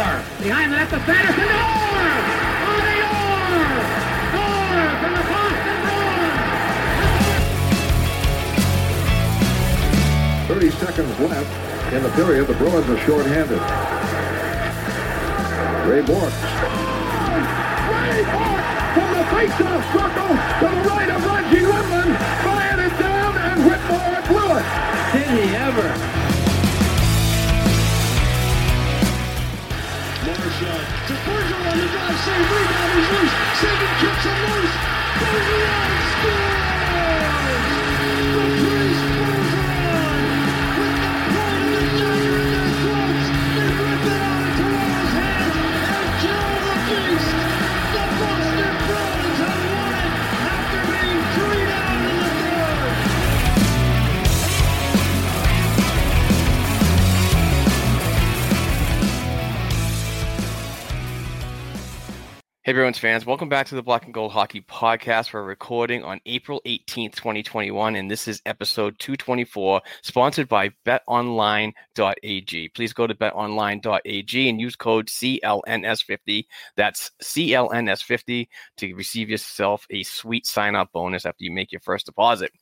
Orr 0.00 0.24
behind 0.40 0.72
the 0.72 0.76
net 0.76 0.88
to 0.88 0.96
Sanderson. 1.04 1.44
Orr! 1.44 2.08
Bobby 2.64 3.04
Orr! 3.04 3.68
Orr 4.40 4.96
from 4.96 5.12
the 5.12 5.24
Boston 5.28 5.78
Bruins. 5.84 6.40
30 10.48 10.72
seconds 10.80 11.12
left 11.20 11.52
in 11.92 12.00
the 12.02 12.08
period. 12.16 12.46
The 12.46 12.54
Bruins 12.54 12.88
are 12.88 12.96
shorthanded. 13.04 13.60
Ray 15.84 16.00
Bourque. 16.00 16.32
Ray 17.92 18.24
Bourque 18.24 18.68
from 18.96 19.10
the 19.20 19.24
faceoff 19.36 19.84
circle 19.92 20.32
to 20.32 20.64
the 20.64 20.82
right 20.88 21.10
of 21.12 21.20
Reggie 21.28 21.66
Whitman. 21.68 22.16
Fired 22.40 22.80
it 22.88 22.94
down 22.98 23.36
and 23.36 23.58
Whitmore 23.68 24.22
blew 24.32 24.56
it. 24.56 24.64
Did 25.12 25.28
he 25.28 25.44
ever? 25.56 26.39
On 31.70 31.78
the 31.78 31.86
drive, 31.86 32.18
save 32.18 32.50
rebound, 32.50 32.92
he's 32.98 33.10
loose. 33.14 33.34
Sagan 33.60 33.94
kicks 34.00 34.24
him 34.26 34.38
loose. 34.50 34.74
Bergeron 35.20 35.92
scores! 36.10 36.49
Hey, 62.70 62.74
Bruins 62.74 62.98
fans, 62.98 63.26
welcome 63.26 63.48
back 63.48 63.66
to 63.66 63.74
the 63.74 63.82
Black 63.82 64.04
and 64.04 64.14
Gold 64.14 64.30
Hockey 64.30 64.60
Podcast. 64.60 65.32
We're 65.32 65.42
recording 65.42 66.04
on 66.04 66.20
April 66.24 66.62
18th, 66.64 67.16
2021, 67.16 67.96
and 67.96 68.08
this 68.08 68.28
is 68.28 68.40
episode 68.46 68.96
224, 69.00 69.82
sponsored 70.02 70.48
by 70.48 70.70
betonline.ag. 70.86 72.68
Please 72.68 72.92
go 72.92 73.08
to 73.08 73.14
betonline.ag 73.16 74.48
and 74.48 74.60
use 74.60 74.76
code 74.76 75.08
CLNS50. 75.08 76.44
That's 76.76 77.10
CLNS50 77.24 78.46
to 78.76 78.94
receive 78.94 79.28
yourself 79.28 79.84
a 79.90 80.04
sweet 80.04 80.46
sign 80.46 80.76
up 80.76 80.92
bonus 80.92 81.26
after 81.26 81.42
you 81.42 81.50
make 81.50 81.72
your 81.72 81.80
first 81.80 82.06
deposit. 82.06 82.52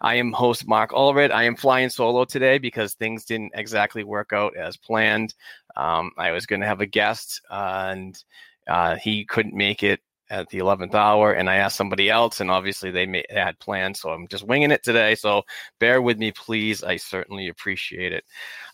I 0.00 0.14
am 0.14 0.32
host 0.32 0.66
Mark 0.66 0.92
Allred. 0.92 1.32
I 1.32 1.42
am 1.42 1.54
flying 1.54 1.90
solo 1.90 2.24
today 2.24 2.56
because 2.56 2.94
things 2.94 3.26
didn't 3.26 3.52
exactly 3.54 4.04
work 4.04 4.32
out 4.32 4.56
as 4.56 4.78
planned. 4.78 5.34
Um, 5.76 6.12
I 6.16 6.30
was 6.30 6.46
going 6.46 6.60
to 6.62 6.66
have 6.66 6.80
a 6.80 6.86
guest, 6.86 7.42
uh, 7.50 7.90
and 7.92 8.24
uh, 8.70 8.96
he 8.96 9.24
couldn't 9.24 9.54
make 9.54 9.82
it 9.82 10.00
at 10.30 10.48
the 10.48 10.58
11th 10.58 10.94
hour, 10.94 11.32
and 11.32 11.50
I 11.50 11.56
asked 11.56 11.76
somebody 11.76 12.08
else, 12.08 12.40
and 12.40 12.52
obviously 12.52 12.92
they, 12.92 13.04
may, 13.04 13.24
they 13.28 13.40
had 13.40 13.58
plans, 13.58 14.00
so 14.00 14.10
I'm 14.10 14.28
just 14.28 14.46
winging 14.46 14.70
it 14.70 14.84
today. 14.84 15.16
So 15.16 15.42
bear 15.80 16.00
with 16.00 16.18
me, 16.18 16.30
please. 16.30 16.84
I 16.84 16.96
certainly 16.96 17.48
appreciate 17.48 18.12
it. 18.12 18.24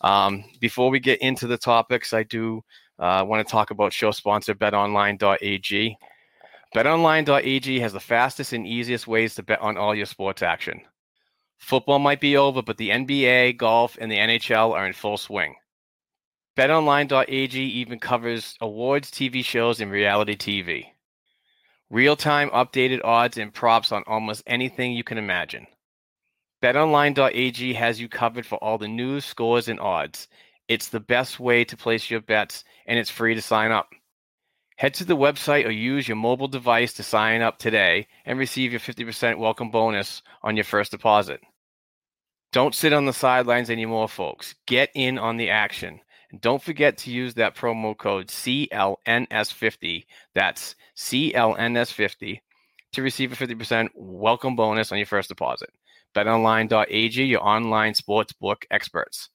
Um, 0.02 0.44
before 0.60 0.90
we 0.90 1.00
get 1.00 1.22
into 1.22 1.46
the 1.46 1.56
topics, 1.56 2.12
I 2.12 2.24
do 2.24 2.62
uh, 2.98 3.24
want 3.26 3.46
to 3.46 3.50
talk 3.50 3.70
about 3.70 3.94
show 3.94 4.10
sponsor 4.10 4.54
BetOnline.ag. 4.54 5.96
BetOnline.ag 6.74 7.80
has 7.80 7.92
the 7.94 8.00
fastest 8.00 8.52
and 8.52 8.66
easiest 8.66 9.06
ways 9.06 9.34
to 9.36 9.42
bet 9.42 9.62
on 9.62 9.78
all 9.78 9.94
your 9.94 10.04
sports 10.04 10.42
action. 10.42 10.82
Football 11.56 12.00
might 12.00 12.20
be 12.20 12.36
over, 12.36 12.60
but 12.60 12.76
the 12.76 12.90
NBA, 12.90 13.56
golf, 13.56 13.96
and 13.98 14.12
the 14.12 14.18
NHL 14.18 14.72
are 14.72 14.86
in 14.86 14.92
full 14.92 15.16
swing. 15.16 15.54
BetOnline.ag 16.56 17.60
even 17.60 17.98
covers 17.98 18.56
awards, 18.62 19.10
TV 19.10 19.44
shows, 19.44 19.78
and 19.80 19.92
reality 19.92 20.36
TV. 20.36 20.86
Real 21.90 22.16
time 22.16 22.48
updated 22.48 23.04
odds 23.04 23.36
and 23.36 23.52
props 23.52 23.92
on 23.92 24.02
almost 24.06 24.42
anything 24.46 24.92
you 24.92 25.04
can 25.04 25.18
imagine. 25.18 25.66
BetOnline.ag 26.62 27.74
has 27.74 28.00
you 28.00 28.08
covered 28.08 28.46
for 28.46 28.56
all 28.56 28.78
the 28.78 28.88
news, 28.88 29.26
scores, 29.26 29.68
and 29.68 29.78
odds. 29.78 30.28
It's 30.66 30.88
the 30.88 30.98
best 30.98 31.38
way 31.38 31.62
to 31.64 31.76
place 31.76 32.10
your 32.10 32.22
bets, 32.22 32.64
and 32.86 32.98
it's 32.98 33.10
free 33.10 33.34
to 33.34 33.42
sign 33.42 33.70
up. 33.70 33.90
Head 34.76 34.94
to 34.94 35.04
the 35.04 35.16
website 35.16 35.66
or 35.66 35.70
use 35.70 36.08
your 36.08 36.16
mobile 36.16 36.48
device 36.48 36.94
to 36.94 37.02
sign 37.02 37.42
up 37.42 37.58
today 37.58 38.06
and 38.24 38.38
receive 38.38 38.72
your 38.72 38.80
50% 38.80 39.38
welcome 39.38 39.70
bonus 39.70 40.22
on 40.42 40.56
your 40.56 40.64
first 40.64 40.90
deposit. 40.90 41.40
Don't 42.52 42.74
sit 42.74 42.94
on 42.94 43.04
the 43.04 43.12
sidelines 43.12 43.68
anymore, 43.68 44.08
folks. 44.08 44.54
Get 44.66 44.90
in 44.94 45.18
on 45.18 45.36
the 45.36 45.50
action. 45.50 46.00
And 46.30 46.40
don't 46.40 46.62
forget 46.62 46.98
to 46.98 47.10
use 47.10 47.34
that 47.34 47.54
promo 47.56 47.96
code 47.96 48.28
CLNS50. 48.28 50.04
That's 50.34 50.74
CLNS50 50.96 52.40
to 52.92 53.02
receive 53.02 53.32
a 53.32 53.36
50% 53.36 53.90
welcome 53.94 54.56
bonus 54.56 54.92
on 54.92 54.98
your 54.98 55.06
first 55.06 55.28
deposit. 55.28 55.70
BetOnline.ag, 56.14 57.24
your 57.24 57.46
online 57.46 57.94
sports 57.94 58.32
book 58.32 58.66
experts. 58.70 59.28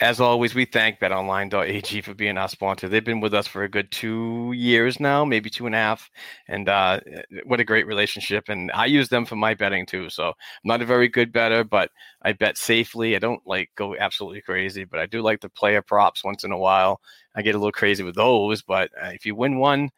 As 0.00 0.18
always, 0.18 0.54
we 0.54 0.64
thank 0.64 0.98
BetOnline.ag 0.98 2.00
for 2.00 2.14
being 2.14 2.38
our 2.38 2.48
sponsor. 2.48 2.88
They've 2.88 3.04
been 3.04 3.20
with 3.20 3.34
us 3.34 3.46
for 3.46 3.64
a 3.64 3.68
good 3.68 3.90
two 3.90 4.52
years 4.56 4.98
now, 4.98 5.26
maybe 5.26 5.50
two 5.50 5.66
and 5.66 5.74
a 5.74 5.78
half, 5.78 6.10
and 6.48 6.70
uh, 6.70 7.00
what 7.44 7.60
a 7.60 7.64
great 7.64 7.86
relationship. 7.86 8.48
And 8.48 8.70
I 8.72 8.86
use 8.86 9.10
them 9.10 9.26
for 9.26 9.36
my 9.36 9.52
betting 9.52 9.84
too. 9.84 10.08
So 10.08 10.28
I'm 10.28 10.34
not 10.64 10.80
a 10.80 10.86
very 10.86 11.06
good 11.06 11.32
better, 11.32 11.64
but 11.64 11.90
I 12.22 12.32
bet 12.32 12.56
safely. 12.56 13.14
I 13.14 13.18
don't 13.18 13.46
like 13.46 13.70
go 13.76 13.94
absolutely 13.94 14.40
crazy, 14.40 14.84
but 14.84 15.00
I 15.00 15.04
do 15.04 15.20
like 15.20 15.42
the 15.42 15.50
player 15.50 15.82
props 15.82 16.24
once 16.24 16.44
in 16.44 16.52
a 16.52 16.58
while. 16.58 17.02
I 17.34 17.42
get 17.42 17.54
a 17.54 17.58
little 17.58 17.70
crazy 17.70 18.02
with 18.02 18.14
those, 18.14 18.62
but 18.62 18.90
uh, 19.02 19.08
if 19.08 19.26
you 19.26 19.34
win 19.34 19.58
one 19.58 19.90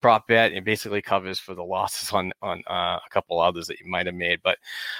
prop 0.00 0.26
bet, 0.26 0.52
it 0.52 0.64
basically 0.64 1.02
covers 1.02 1.38
for 1.38 1.54
the 1.54 1.62
losses 1.62 2.12
on 2.12 2.32
on 2.42 2.62
uh, 2.68 2.98
a 3.04 3.10
couple 3.10 3.40
others 3.40 3.66
that 3.66 3.80
you 3.80 3.90
might 3.90 4.06
have 4.06 4.14
made. 4.14 4.40
But 4.42 4.58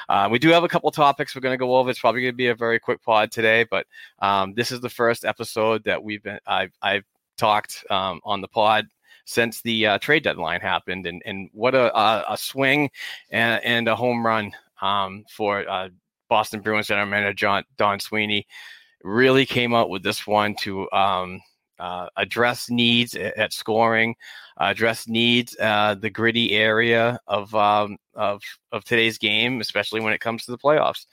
uh, 0.09 0.29
we 0.31 0.39
do 0.39 0.51
have 0.51 0.65
a 0.65 0.69
couple 0.69 0.91
topics 0.91 1.35
we're 1.35 1.41
going 1.41 1.55
to 1.55 1.59
go 1.59 1.77
over. 1.77 1.91
It's 1.91 2.01
probably 2.01 2.23
going 2.23 2.33
to 2.33 2.37
be 2.37 2.49
a 2.49 2.55
very 2.55 2.79
quick 2.79 3.03
pod 3.03 3.31
today, 3.31 3.65
but 3.71 3.87
um, 4.21 4.55
this 4.55 4.71
is 4.71 4.81
the 4.81 4.89
first 4.89 5.25
episode 5.25 5.85
that 5.85 6.03
we've 6.03 6.23
been 6.23 6.39
I've 6.47 6.73
I've 6.83 7.05
talked 7.37 7.85
um, 7.91 8.21
on 8.25 8.41
the 8.41 8.49
pod 8.49 8.87
since 9.25 9.63
the 9.63 9.87
uh, 9.87 9.99
trade 9.99 10.25
deadline 10.25 10.61
happened, 10.61 11.07
and 11.07 11.23
and 11.25 11.51
what 11.53 11.75
a 11.75 11.97
a, 11.97 12.25
a 12.31 12.37
swing 12.37 12.91
and, 13.31 13.65
and, 13.65 13.89
a 13.89 13.97
home 13.97 14.25
run 14.25 14.53
um, 14.83 15.25
for 15.31 15.69
uh, 15.69 15.89
Boston 16.29 16.61
Bruins 16.61 16.89
general 16.89 17.07
manager 17.07 17.35
John 17.35 17.65
Don 17.77 18.01
Sweeney. 18.01 18.47
Really 19.03 19.47
came 19.47 19.73
out 19.73 19.89
with 19.89 20.03
this 20.03 20.27
one 20.27 20.55
to 20.57 20.91
um, 20.93 21.41
uh, 21.81 22.09
address 22.17 22.71
needs 22.71 23.15
at, 23.15 23.53
scoring, 23.53 24.15
address 24.59 25.09
needs 25.09 25.57
uh, 25.61 25.95
the 25.95 26.11
gritty 26.11 26.53
area 26.53 27.19
of 27.27 27.55
um, 27.55 27.97
of 28.15 28.43
of 28.73 28.85
today's 28.85 29.19
game, 29.19 29.61
especially 29.61 30.01
when 30.01 30.13
it 30.13 30.21
comes 30.21 30.45
to 30.45 30.51
the 30.51 30.59
playoffs, 30.59 31.07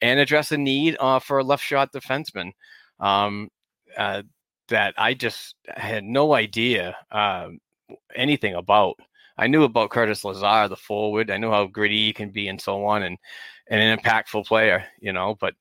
and 0.00 0.20
address 0.20 0.52
a 0.52 0.56
need 0.56 0.96
uh, 1.00 1.18
for 1.18 1.38
a 1.38 1.44
left 1.44 1.64
shot 1.64 1.92
defenseman. 1.92 2.52
Um, 3.00 3.48
uh, 3.96 4.22
that 4.68 4.94
I 4.96 5.14
just 5.14 5.54
had 5.68 6.04
no 6.04 6.34
idea 6.34 6.96
um, 7.10 7.58
anything 8.14 8.54
about. 8.54 8.98
I 9.36 9.46
knew 9.46 9.64
about 9.64 9.90
Curtis 9.90 10.24
Lazar, 10.24 10.68
the 10.68 10.76
forward. 10.76 11.30
I 11.30 11.36
knew 11.36 11.50
how 11.50 11.66
gritty 11.66 12.06
he 12.06 12.12
can 12.12 12.30
be 12.30 12.48
and 12.48 12.60
so 12.60 12.84
on, 12.84 13.02
and, 13.02 13.18
and 13.68 13.80
an 13.80 13.98
impactful 13.98 14.46
player, 14.46 14.84
you 15.00 15.12
know. 15.12 15.36
But 15.40 15.54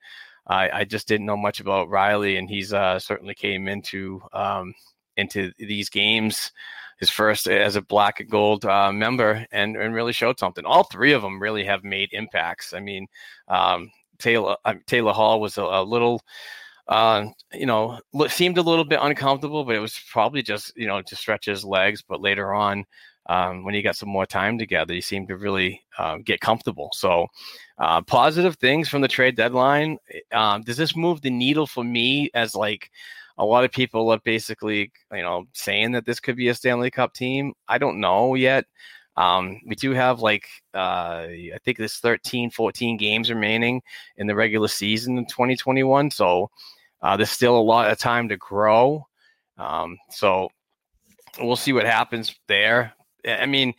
I, 0.47 0.69
I 0.69 0.83
just 0.83 1.07
didn't 1.07 1.25
know 1.25 1.37
much 1.37 1.59
about 1.59 1.89
Riley, 1.89 2.37
and 2.37 2.49
he's 2.49 2.73
uh, 2.73 2.99
certainly 2.99 3.35
came 3.35 3.67
into 3.67 4.21
um, 4.33 4.73
into 5.17 5.51
these 5.59 5.89
games, 5.89 6.51
his 6.99 7.09
first 7.09 7.47
as 7.47 7.75
a 7.75 7.81
black 7.81 8.19
and 8.19 8.29
gold 8.29 8.65
uh, 8.65 8.91
member, 8.91 9.45
and 9.51 9.75
and 9.75 9.93
really 9.93 10.13
showed 10.13 10.39
something. 10.39 10.65
All 10.65 10.83
three 10.85 11.13
of 11.13 11.21
them 11.21 11.41
really 11.41 11.65
have 11.65 11.83
made 11.83 12.09
impacts. 12.11 12.73
I 12.73 12.79
mean, 12.79 13.07
um, 13.47 13.91
Taylor 14.19 14.55
Taylor 14.87 15.13
Hall 15.13 15.39
was 15.39 15.57
a, 15.57 15.63
a 15.63 15.83
little 15.83 16.21
uh, 16.87 17.25
you 17.53 17.65
know, 17.65 17.99
seemed 18.27 18.57
a 18.57 18.61
little 18.61 18.83
bit 18.83 18.99
uncomfortable, 19.01 19.63
but 19.63 19.75
it 19.75 19.79
was 19.79 19.97
probably 20.11 20.41
just, 20.41 20.75
you 20.75 20.87
know, 20.87 21.01
to 21.01 21.15
stretch 21.15 21.45
his 21.45 21.63
legs. 21.63 22.01
But 22.01 22.21
later 22.21 22.53
on, 22.53 22.85
um, 23.27 23.63
when 23.63 23.73
he 23.73 23.81
got 23.81 23.95
some 23.95 24.09
more 24.09 24.25
time 24.25 24.57
together, 24.57 24.93
he 24.93 25.01
seemed 25.01 25.27
to 25.27 25.37
really 25.37 25.81
uh, 25.97 26.17
get 26.23 26.41
comfortable. 26.41 26.89
So, 26.93 27.27
uh, 27.77 28.01
positive 28.01 28.55
things 28.57 28.89
from 28.89 29.01
the 29.01 29.07
trade 29.07 29.35
deadline. 29.35 29.97
Um, 30.31 30.61
does 30.63 30.77
this 30.77 30.95
move 30.95 31.21
the 31.21 31.29
needle 31.29 31.67
for 31.67 31.83
me 31.83 32.29
as 32.33 32.55
like 32.55 32.89
a 33.37 33.45
lot 33.45 33.63
of 33.63 33.71
people 33.71 34.09
are 34.11 34.19
basically, 34.19 34.91
you 35.11 35.21
know, 35.21 35.45
saying 35.53 35.91
that 35.93 36.05
this 36.05 36.19
could 36.19 36.35
be 36.35 36.49
a 36.49 36.55
Stanley 36.55 36.91
Cup 36.91 37.13
team? 37.13 37.53
I 37.67 37.77
don't 37.77 37.99
know 37.99 38.35
yet. 38.35 38.65
Um, 39.17 39.59
we 39.67 39.75
do 39.75 39.91
have 39.91 40.21
like, 40.21 40.47
uh, 40.73 41.27
I 41.27 41.57
think 41.63 41.77
there's 41.77 41.97
13, 41.97 42.49
14 42.49 42.97
games 42.97 43.29
remaining 43.29 43.81
in 44.17 44.25
the 44.27 44.35
regular 44.35 44.67
season 44.67 45.17
in 45.17 45.25
2021. 45.25 46.11
So, 46.11 46.49
uh, 47.01 47.17
there's 47.17 47.31
still 47.31 47.57
a 47.57 47.59
lot 47.59 47.91
of 47.91 47.97
time 47.97 48.29
to 48.29 48.37
grow. 48.37 49.05
Um, 49.57 49.97
so 50.09 50.49
we'll 51.39 51.55
see 51.55 51.73
what 51.73 51.85
happens 51.85 52.35
there. 52.47 52.93
I 53.27 53.45
mean, 53.45 53.73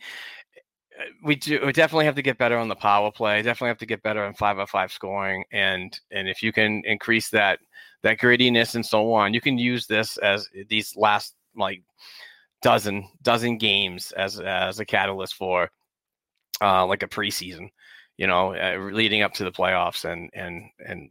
we 1.23 1.35
do 1.35 1.59
we 1.65 1.71
definitely 1.71 2.05
have 2.05 2.15
to 2.15 2.21
get 2.21 2.37
better 2.37 2.57
on 2.57 2.67
the 2.67 2.75
power 2.75 3.11
play. 3.11 3.41
Definitely 3.41 3.69
have 3.69 3.77
to 3.79 3.85
get 3.85 4.03
better 4.03 4.23
on 4.23 4.33
five 4.33 4.59
on 4.59 4.67
five 4.67 4.91
scoring, 4.91 5.43
and 5.51 5.97
and 6.11 6.29
if 6.29 6.43
you 6.43 6.51
can 6.51 6.81
increase 6.85 7.29
that 7.29 7.59
that 8.03 8.19
grittiness 8.19 8.75
and 8.75 8.85
so 8.85 9.13
on, 9.13 9.33
you 9.33 9.41
can 9.41 9.57
use 9.57 9.87
this 9.87 10.17
as 10.17 10.47
these 10.69 10.95
last 10.95 11.35
like 11.55 11.81
dozen 12.61 13.07
dozen 13.21 13.57
games 13.57 14.11
as 14.13 14.39
as 14.39 14.79
a 14.79 14.85
catalyst 14.85 15.35
for 15.35 15.69
uh, 16.61 16.85
like 16.85 17.03
a 17.03 17.07
preseason, 17.07 17.69
you 18.17 18.27
know, 18.27 18.53
uh, 18.55 18.77
leading 18.91 19.21
up 19.21 19.33
to 19.33 19.43
the 19.43 19.51
playoffs 19.51 20.05
and 20.05 20.29
and 20.33 20.63
and 20.85 21.09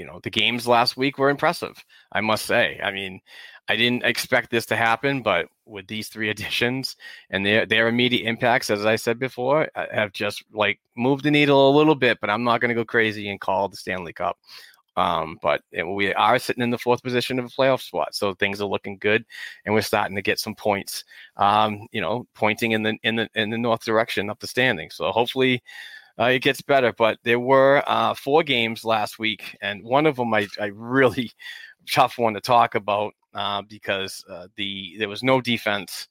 you 0.00 0.06
know 0.06 0.18
the 0.22 0.30
games 0.30 0.66
last 0.66 0.96
week 0.96 1.18
were 1.18 1.28
impressive 1.28 1.84
i 2.12 2.22
must 2.22 2.46
say 2.46 2.80
i 2.82 2.90
mean 2.90 3.20
i 3.68 3.76
didn't 3.76 4.02
expect 4.02 4.50
this 4.50 4.64
to 4.64 4.74
happen 4.74 5.20
but 5.22 5.46
with 5.66 5.86
these 5.86 6.08
three 6.08 6.30
additions 6.34 6.96
and 7.28 7.44
their 7.44 7.66
their 7.66 7.86
immediate 7.86 8.26
impacts 8.26 8.70
as 8.70 8.86
i 8.86 8.96
said 8.96 9.18
before 9.18 9.68
have 9.92 10.10
just 10.12 10.42
like 10.54 10.80
moved 10.96 11.22
the 11.22 11.30
needle 11.30 11.68
a 11.68 11.76
little 11.76 11.94
bit 11.94 12.16
but 12.18 12.30
i'm 12.30 12.44
not 12.44 12.62
going 12.62 12.70
to 12.70 12.74
go 12.74 12.84
crazy 12.84 13.28
and 13.28 13.42
call 13.42 13.68
the 13.68 13.76
stanley 13.76 14.14
cup 14.14 14.38
um, 14.96 15.38
but 15.40 15.62
we 15.86 16.12
are 16.14 16.38
sitting 16.38 16.62
in 16.62 16.70
the 16.70 16.76
fourth 16.78 17.02
position 17.02 17.38
of 17.38 17.44
a 17.44 17.48
playoff 17.48 17.80
spot, 17.80 18.14
so 18.14 18.34
things 18.34 18.60
are 18.60 18.66
looking 18.66 18.98
good, 18.98 19.24
and 19.64 19.72
we're 19.72 19.82
starting 19.82 20.16
to 20.16 20.20
get 20.20 20.40
some 20.40 20.54
points. 20.54 21.04
Um, 21.36 21.86
you 21.92 22.00
know, 22.00 22.26
pointing 22.34 22.72
in 22.72 22.82
the 22.82 22.96
in 23.02 23.16
the 23.16 23.28
in 23.34 23.50
the 23.50 23.56
north 23.56 23.84
direction 23.84 24.28
up 24.28 24.40
the 24.40 24.46
standing. 24.46 24.90
So 24.90 25.10
hopefully, 25.12 25.62
uh, 26.20 26.26
it 26.26 26.40
gets 26.40 26.60
better. 26.60 26.92
But 26.92 27.18
there 27.24 27.40
were 27.40 27.82
uh, 27.86 28.14
four 28.14 28.42
games 28.42 28.84
last 28.84 29.18
week, 29.18 29.56
and 29.62 29.82
one 29.82 30.06
of 30.06 30.16
them 30.16 30.32
I, 30.34 30.46
I 30.60 30.66
really 30.66 31.32
tough 31.90 32.18
one 32.18 32.34
to 32.34 32.40
talk 32.40 32.74
about 32.74 33.14
uh, 33.34 33.62
because 33.62 34.24
uh, 34.28 34.48
the 34.56 34.96
there 34.98 35.08
was 35.08 35.22
no 35.22 35.40
defense. 35.40 36.08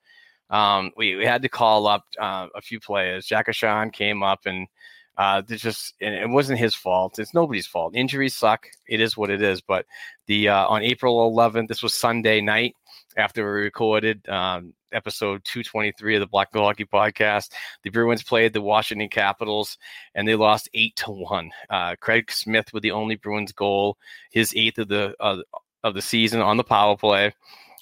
Um, 0.49 0.91
we, 0.97 1.15
we 1.15 1.25
had 1.25 1.43
to 1.43 1.49
call 1.49 1.85
up 1.85 2.05
uh, 2.19 2.47
a 2.55 2.61
few 2.61 2.79
players. 2.79 3.27
Jack 3.27 3.47
Ahcan 3.47 3.93
came 3.93 4.23
up 4.23 4.39
and 4.45 4.67
uh, 5.15 5.43
just 5.43 5.93
and 6.01 6.15
it 6.15 6.29
wasn't 6.29 6.57
his 6.57 6.73
fault. 6.73 7.19
It's 7.19 7.35
nobody's 7.35 7.67
fault. 7.67 7.95
Injuries 7.95 8.35
suck. 8.35 8.65
It 8.87 8.99
is 8.99 9.15
what 9.15 9.29
it 9.29 9.43
is. 9.43 9.61
But 9.61 9.85
the 10.25 10.49
on 10.49 10.81
April 10.81 11.31
11th, 11.31 11.67
this 11.67 11.83
was 11.83 11.93
Sunday 11.93 12.41
night 12.41 12.75
after 13.17 13.43
we 13.43 13.61
recorded 13.61 14.27
um, 14.29 14.73
episode 14.91 15.43
223 15.45 16.15
of 16.15 16.19
the 16.21 16.27
Black 16.27 16.51
Gold 16.51 16.65
Hockey 16.65 16.85
Podcast. 16.85 17.51
The 17.83 17.89
Bruins 17.89 18.23
played 18.23 18.53
the 18.53 18.61
Washington 18.61 19.09
Capitals 19.09 19.77
and 20.15 20.27
they 20.27 20.35
lost 20.35 20.69
eight 20.73 20.95
to 20.97 21.11
one. 21.11 21.51
Uh, 21.69 21.95
Craig 21.99 22.31
Smith 22.31 22.73
with 22.73 22.83
the 22.83 22.91
only 22.91 23.15
Bruins 23.15 23.51
goal, 23.51 23.97
his 24.31 24.53
eighth 24.55 24.79
of 24.79 24.87
the 24.87 25.15
uh, 25.19 25.37
of 25.83 25.93
the 25.93 26.01
season 26.01 26.41
on 26.41 26.57
the 26.57 26.63
power 26.63 26.97
play. 26.97 27.33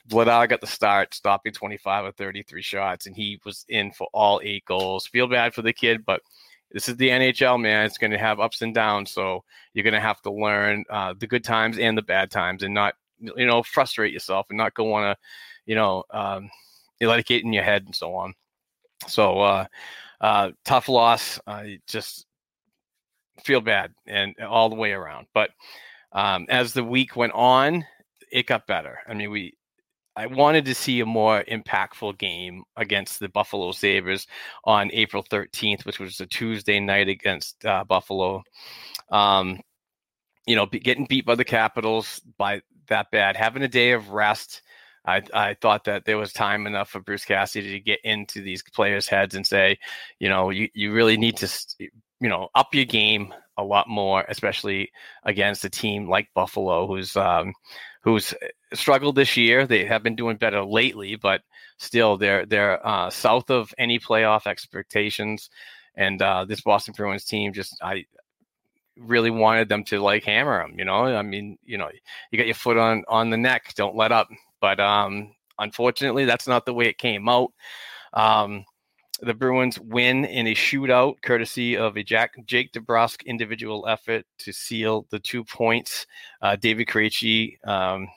Vladar 0.09 0.47
got 0.47 0.61
the 0.61 0.67
start, 0.67 1.13
stopping 1.13 1.51
25 1.51 2.05
of 2.05 2.15
33 2.15 2.61
shots, 2.61 3.07
and 3.07 3.15
he 3.15 3.39
was 3.43 3.65
in 3.67 3.91
for 3.91 4.07
all 4.13 4.39
eight 4.43 4.63
goals. 4.65 5.07
Feel 5.07 5.27
bad 5.27 5.53
for 5.53 5.61
the 5.61 5.73
kid, 5.73 6.05
but 6.05 6.21
this 6.71 6.87
is 6.87 6.95
the 6.95 7.09
NHL, 7.09 7.59
man. 7.59 7.85
It's 7.85 7.97
going 7.97 8.11
to 8.11 8.17
have 8.17 8.39
ups 8.39 8.61
and 8.61 8.73
downs, 8.73 9.11
so 9.11 9.43
you're 9.73 9.83
going 9.83 9.93
to 9.93 9.99
have 9.99 10.21
to 10.21 10.31
learn 10.31 10.85
uh, 10.89 11.13
the 11.17 11.27
good 11.27 11.43
times 11.43 11.77
and 11.77 11.97
the 11.97 12.01
bad 12.01 12.31
times, 12.31 12.63
and 12.63 12.73
not 12.73 12.95
you 13.19 13.45
know 13.45 13.63
frustrate 13.63 14.13
yourself 14.13 14.47
and 14.49 14.57
not 14.57 14.73
go 14.73 14.93
on 14.93 15.03
a 15.03 15.15
you 15.65 15.75
know 15.75 16.03
um, 16.11 16.49
let 17.01 17.19
it 17.19 17.43
in 17.43 17.53
your 17.53 17.63
head 17.63 17.83
and 17.85 17.95
so 17.95 18.15
on. 18.15 18.33
So 19.07 19.39
uh, 19.39 19.65
uh, 20.21 20.51
tough 20.65 20.89
loss. 20.89 21.39
I 21.45 21.79
just 21.87 22.25
feel 23.43 23.61
bad 23.61 23.93
and 24.07 24.35
all 24.39 24.69
the 24.69 24.75
way 24.75 24.91
around. 24.91 25.27
But 25.33 25.51
um, 26.11 26.45
as 26.49 26.73
the 26.73 26.83
week 26.83 27.15
went 27.15 27.33
on, 27.33 27.85
it 28.31 28.47
got 28.47 28.67
better. 28.67 28.99
I 29.07 29.13
mean, 29.13 29.29
we 29.31 29.53
I 30.15 30.25
wanted 30.25 30.65
to 30.65 30.73
see 30.73 30.99
a 30.99 31.05
more 31.05 31.43
impactful 31.43 32.17
game 32.17 32.63
against 32.75 33.19
the 33.19 33.29
Buffalo 33.29 33.71
Sabres 33.71 34.25
on 34.63 34.89
April 34.91 35.23
13th, 35.23 35.85
which 35.85 35.99
was 35.99 36.19
a 36.19 36.25
Tuesday 36.25 36.79
night 36.79 37.07
against 37.07 37.63
uh, 37.63 37.83
Buffalo. 37.83 38.41
Um, 39.11 39.59
you 40.47 40.55
know, 40.55 40.65
getting 40.65 41.05
beat 41.05 41.25
by 41.25 41.35
the 41.35 41.45
Capitals 41.45 42.19
by 42.39 42.61
that 42.87 43.11
bad, 43.11 43.35
having 43.35 43.63
a 43.63 43.67
day 43.67 43.91
of 43.91 44.09
rest 44.09 44.61
I, 45.07 45.21
I 45.33 45.53
thought 45.53 45.85
that 45.85 46.03
there 46.03 46.17
was 46.17 46.33
time 46.33 46.67
enough 46.67 46.89
for 46.89 46.99
Bruce 46.99 47.23
Cassidy 47.23 47.71
to 47.71 47.79
get 47.79 47.99
into 48.03 48.41
these 48.41 48.61
players' 48.61 49.07
heads 49.07 49.35
and 49.35 49.47
say, 49.47 49.79
you 50.19 50.27
know, 50.27 50.49
you, 50.49 50.67
you 50.73 50.91
really 50.91 51.15
need 51.15 51.37
to, 51.37 51.49
you 51.79 52.27
know, 52.29 52.49
up 52.55 52.75
your 52.75 52.85
game 52.85 53.33
a 53.57 53.63
lot 53.63 53.87
more, 53.87 54.25
especially 54.27 54.91
against 55.23 55.63
a 55.63 55.69
team 55.69 56.09
like 56.09 56.27
Buffalo, 56.35 56.85
who's 56.85 57.15
um, 57.15 57.53
who's 58.01 58.33
struggled 58.73 59.15
this 59.15 59.37
year. 59.37 59.65
They 59.65 59.85
have 59.85 60.03
been 60.03 60.17
doing 60.17 60.35
better 60.35 60.63
lately, 60.63 61.15
but 61.15 61.41
still, 61.77 62.17
they're 62.17 62.45
they're 62.45 62.85
uh, 62.85 63.09
south 63.09 63.49
of 63.49 63.73
any 63.77 63.99
playoff 63.99 64.45
expectations. 64.45 65.49
And 65.95 66.21
uh, 66.21 66.45
this 66.45 66.61
Boston 66.61 66.93
Bruins 66.95 67.23
team 67.23 67.53
just 67.53 67.77
I 67.81 68.05
really 68.99 69.31
wanted 69.31 69.69
them 69.69 69.83
to 69.85 69.99
like 69.99 70.23
hammer 70.23 70.61
them. 70.61 70.77
You 70.77 70.85
know, 70.85 71.05
I 71.05 71.21
mean, 71.21 71.57
you 71.63 71.77
know, 71.77 71.89
you 72.31 72.37
got 72.37 72.47
your 72.47 72.55
foot 72.55 72.77
on 72.77 73.03
on 73.07 73.29
the 73.29 73.37
neck. 73.37 73.73
Don't 73.75 73.95
let 73.95 74.11
up. 74.11 74.29
But 74.59 74.79
um, 74.79 75.33
unfortunately, 75.59 76.25
that's 76.25 76.47
not 76.47 76.65
the 76.65 76.73
way 76.73 76.85
it 76.85 76.97
came 76.97 77.29
out. 77.29 77.51
Um, 78.13 78.65
the 79.21 79.33
Bruins 79.33 79.79
win 79.79 80.25
in 80.25 80.47
a 80.47 80.53
shootout, 80.53 81.15
courtesy 81.23 81.75
of 81.75 81.97
a 81.97 82.03
Jack, 82.03 82.33
Jake 82.45 82.71
DeBrusk 82.73 83.25
individual 83.25 83.85
effort 83.87 84.25
to 84.39 84.51
seal 84.51 85.07
the 85.09 85.19
two 85.19 85.43
points. 85.43 86.05
Uh, 86.41 86.55
David 86.55 86.87
Krejci, 86.87 87.57
um, 87.67 88.07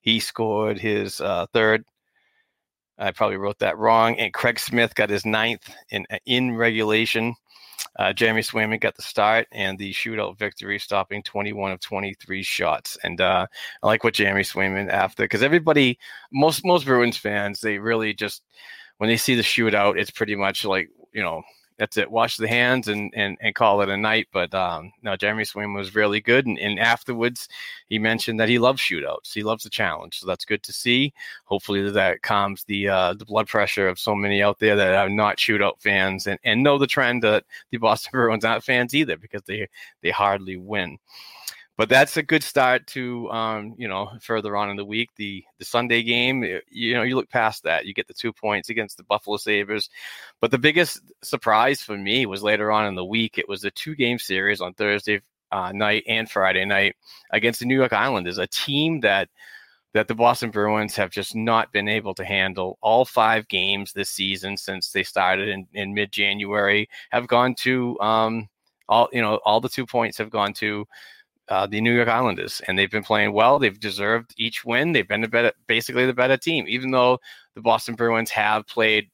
he 0.00 0.18
scored 0.18 0.78
his 0.78 1.20
uh, 1.20 1.46
third. 1.52 1.84
I 2.98 3.12
probably 3.12 3.36
wrote 3.36 3.60
that 3.60 3.78
wrong. 3.78 4.18
And 4.18 4.34
Craig 4.34 4.58
Smith 4.58 4.94
got 4.94 5.08
his 5.08 5.24
ninth 5.24 5.72
in 5.90 6.04
in 6.26 6.56
regulation. 6.56 7.34
Uh, 7.98 8.12
Jeremy 8.12 8.42
Swayman 8.42 8.80
got 8.80 8.96
the 8.96 9.02
start 9.02 9.46
and 9.52 9.78
the 9.78 9.92
shootout 9.92 10.38
victory, 10.38 10.78
stopping 10.78 11.22
21 11.22 11.72
of 11.72 11.80
23 11.80 12.42
shots. 12.42 12.96
And 13.04 13.20
uh, 13.20 13.46
I 13.82 13.86
like 13.86 14.04
what 14.04 14.14
Jeremy 14.14 14.42
Swayman 14.42 14.88
after 14.90 15.24
because 15.24 15.42
everybody, 15.42 15.98
most 16.32 16.64
most 16.64 16.84
Bruins 16.84 17.16
fans, 17.16 17.60
they 17.60 17.78
really 17.78 18.14
just 18.14 18.42
when 18.98 19.08
they 19.08 19.16
see 19.16 19.34
the 19.34 19.42
shootout, 19.42 19.98
it's 19.98 20.10
pretty 20.10 20.36
much 20.36 20.64
like 20.64 20.90
you 21.12 21.22
know 21.22 21.42
that's 21.80 21.96
it. 21.96 22.10
Wash 22.10 22.36
the 22.36 22.46
hands 22.46 22.88
and 22.88 23.10
and, 23.16 23.38
and 23.40 23.54
call 23.54 23.80
it 23.80 23.88
a 23.88 23.96
night. 23.96 24.28
But 24.32 24.54
um, 24.54 24.92
no, 25.02 25.16
Jeremy 25.16 25.44
Swayman 25.44 25.74
was 25.74 25.94
really 25.94 26.20
good, 26.20 26.46
and, 26.46 26.58
and 26.58 26.78
afterwards 26.78 27.48
he 27.88 27.98
mentioned 27.98 28.38
that 28.38 28.50
he 28.50 28.58
loves 28.58 28.82
shootouts. 28.82 29.32
He 29.32 29.42
loves 29.42 29.64
the 29.64 29.70
challenge, 29.70 30.20
so 30.20 30.26
that's 30.26 30.44
good 30.44 30.62
to 30.64 30.74
see. 30.74 31.14
Hopefully 31.46 31.90
that 31.90 32.20
calms 32.20 32.64
the 32.64 32.88
uh, 32.88 33.14
the 33.14 33.24
blood 33.24 33.48
pressure 33.48 33.88
of 33.88 33.98
so 33.98 34.14
many 34.14 34.42
out 34.42 34.58
there 34.58 34.76
that 34.76 34.94
are 34.94 35.08
not 35.08 35.38
shootout 35.38 35.80
fans 35.80 36.26
and, 36.26 36.38
and 36.44 36.62
know 36.62 36.76
the 36.76 36.86
trend 36.86 37.22
that 37.24 37.44
the 37.70 37.76
Boston 37.78 38.10
Bruins 38.12 38.44
aren't 38.44 38.62
fans 38.62 38.94
either 38.94 39.16
because 39.16 39.42
they 39.44 39.66
they 40.02 40.10
hardly 40.10 40.58
win 40.58 40.98
but 41.80 41.88
that's 41.88 42.18
a 42.18 42.22
good 42.22 42.42
start 42.42 42.86
to 42.86 43.30
um, 43.30 43.74
you 43.78 43.88
know 43.88 44.10
further 44.20 44.54
on 44.54 44.68
in 44.68 44.76
the 44.76 44.84
week 44.84 45.08
the 45.16 45.42
the 45.58 45.64
sunday 45.64 46.02
game 46.02 46.44
eh, 46.44 46.58
you 46.70 46.92
know 46.92 47.02
you 47.02 47.16
look 47.16 47.30
past 47.30 47.62
that 47.62 47.86
you 47.86 47.94
get 47.94 48.06
the 48.06 48.12
two 48.12 48.34
points 48.34 48.68
against 48.68 48.98
the 48.98 49.02
buffalo 49.04 49.38
sabres 49.38 49.88
but 50.42 50.50
the 50.50 50.58
biggest 50.58 51.00
surprise 51.22 51.80
for 51.80 51.96
me 51.96 52.26
was 52.26 52.42
later 52.42 52.70
on 52.70 52.84
in 52.84 52.94
the 52.94 53.04
week 53.04 53.38
it 53.38 53.48
was 53.48 53.64
a 53.64 53.70
two 53.70 53.94
game 53.94 54.18
series 54.18 54.60
on 54.60 54.74
thursday 54.74 55.22
uh, 55.52 55.72
night 55.72 56.04
and 56.06 56.30
friday 56.30 56.66
night 56.66 56.94
against 57.30 57.60
the 57.60 57.66
new 57.66 57.76
york 57.76 57.94
islanders 57.94 58.36
a 58.36 58.46
team 58.48 59.00
that 59.00 59.30
that 59.94 60.06
the 60.06 60.14
boston 60.14 60.50
bruins 60.50 60.94
have 60.94 61.10
just 61.10 61.34
not 61.34 61.72
been 61.72 61.88
able 61.88 62.12
to 62.12 62.26
handle 62.26 62.76
all 62.82 63.06
five 63.06 63.48
games 63.48 63.94
this 63.94 64.10
season 64.10 64.54
since 64.54 64.92
they 64.92 65.02
started 65.02 65.48
in, 65.48 65.66
in 65.72 65.94
mid-january 65.94 66.86
have 67.08 67.26
gone 67.26 67.54
to 67.54 67.98
um, 68.00 68.46
all 68.86 69.08
you 69.14 69.22
know 69.22 69.36
all 69.46 69.62
the 69.62 69.68
two 69.68 69.86
points 69.86 70.18
have 70.18 70.28
gone 70.28 70.52
to 70.52 70.86
uh, 71.50 71.66
the 71.66 71.80
New 71.80 71.92
York 71.92 72.08
Islanders, 72.08 72.62
and 72.66 72.78
they've 72.78 72.90
been 72.90 73.02
playing 73.02 73.32
well. 73.32 73.58
They've 73.58 73.78
deserved 73.78 74.32
each 74.36 74.64
win. 74.64 74.92
They've 74.92 75.06
been 75.06 75.20
the 75.20 75.28
better, 75.28 75.52
basically 75.66 76.06
the 76.06 76.14
better 76.14 76.36
team, 76.36 76.64
even 76.68 76.92
though 76.92 77.18
the 77.54 77.60
Boston 77.60 77.96
Bruins 77.96 78.30
have 78.30 78.66
played 78.66 79.10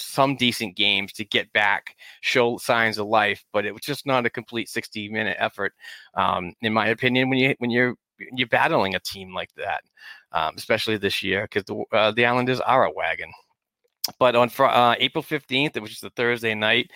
some 0.00 0.34
decent 0.34 0.76
games 0.76 1.12
to 1.12 1.24
get 1.24 1.52
back, 1.52 1.96
show 2.22 2.56
signs 2.58 2.98
of 2.98 3.06
life, 3.06 3.44
but 3.52 3.64
it 3.64 3.72
was 3.72 3.82
just 3.82 4.06
not 4.06 4.26
a 4.26 4.30
complete 4.30 4.68
60 4.68 5.08
minute 5.10 5.36
effort, 5.38 5.72
um, 6.14 6.54
in 6.62 6.72
my 6.72 6.88
opinion. 6.88 7.30
When 7.30 7.38
you 7.38 7.54
when 7.58 7.70
you're 7.70 7.94
you're 8.34 8.48
battling 8.48 8.96
a 8.96 9.00
team 9.00 9.32
like 9.32 9.54
that, 9.54 9.82
um, 10.32 10.54
especially 10.56 10.96
this 10.96 11.22
year, 11.22 11.42
because 11.42 11.64
the 11.64 11.84
uh, 11.96 12.10
the 12.10 12.26
Islanders 12.26 12.60
are 12.60 12.84
a 12.84 12.92
wagon. 12.92 13.30
But 14.18 14.34
on 14.34 14.50
uh, 14.58 14.96
April 14.98 15.22
15th, 15.22 15.80
which 15.80 15.92
is 15.92 16.00
the 16.00 16.10
Thursday 16.10 16.54
night, 16.54 16.90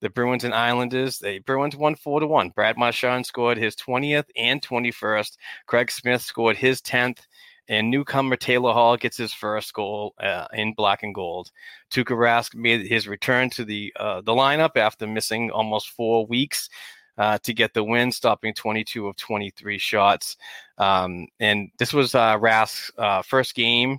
the 0.00 0.10
Bruins 0.10 0.44
and 0.44 0.54
Islanders. 0.54 1.18
The 1.18 1.38
Bruins 1.40 1.76
won 1.76 1.94
four 1.94 2.20
to 2.20 2.26
one. 2.26 2.50
Brad 2.50 2.76
Marchand 2.76 3.26
scored 3.26 3.58
his 3.58 3.76
20th 3.76 4.26
and 4.36 4.60
21st. 4.60 5.36
Craig 5.66 5.90
Smith 5.90 6.22
scored 6.22 6.56
his 6.56 6.80
10th. 6.82 7.20
And 7.66 7.90
newcomer 7.90 8.36
Taylor 8.36 8.74
Hall 8.74 8.98
gets 8.98 9.16
his 9.16 9.32
first 9.32 9.72
goal 9.72 10.14
uh, 10.20 10.46
in 10.52 10.74
black 10.74 11.02
and 11.02 11.14
gold. 11.14 11.50
Tuukka 11.90 12.14
Rask 12.14 12.54
made 12.54 12.86
his 12.86 13.08
return 13.08 13.48
to 13.50 13.64
the 13.64 13.90
uh, 13.98 14.20
the 14.20 14.32
lineup 14.32 14.76
after 14.76 15.06
missing 15.06 15.50
almost 15.50 15.88
four 15.88 16.26
weeks 16.26 16.68
uh, 17.16 17.38
to 17.38 17.54
get 17.54 17.72
the 17.74 17.82
win, 17.82 18.12
stopping 18.12 18.54
22 18.54 19.08
of 19.08 19.16
23 19.16 19.78
shots. 19.78 20.36
Um, 20.78 21.26
and 21.40 21.70
this 21.78 21.92
was 21.92 22.14
uh, 22.14 22.38
Rask's 22.38 22.90
uh, 22.98 23.22
first 23.22 23.54
game 23.54 23.98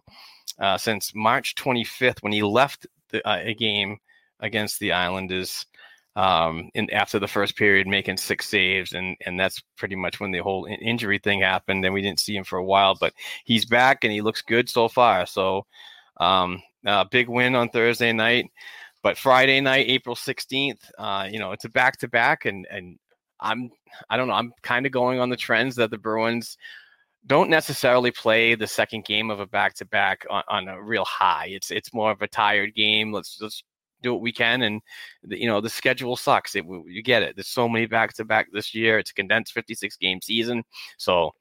uh, 0.60 0.78
since 0.78 1.14
March 1.16 1.56
25th 1.56 2.22
when 2.22 2.34
he 2.34 2.44
left 2.44 2.86
the, 3.10 3.28
a 3.28 3.54
game 3.54 3.98
against 4.42 4.80
the 4.80 4.92
Islanders 4.92 5.66
um, 6.16 6.70
in 6.74 6.90
after 6.92 7.20
the 7.20 7.28
first 7.28 7.56
period, 7.58 7.88
making 7.88 8.18
six 8.18 8.48
saves, 8.48 8.94
and 8.94 9.18
and 9.26 9.40
that's 9.40 9.62
pretty 9.78 9.96
much 9.96 10.20
when 10.20 10.32
the 10.32 10.40
whole 10.40 10.68
injury 10.82 11.20
thing 11.20 11.42
happened. 11.42 11.84
And 11.84 11.94
we 11.94 12.02
didn't 12.02 12.20
see 12.20 12.36
him 12.36 12.44
for 12.44 12.58
a 12.58 12.66
while, 12.66 12.96
but 12.96 13.14
he's 13.44 13.66
back 13.66 14.04
and 14.04 14.14
he 14.14 14.22
looks 14.22 14.42
good 14.42 14.70
so 14.70 14.88
far. 14.88 15.26
So, 15.26 15.66
um, 16.18 16.62
a 16.86 17.06
big 17.10 17.28
win 17.30 17.56
on 17.56 17.70
Thursday 17.70 18.14
night, 18.14 18.50
but 19.04 19.18
Friday 19.18 19.60
night, 19.62 19.88
April 19.90 20.16
sixteenth, 20.16 20.90
uh, 20.98 21.28
you 21.30 21.40
know, 21.40 21.52
it's 21.52 21.66
a 21.66 21.70
back 21.70 21.98
to 22.00 22.08
back, 22.08 22.46
and 22.46 22.66
and 22.72 22.98
I'm 23.40 23.70
I 24.10 24.18
don't 24.18 24.28
know, 24.28 24.34
I'm 24.34 24.54
kind 24.62 24.86
of 24.86 24.92
going 24.92 25.20
on 25.20 25.30
the 25.30 25.38
trends 25.38 25.76
that 25.76 25.92
the 25.92 25.98
Bruins 25.98 26.58
don't 27.28 27.50
necessarily 27.50 28.12
play 28.12 28.56
the 28.56 28.68
second 28.68 29.04
game 29.06 29.32
of 29.32 29.40
a 29.40 29.48
back 29.48 29.74
to 29.76 29.86
back 29.86 30.26
on 30.30 30.68
a 30.68 30.82
real 30.82 31.06
high. 31.06 31.48
It's 31.50 31.72
it's 31.72 31.94
more 31.94 32.12
of 32.12 32.22
a 32.22 32.28
tired 32.28 32.76
game. 32.76 33.12
Let's 33.12 33.40
let's 33.42 33.64
do 34.06 34.14
what 34.14 34.22
we 34.22 34.32
can. 34.32 34.62
And 34.62 34.82
you 35.28 35.48
know, 35.48 35.62
the 35.62 35.70
schedule 35.70 36.16
sucks. 36.16 36.56
It, 36.56 36.66
you 36.88 37.04
get 37.04 37.24
it. 37.24 37.36
There's 37.36 37.48
so 37.48 37.68
many 37.68 37.86
back 37.86 38.14
to 38.14 38.26
back 38.26 38.48
this 38.54 38.74
year. 38.74 38.98
It's 39.00 39.12
a 39.12 39.14
condensed 39.14 39.54
56 39.54 39.98
game 39.98 40.22
season. 40.22 40.64
So, 40.98 41.32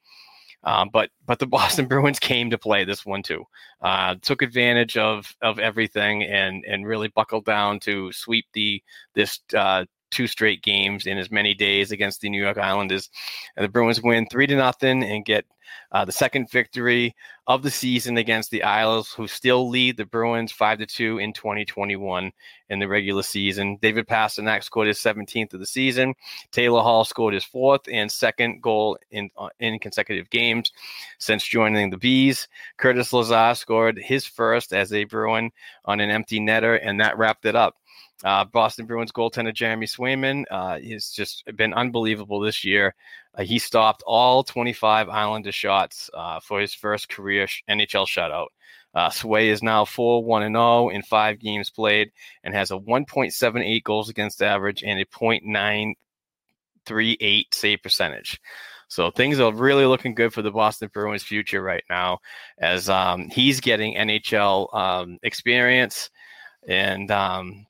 um, 0.64 0.90
but 0.92 1.10
but 1.26 1.38
the 1.38 1.46
Boston 1.58 1.86
Bruins 1.86 2.18
came 2.18 2.50
to 2.50 2.58
play 2.58 2.84
this 2.84 3.06
one 3.06 3.22
too. 3.22 3.44
Uh, 3.80 4.16
took 4.22 4.42
advantage 4.42 4.96
of 4.96 5.34
of 5.42 5.58
everything 5.58 6.24
and 6.24 6.64
and 6.64 6.86
really 6.86 7.08
buckled 7.08 7.44
down 7.44 7.80
to 7.80 8.10
sweep 8.12 8.46
the 8.54 8.82
this 9.14 9.40
uh, 9.56 9.84
two 10.14 10.26
straight 10.26 10.62
games 10.62 11.06
in 11.06 11.18
as 11.18 11.30
many 11.30 11.54
days 11.54 11.90
against 11.90 12.20
the 12.20 12.30
New 12.30 12.42
York 12.42 12.58
Islanders. 12.58 13.10
And 13.56 13.64
the 13.64 13.68
Bruins 13.68 14.00
win 14.00 14.26
three 14.30 14.46
to 14.46 14.56
nothing 14.56 15.02
and 15.02 15.24
get 15.24 15.44
uh, 15.92 16.04
the 16.04 16.12
second 16.12 16.50
victory 16.50 17.14
of 17.46 17.62
the 17.62 17.70
season 17.70 18.16
against 18.16 18.50
the 18.50 18.62
Isles, 18.62 19.12
who 19.12 19.26
still 19.26 19.68
lead 19.68 19.96
the 19.96 20.06
Bruins 20.06 20.50
five 20.50 20.78
to 20.78 20.86
two 20.86 21.18
in 21.18 21.32
2021 21.32 22.32
in 22.70 22.78
the 22.78 22.88
regular 22.88 23.22
season. 23.22 23.78
David 23.80 24.06
Pastrnak 24.06 24.64
scored 24.64 24.88
his 24.88 24.98
17th 24.98 25.52
of 25.54 25.60
the 25.60 25.66
season. 25.66 26.14
Taylor 26.52 26.80
Hall 26.80 27.04
scored 27.04 27.34
his 27.34 27.44
fourth 27.44 27.82
and 27.90 28.10
second 28.10 28.62
goal 28.62 28.98
in 29.10 29.30
uh, 29.36 29.50
in 29.60 29.78
consecutive 29.78 30.30
games 30.30 30.72
since 31.18 31.46
joining 31.46 31.90
the 31.90 31.98
B's. 31.98 32.48
Curtis 32.76 33.12
Lazar 33.12 33.54
scored 33.54 33.98
his 33.98 34.26
first 34.26 34.72
as 34.72 34.92
a 34.92 35.04
Bruin 35.04 35.50
on 35.84 36.00
an 36.00 36.10
empty 36.10 36.40
netter, 36.40 36.78
and 36.82 37.00
that 37.00 37.18
wrapped 37.18 37.44
it 37.44 37.56
up. 37.56 37.76
Uh, 38.22 38.44
Boston 38.44 38.86
Bruins 38.86 39.12
goaltender 39.12 39.54
Jeremy 39.54 39.86
Swayman 39.86 40.44
uh, 40.50 40.78
has 40.78 41.10
just 41.10 41.44
been 41.56 41.74
unbelievable 41.74 42.40
this 42.40 42.64
year. 42.64 42.94
Uh, 43.34 43.42
he 43.42 43.58
stopped 43.58 44.02
all 44.06 44.44
25 44.44 45.08
Islander 45.08 45.52
shots 45.52 46.08
uh, 46.14 46.40
for 46.40 46.60
his 46.60 46.72
first 46.72 47.08
career 47.08 47.46
NHL 47.68 48.06
shutout. 48.06 48.46
Uh, 48.94 49.10
Sway 49.10 49.48
is 49.48 49.62
now 49.62 49.84
4 49.84 50.24
1 50.24 50.52
0 50.52 50.88
in 50.90 51.02
five 51.02 51.40
games 51.40 51.68
played 51.68 52.12
and 52.44 52.54
has 52.54 52.70
a 52.70 52.78
1.78 52.78 53.82
goals 53.82 54.08
against 54.08 54.40
average 54.40 54.84
and 54.84 55.00
a 55.00 55.04
.938 55.06 57.44
save 57.52 57.82
percentage. 57.82 58.40
So 58.88 59.10
things 59.10 59.40
are 59.40 59.52
really 59.52 59.86
looking 59.86 60.14
good 60.14 60.32
for 60.32 60.42
the 60.42 60.52
Boston 60.52 60.88
Bruins' 60.92 61.24
future 61.24 61.60
right 61.60 61.82
now, 61.90 62.20
as 62.58 62.88
um, 62.88 63.28
he's 63.28 63.60
getting 63.60 63.96
NHL 63.96 64.72
um, 64.72 65.18
experience, 65.24 66.10
and 66.68 67.10
um, 67.10 67.66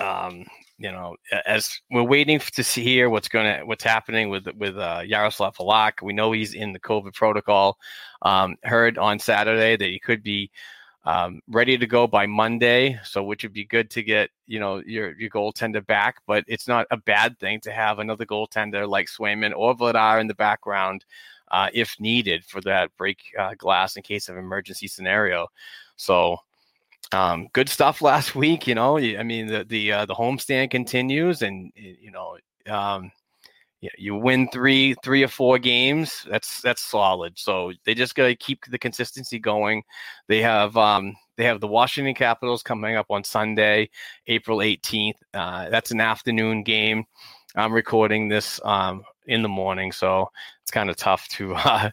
um, 0.00 0.44
you 0.78 0.92
know, 0.92 1.16
as 1.46 1.80
we're 1.90 2.02
waiting 2.02 2.38
to 2.38 2.62
see 2.62 2.84
here 2.84 3.10
what's 3.10 3.28
going 3.28 3.58
to 3.58 3.64
what's 3.64 3.84
happening 3.84 4.30
with 4.30 4.46
with 4.56 4.76
uh, 4.76 5.02
Yaroslav 5.04 5.56
Halak. 5.56 6.02
We 6.02 6.12
know 6.12 6.32
he's 6.32 6.54
in 6.54 6.72
the 6.72 6.80
COVID 6.80 7.14
protocol. 7.14 7.78
Um, 8.22 8.56
heard 8.62 8.96
on 8.96 9.18
Saturday 9.18 9.76
that 9.76 9.88
he 9.88 9.98
could 9.98 10.22
be 10.22 10.50
um, 11.04 11.40
ready 11.48 11.78
to 11.78 11.86
go 11.86 12.06
by 12.06 12.26
Monday, 12.26 13.00
so 13.02 13.24
which 13.24 13.42
would 13.42 13.52
be 13.52 13.64
good 13.64 13.90
to 13.90 14.02
get 14.02 14.30
you 14.46 14.60
know 14.60 14.82
your 14.86 15.18
your 15.18 15.30
goaltender 15.30 15.84
back. 15.84 16.16
But 16.26 16.44
it's 16.46 16.68
not 16.68 16.86
a 16.92 16.96
bad 16.96 17.38
thing 17.40 17.60
to 17.62 17.72
have 17.72 17.98
another 17.98 18.24
goaltender 18.24 18.88
like 18.88 19.08
Swayman 19.08 19.52
or 19.56 19.74
Vladar 19.76 20.20
in 20.20 20.28
the 20.28 20.34
background 20.34 21.04
uh, 21.50 21.70
if 21.72 21.96
needed 21.98 22.44
for 22.44 22.60
that 22.60 22.96
break 22.96 23.18
uh, 23.38 23.54
glass 23.56 23.96
in 23.96 24.02
case 24.02 24.28
of 24.28 24.36
emergency 24.36 24.86
scenario. 24.86 25.48
So 25.96 26.38
um, 27.12 27.48
good 27.52 27.68
stuff 27.68 28.02
last 28.02 28.34
week. 28.34 28.66
You 28.66 28.74
know, 28.74 28.98
I 28.98 29.22
mean, 29.22 29.46
the 29.46 29.64
the 29.64 29.92
uh, 29.92 30.06
the 30.06 30.14
homestand 30.14 30.70
continues, 30.70 31.42
and 31.42 31.72
you 31.74 32.10
know, 32.10 32.36
um, 32.66 33.10
you, 33.80 34.14
win 34.16 34.48
three 34.48 34.94
three 35.02 35.22
or 35.22 35.28
four 35.28 35.58
games. 35.58 36.26
That's 36.30 36.60
that's 36.62 36.82
solid. 36.82 37.38
So 37.38 37.72
they 37.84 37.94
just 37.94 38.14
got 38.14 38.26
to 38.26 38.36
keep 38.36 38.64
the 38.66 38.78
consistency 38.78 39.38
going. 39.38 39.82
They 40.28 40.42
have 40.42 40.76
um, 40.76 41.14
they 41.36 41.44
have 41.44 41.60
the 41.60 41.68
Washington 41.68 42.14
Capitals 42.14 42.62
coming 42.62 42.96
up 42.96 43.06
on 43.10 43.24
Sunday, 43.24 43.90
April 44.26 44.62
eighteenth. 44.62 45.16
Uh, 45.32 45.68
that's 45.70 45.90
an 45.90 46.00
afternoon 46.00 46.62
game. 46.62 47.04
I'm 47.56 47.72
recording 47.72 48.28
this 48.28 48.60
um, 48.64 49.02
in 49.26 49.42
the 49.42 49.48
morning, 49.48 49.92
so 49.92 50.30
it's 50.62 50.70
kind 50.70 50.90
of 50.90 50.96
tough 50.96 51.28
to 51.28 51.54
uh, 51.56 51.90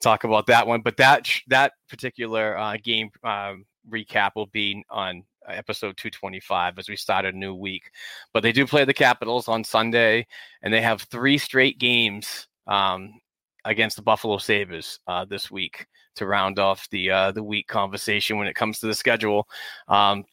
talk 0.00 0.24
about 0.24 0.46
that 0.46 0.66
one. 0.66 0.80
But 0.80 0.96
that 0.96 1.28
that 1.48 1.72
particular 1.88 2.58
uh, 2.58 2.76
game 2.82 3.10
um, 3.22 3.64
recap 3.90 4.32
will 4.36 4.46
be 4.46 4.84
on 4.90 5.22
episode 5.48 5.96
225 5.96 6.78
as 6.78 6.88
we 6.88 6.96
start 6.96 7.24
a 7.24 7.32
new 7.32 7.54
week. 7.54 7.90
But 8.32 8.42
they 8.42 8.52
do 8.52 8.66
play 8.66 8.84
the 8.84 8.94
Capitals 8.94 9.48
on 9.48 9.64
Sunday, 9.64 10.26
and 10.62 10.72
they 10.72 10.80
have 10.80 11.02
three 11.02 11.38
straight 11.38 11.78
games 11.78 12.48
um, 12.66 13.20
against 13.64 13.96
the 13.96 14.02
Buffalo 14.02 14.38
Sabres 14.38 14.98
uh, 15.06 15.24
this 15.24 15.50
week 15.50 15.86
to 16.16 16.26
round 16.26 16.58
off 16.58 16.88
the 16.90 17.10
uh, 17.10 17.32
the 17.32 17.42
week 17.42 17.68
conversation 17.68 18.38
when 18.38 18.48
it 18.48 18.54
comes 18.54 18.78
to 18.80 18.86
the 18.86 18.94
schedule. 18.94 19.46
Um, 19.88 20.24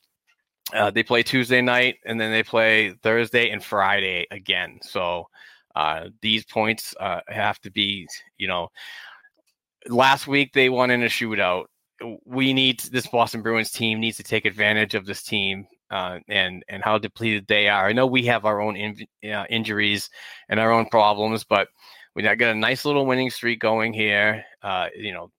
uh, 0.73 0.91
they 0.91 1.03
play 1.03 1.23
Tuesday 1.23 1.61
night, 1.61 1.97
and 2.05 2.19
then 2.19 2.31
they 2.31 2.43
play 2.43 2.91
Thursday 3.03 3.49
and 3.49 3.63
Friday 3.63 4.25
again. 4.31 4.79
So 4.81 5.27
uh, 5.75 6.05
these 6.21 6.45
points 6.45 6.95
uh, 6.99 7.21
have 7.27 7.59
to 7.61 7.71
be, 7.71 8.07
you 8.37 8.47
know. 8.47 8.69
Last 9.89 10.27
week 10.27 10.53
they 10.53 10.69
won 10.69 10.91
in 10.91 11.03
a 11.03 11.07
shootout 11.07 11.65
we 12.25 12.53
need 12.53 12.79
this 12.79 13.07
Boston 13.07 13.41
Bruins 13.41 13.71
team 13.71 13.99
needs 13.99 14.17
to 14.17 14.23
take 14.23 14.45
advantage 14.45 14.95
of 14.95 15.05
this 15.05 15.23
team 15.23 15.67
uh, 15.91 16.19
and 16.27 16.63
and 16.67 16.83
how 16.83 16.97
depleted 16.97 17.47
they 17.47 17.67
are. 17.67 17.87
I 17.87 17.93
know 17.93 18.07
we 18.07 18.25
have 18.25 18.45
our 18.45 18.61
own 18.61 18.75
in, 18.75 18.97
uh, 19.31 19.45
injuries 19.49 20.09
and 20.49 20.59
our 20.59 20.71
own 20.71 20.87
problems, 20.87 21.43
but 21.43 21.67
we 22.15 22.23
got 22.23 22.41
a 22.41 22.55
nice 22.55 22.85
little 22.85 23.05
winning 23.05 23.29
streak 23.29 23.59
going 23.59 23.93
here. 23.93 24.43
Uh, 24.61 24.87
you 24.95 25.13
know, 25.13 25.31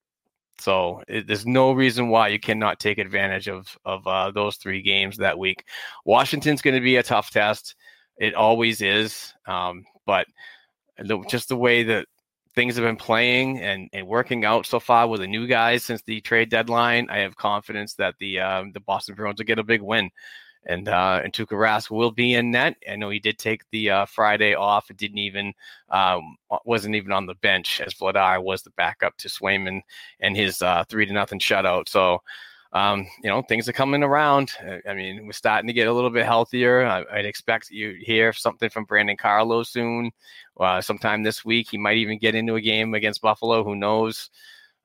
so 0.59 1.02
it, 1.09 1.26
there's 1.26 1.47
no 1.47 1.73
reason 1.73 2.09
why 2.09 2.28
you 2.28 2.38
cannot 2.38 2.80
take 2.80 2.99
advantage 2.99 3.49
of 3.49 3.76
of 3.85 4.06
uh, 4.06 4.30
those 4.30 4.56
three 4.56 4.83
games 4.83 5.16
that 5.16 5.38
week. 5.38 5.64
Washington's 6.04 6.62
going 6.62 6.75
to 6.75 6.80
be 6.80 6.97
a 6.97 7.02
tough 7.02 7.30
test. 7.30 7.75
It 8.16 8.35
always 8.35 8.80
is, 8.80 9.35
um, 9.47 9.85
but 10.06 10.26
the, 10.99 11.18
just 11.28 11.49
the 11.49 11.56
way 11.56 11.83
that 11.83 12.06
things 12.54 12.76
have 12.76 12.84
been 12.84 12.96
playing 12.96 13.61
and, 13.61 13.88
and 13.92 14.06
working 14.06 14.44
out 14.44 14.66
so 14.66 14.78
far 14.80 15.08
with 15.08 15.20
the 15.20 15.26
new 15.26 15.46
guys 15.46 15.82
since 15.82 16.02
the 16.02 16.20
trade 16.20 16.50
deadline, 16.50 17.08
I 17.11 17.18
have 17.18 17.37
confidence 17.37 17.94
that 17.94 18.14
the 18.18 18.40
um, 18.40 18.73
the 18.73 18.80
Boston 18.80 19.14
Bruins 19.14 19.38
will 19.38 19.46
get 19.46 19.58
a 19.58 19.64
big 19.64 19.82
win. 19.82 20.11
And 20.66 20.88
uh, 20.88 21.20
and 21.23 21.30
Tuukka 21.30 21.49
Rask 21.49 21.90
will 21.90 22.11
be 22.11 22.34
in 22.34 22.50
net. 22.50 22.76
I 22.90 22.96
know 22.96 23.11
he 23.11 23.18
did 23.18 23.38
take 23.38 23.68
the 23.70 23.90
uh, 23.90 24.06
Friday 24.06 24.54
off. 24.54 24.88
It 24.88 24.96
didn't 24.96 25.18
even 25.18 25.52
um, 25.90 26.38
wasn't 26.64 26.94
even 26.94 27.12
on 27.12 27.26
the 27.26 27.34
bench 27.34 27.82
as 27.82 27.92
Vladar 27.92 28.42
was 28.42 28.62
the 28.62 28.70
backup 28.70 29.14
to 29.18 29.28
Swayman 29.28 29.82
and 30.20 30.34
his 30.34 30.62
uh, 30.62 30.84
three 30.88 31.04
to 31.04 31.12
nothing 31.12 31.38
shutout. 31.38 31.90
So 31.90 32.23
um, 32.75 33.07
you 33.23 33.31
know, 33.31 33.40
things 33.43 33.69
are 33.69 33.73
coming 33.73 34.02
around. 34.02 34.52
I 34.88 34.95
mean, 34.95 35.25
we're 35.25 35.33
starting 35.33 35.69
to 35.69 35.73
get 35.73 35.87
a 35.87 35.93
little 35.93 36.11
bit 36.11 36.26
healthier. 36.26 36.85
I, 36.85 37.04
would 37.16 37.25
expect 37.25 37.71
you 37.71 37.97
hear 38.00 38.33
something 38.33 38.69
from 38.69 38.85
Brandon 38.85 39.16
Carlo 39.16 39.62
soon, 39.62 40.11
uh, 40.59 40.81
sometime 40.81 41.23
this 41.23 41.45
week. 41.45 41.69
He 41.71 41.78
might 41.78 41.99
even 41.99 42.19
get 42.19 42.35
into 42.35 42.57
a 42.57 42.61
game 42.61 42.95
against 42.95 43.23
Buffalo. 43.23 43.62
Who 43.62 43.76
knows? 43.76 44.28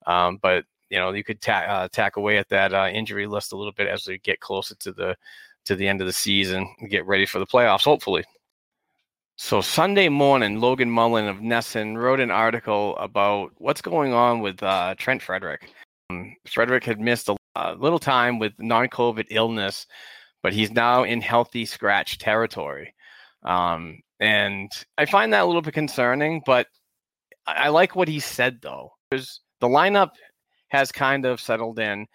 Um, 0.05 0.37
but 0.39 0.65
you 0.91 0.99
know, 0.99 1.11
you 1.13 1.23
could 1.23 1.41
ta- 1.41 1.65
uh, 1.67 1.87
tack 1.87 2.17
away 2.17 2.37
at 2.37 2.49
that 2.49 2.73
uh, 2.73 2.89
injury 2.91 3.25
list 3.25 3.53
a 3.53 3.57
little 3.57 3.73
bit 3.73 3.87
as 3.87 4.07
we 4.07 4.19
get 4.19 4.39
closer 4.39 4.75
to 4.75 4.91
the 4.91 5.15
to 5.65 5.75
the 5.75 5.87
end 5.87 5.99
of 5.99 6.07
the 6.07 6.13
season 6.13 6.67
and 6.79 6.91
get 6.91 7.05
ready 7.07 7.25
for 7.25 7.39
the 7.39 7.47
playoffs. 7.47 7.85
Hopefully. 7.85 8.23
So 9.35 9.61
Sunday 9.61 10.09
morning, 10.09 10.59
Logan 10.59 10.91
Mullen 10.91 11.27
of 11.27 11.37
NESN 11.37 11.97
wrote 11.97 12.19
an 12.19 12.29
article 12.29 12.97
about 12.97 13.51
what's 13.55 13.81
going 13.81 14.13
on 14.13 14.41
with 14.41 14.61
uh, 14.61 14.95
Trent 14.97 15.23
Frederic. 15.23 15.71
Um, 16.09 16.35
Frederic 16.45 16.83
had 16.83 16.99
missed 16.99 17.29
a 17.59 17.75
little 17.77 17.99
time 17.99 18.39
with 18.39 18.53
non-COVID 18.59 19.27
illness, 19.29 19.85
but 20.41 20.53
he's 20.53 20.71
now 20.71 21.03
in 21.03 21.21
healthy 21.21 21.65
scratch 21.65 22.17
territory. 22.17 22.93
Um, 23.43 23.99
and 24.19 24.71
I 24.97 25.05
find 25.05 25.33
that 25.33 25.43
a 25.43 25.45
little 25.45 25.61
bit 25.61 25.73
concerning, 25.73 26.41
but 26.45 26.67
I, 27.45 27.65
I 27.65 27.69
like 27.69 27.95
what 27.95 28.07
he 28.07 28.19
said 28.19 28.59
though. 28.61 28.91
There's 29.09 29.41
the 29.59 29.67
lineup 29.67 30.11
has 30.69 30.91
kind 30.91 31.25
of 31.25 31.41
settled 31.41 31.79
in, 31.79 32.07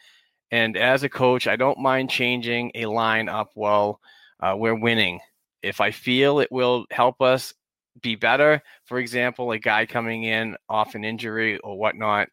and 0.50 0.76
as 0.76 1.02
a 1.02 1.08
coach, 1.08 1.46
I 1.46 1.56
don't 1.56 1.78
mind 1.78 2.10
changing 2.10 2.72
a 2.74 2.84
lineup 2.84 3.48
while 3.54 4.00
uh, 4.40 4.54
we're 4.56 4.78
winning. 4.78 5.20
If 5.62 5.80
I 5.80 5.90
feel 5.90 6.40
it 6.40 6.52
will 6.52 6.84
help 6.90 7.20
us 7.22 7.54
be 8.02 8.16
better, 8.16 8.62
for 8.84 8.98
example, 8.98 9.50
a 9.52 9.58
guy 9.58 9.86
coming 9.86 10.24
in 10.24 10.56
off 10.68 10.94
an 10.94 11.04
injury 11.04 11.58
or 11.58 11.78
whatnot, 11.78 12.28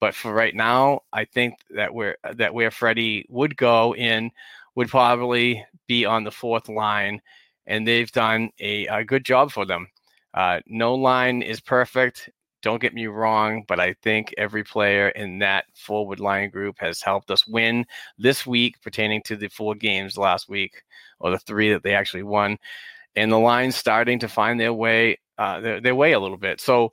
but 0.00 0.14
for 0.14 0.32
right 0.32 0.54
now, 0.54 1.00
I 1.12 1.26
think 1.26 1.54
that 1.70 1.92
where 1.92 2.16
that 2.34 2.54
where 2.54 2.70
Freddie 2.70 3.26
would 3.28 3.56
go 3.56 3.94
in 3.94 4.30
would 4.74 4.88
probably 4.88 5.64
be 5.86 6.04
on 6.06 6.24
the 6.24 6.30
fourth 6.30 6.68
line, 6.68 7.20
and 7.66 7.86
they've 7.86 8.10
done 8.10 8.50
a, 8.60 8.86
a 8.86 9.04
good 9.04 9.24
job 9.24 9.52
for 9.52 9.66
them. 9.66 9.88
Uh, 10.32 10.60
no 10.66 10.94
line 10.94 11.42
is 11.42 11.60
perfect. 11.60 12.30
Don't 12.62 12.80
get 12.80 12.94
me 12.94 13.06
wrong, 13.06 13.64
but 13.68 13.80
I 13.80 13.94
think 14.02 14.34
every 14.36 14.62
player 14.62 15.08
in 15.10 15.38
that 15.40 15.64
forward 15.74 16.20
line 16.20 16.50
group 16.50 16.76
has 16.78 17.00
helped 17.02 17.30
us 17.30 17.46
win 17.46 17.84
this 18.18 18.46
week, 18.46 18.80
pertaining 18.82 19.22
to 19.24 19.36
the 19.36 19.48
four 19.48 19.74
games 19.74 20.16
last 20.16 20.48
week, 20.48 20.82
or 21.18 21.30
the 21.30 21.38
three 21.38 21.72
that 21.72 21.82
they 21.82 21.94
actually 21.94 22.22
won. 22.22 22.58
And 23.16 23.32
the 23.32 23.38
line's 23.38 23.76
starting 23.76 24.18
to 24.20 24.28
find 24.28 24.60
their 24.60 24.74
way, 24.74 25.18
uh, 25.38 25.60
their, 25.60 25.80
their 25.80 25.94
way 25.94 26.12
a 26.12 26.20
little 26.20 26.36
bit. 26.36 26.60
So 26.60 26.92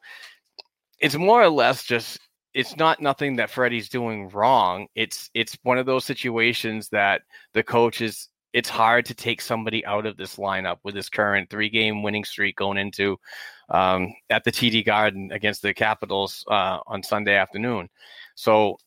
it's 1.00 1.16
more 1.16 1.44
or 1.44 1.50
less 1.50 1.84
just 1.84 2.18
it's 2.58 2.76
not 2.76 3.00
nothing 3.00 3.36
that 3.36 3.52
Freddie's 3.52 3.88
doing 3.88 4.30
wrong. 4.30 4.88
It's 4.96 5.30
it's 5.36 5.56
one 5.62 5.78
of 5.78 5.86
those 5.86 6.06
situations 6.06 6.90
that 6.90 7.22
the 7.54 7.62
coach 7.62 8.02
is 8.02 8.30
it's 8.52 8.68
hard 8.68 9.06
to 9.06 9.14
take 9.14 9.42
somebody 9.42 9.86
out 9.86 10.08
of 10.08 10.18
this 10.18 10.38
lineup 10.38 10.78
with 10.84 10.96
this 10.96 11.08
current 11.08 11.52
three 11.52 11.70
game 11.70 12.02
winning 12.02 12.26
streak 12.26 12.56
going 12.56 12.80
into 12.80 13.16
um, 13.70 14.12
at 14.32 14.44
the 14.44 14.52
TD 14.52 14.84
Garden 14.84 15.32
against 15.32 15.62
the 15.62 15.72
Capitals 15.72 16.44
uh, 16.50 16.80
on 16.88 17.04
Sunday 17.04 17.36
afternoon. 17.36 17.90
So 18.34 18.80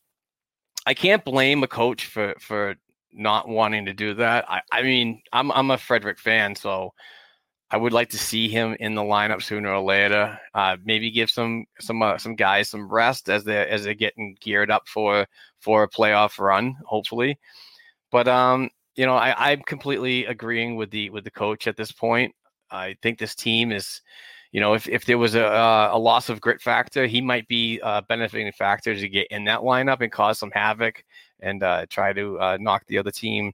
I 0.84 0.92
can't 0.92 1.24
blame 1.24 1.62
a 1.62 1.68
coach 1.68 2.06
for 2.06 2.34
for 2.40 2.74
not 3.12 3.48
wanting 3.48 3.84
to 3.84 3.94
do 3.94 4.14
that. 4.14 4.50
I, 4.50 4.62
I 4.72 4.82
mean, 4.82 5.22
I'm 5.32 5.52
I'm 5.52 5.70
a 5.70 5.78
Frederic 5.78 6.18
fan, 6.18 6.56
so 6.56 6.92
I 7.72 7.76
would 7.76 7.92
like 7.92 8.10
to 8.10 8.18
see 8.18 8.48
him 8.48 8.76
in 8.80 8.94
the 8.94 9.02
lineup 9.02 9.42
sooner 9.42 9.72
or 9.72 9.82
later. 9.82 10.38
Uh, 10.54 10.76
maybe 10.84 11.10
give 11.10 11.30
some 11.30 11.66
some 11.78 12.02
uh, 12.02 12.18
some 12.18 12.34
guys 12.34 12.68
some 12.68 12.88
rest 12.88 13.28
as 13.28 13.44
they 13.44 13.66
as 13.68 13.84
they're 13.84 13.94
getting 13.94 14.36
geared 14.40 14.70
up 14.70 14.88
for 14.88 15.26
for 15.60 15.84
a 15.84 15.88
playoff 15.88 16.38
run, 16.38 16.76
hopefully. 16.84 17.38
But 18.10 18.26
um, 18.26 18.70
you 18.96 19.06
know, 19.06 19.14
I, 19.14 19.52
I'm 19.52 19.62
completely 19.62 20.26
agreeing 20.26 20.76
with 20.76 20.90
the 20.90 21.10
with 21.10 21.24
the 21.24 21.30
coach 21.30 21.66
at 21.68 21.76
this 21.76 21.92
point. 21.92 22.34
I 22.72 22.96
think 23.02 23.18
this 23.18 23.34
team 23.34 23.72
is, 23.72 24.00
you 24.52 24.60
know, 24.60 24.74
if, 24.74 24.88
if 24.88 25.04
there 25.04 25.18
was 25.18 25.34
a, 25.34 25.42
a 25.92 25.98
loss 25.98 26.28
of 26.28 26.40
grit 26.40 26.60
factor, 26.60 27.06
he 27.06 27.20
might 27.20 27.46
be 27.48 27.80
a 27.82 28.02
benefiting 28.02 28.52
factor 28.52 28.94
to 28.94 29.08
get 29.08 29.26
in 29.30 29.44
that 29.44 29.60
lineup 29.60 30.00
and 30.00 30.12
cause 30.12 30.38
some 30.38 30.52
havoc 30.52 31.04
and 31.40 31.62
uh, 31.62 31.86
try 31.88 32.12
to 32.12 32.38
uh, 32.38 32.58
knock 32.60 32.84
the 32.86 32.98
other 32.98 33.10
team 33.10 33.52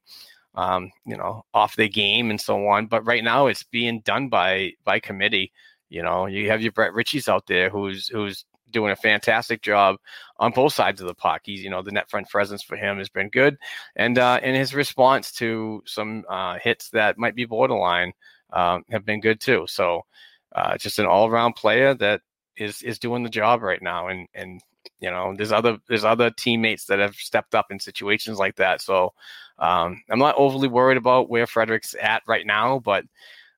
um, 0.57 0.91
you 1.05 1.17
know, 1.17 1.45
off 1.55 1.77
the 1.77 1.89
game 1.89 2.31
and 2.31 2.41
so 2.41 2.67
on. 2.69 2.87
But 2.87 3.07
right 3.07 3.23
now, 3.23 3.47
it's 3.47 3.63
being 3.63 4.01
done 4.01 4.29
by 4.29 4.73
by 4.85 5.01
committee. 5.01 5.53
You 5.89 6.03
know, 6.03 6.27
you 6.27 6.51
have 6.51 6.63
your 6.63 6.73
Brett 6.73 6.95
Ritchie's 6.95 7.29
out 7.29 7.47
there 7.47 7.71
who's 7.71 8.09
who's 8.09 8.45
doing 8.73 8.91
a 8.91 8.97
fantastic 8.97 9.63
job 9.63 9.97
on 10.39 10.51
both 10.51 10.73
sides 10.73 11.01
of 11.01 11.07
the 11.07 11.15
puck. 11.15 11.43
He's, 11.45 11.63
you 11.63 11.71
know, 11.71 11.83
the 11.83 11.93
net 11.93 12.11
front 12.11 12.29
presence 12.29 12.63
for 12.63 12.77
him 12.77 12.99
has 12.99 13.09
been 13.09 13.29
good, 13.29 13.57
and 13.95 14.19
uh, 14.19 14.41
and 14.43 14.57
his 14.57 14.75
response 14.75 15.33
to 15.33 15.83
some 15.87 16.25
uh, 16.29 16.59
hits 16.63 16.91
that 16.91 17.19
might 17.19 17.37
be 17.37 17.45
borderline 17.45 18.13
um, 18.53 18.85
have 18.91 19.05
been 19.05 19.21
good 19.21 19.41
too. 19.41 19.67
So, 19.69 20.03
uh, 20.55 20.77
just 20.79 20.99
an 20.99 21.07
all 21.07 21.29
around 21.29 21.55
player 21.55 21.95
that 21.95 22.23
is 22.57 22.83
is 22.83 22.99
doing 22.99 23.23
the 23.23 23.29
job 23.29 23.63
right 23.63 23.83
now, 23.83 24.09
and 24.09 24.27
and 24.35 24.61
you 25.01 25.11
know, 25.11 25.35
there's 25.37 25.53
other 25.53 25.79
there's 25.89 26.05
other 26.05 26.31
teammates 26.31 26.87
that 26.87 26.99
have 26.99 27.15
stepped 27.15 27.55
up 27.55 27.67
in 27.71 27.79
situations 27.79 28.39
like 28.39 28.57
that. 28.57 28.81
So 28.81 29.13
um, 29.59 30.03
I'm 30.11 30.19
not 30.19 30.37
overly 30.37 30.69
worried 30.69 30.99
about 30.99 31.31
where 31.31 31.47
Frederic's 31.47 31.95
at 32.01 32.23
right 32.27 32.47
now, 32.47 32.79
but 32.81 33.05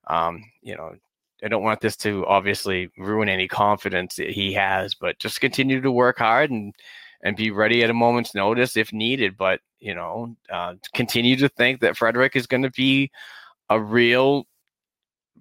um, 0.07 0.45
you 0.63 0.77
know, 0.77 0.95
I 1.43 1.49
don't 1.49 1.63
want 1.63 1.81
this 1.81 1.97
to 1.99 2.27
obviously 2.27 2.91
ruin 2.99 3.29
any 3.29 3.47
confidence 3.47 4.17
that 4.17 4.31
he 4.31 4.53
has. 4.55 4.95
But 4.95 5.19
just 5.19 5.41
continue 5.41 5.81
to 5.81 5.93
work 5.93 6.19
hard 6.19 6.51
and 6.51 6.75
and 7.23 7.37
be 7.37 7.51
ready 7.51 7.83
at 7.83 7.91
a 7.91 7.95
moment's 7.95 8.35
notice 8.35 8.77
if 8.77 8.93
needed. 8.93 9.37
But 9.37 9.61
you 9.81 9.95
know, 9.95 10.37
uh, 10.51 10.75
continue 10.95 11.37
to 11.37 11.49
think 11.49 11.81
that 11.81 11.97
Frederick 11.97 12.37
is 12.37 12.47
going 12.47 12.63
to 12.63 12.71
be 12.71 13.11
a 13.71 13.81
real 13.81 14.47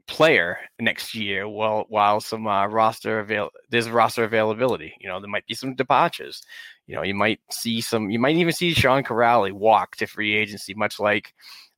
player 0.08 0.58
next 0.80 1.14
year 1.14 1.48
while 1.48 1.86
while 1.90 2.20
some 2.22 2.48
uh, 2.48 2.66
roster 2.66 3.20
avail 3.20 3.50
there's 3.70 3.90
roster 3.90 4.24
availability 4.24 4.94
you 5.00 5.08
know 5.08 5.20
there 5.20 5.30
might 5.30 5.46
be 5.46 5.54
some 5.54 5.76
departures 5.76 6.44
you 6.88 6.96
know 6.96 7.04
you 7.04 7.14
might 7.14 7.40
see 7.52 7.82
some 7.82 8.10
you 8.10 8.18
might 8.18 8.36
even 8.36 8.54
see 8.54 8.74
Sean 8.74 9.04
Kuraly 9.04 9.52
walk 9.52 9.98
to 9.98 10.08
free 10.08 10.36
agency 10.36 10.74
much 10.74 11.00
like 11.00 11.34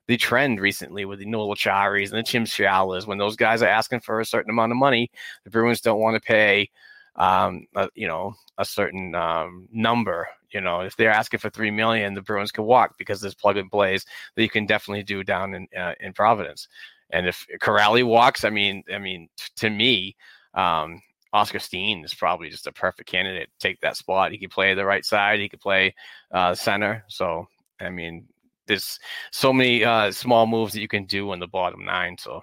the 0.07 0.15
trend 0.15 0.59
recently 0.59 1.05
with 1.05 1.19
the 1.19 1.25
Noel 1.25 1.55
Acciaris 1.55 2.09
and 2.09 2.19
the 2.19 2.23
Tim 2.23 2.45
Schallers 2.45 3.07
when 3.07 3.17
those 3.17 3.35
guys 3.35 3.61
are 3.61 3.67
asking 3.67 4.01
for 4.01 4.19
a 4.19 4.25
certain 4.25 4.51
amount 4.51 4.71
of 4.71 4.77
money 4.77 5.09
the 5.43 5.49
Bruins 5.49 5.81
don't 5.81 5.99
want 5.99 6.15
to 6.15 6.21
pay 6.21 6.69
um, 7.15 7.65
you 7.95 8.07
know 8.07 8.35
a 8.59 8.65
certain 8.65 9.15
um, 9.15 9.67
number 9.71 10.27
you 10.51 10.61
know. 10.61 10.81
If 10.81 10.95
they're 10.95 11.11
asking 11.11 11.39
for 11.39 11.49
3 11.49 11.71
million 11.71 12.13
the 12.13 12.21
Bruins 12.21 12.51
can 12.51 12.63
walk 12.63 12.95
because 12.99 13.21
there's 13.21 13.35
plug 13.35 13.57
and 13.57 13.71
plays 13.71 14.05
that 14.35 14.43
you 14.43 14.49
can 14.49 14.67
definitely 14.67 15.03
do 15.03 15.23
down 15.23 15.55
in 15.55 15.67
uh, 15.75 15.95
in 15.99 16.13
Providence 16.13 16.67
and 17.11 17.27
if 17.27 17.45
Kuraly 17.61 18.03
walks, 18.03 18.43
I 18.43 18.49
mean, 18.49 18.83
I 18.93 18.99
mean, 18.99 19.29
to 19.57 19.69
me, 19.69 20.15
um, 20.53 21.01
Oskar 21.33 21.59
Steen 21.59 22.03
is 22.03 22.13
probably 22.13 22.49
just 22.49 22.67
a 22.67 22.71
perfect 22.71 23.09
candidate 23.09 23.49
to 23.49 23.67
take 23.67 23.79
that 23.81 23.97
spot. 23.97 24.31
He 24.31 24.37
could 24.37 24.51
play 24.51 24.73
the 24.73 24.85
right 24.85 25.05
side. 25.05 25.39
He 25.39 25.49
could 25.49 25.61
play 25.61 25.93
uh, 26.31 26.55
center. 26.55 27.03
So, 27.07 27.47
I 27.79 27.89
mean, 27.89 28.27
there's 28.67 28.99
so 29.31 29.53
many 29.53 29.83
uh, 29.83 30.11
small 30.11 30.47
moves 30.47 30.73
that 30.73 30.81
you 30.81 30.87
can 30.87 31.05
do 31.05 31.33
in 31.33 31.39
the 31.39 31.47
bottom 31.47 31.85
nine. 31.85 32.17
So, 32.17 32.41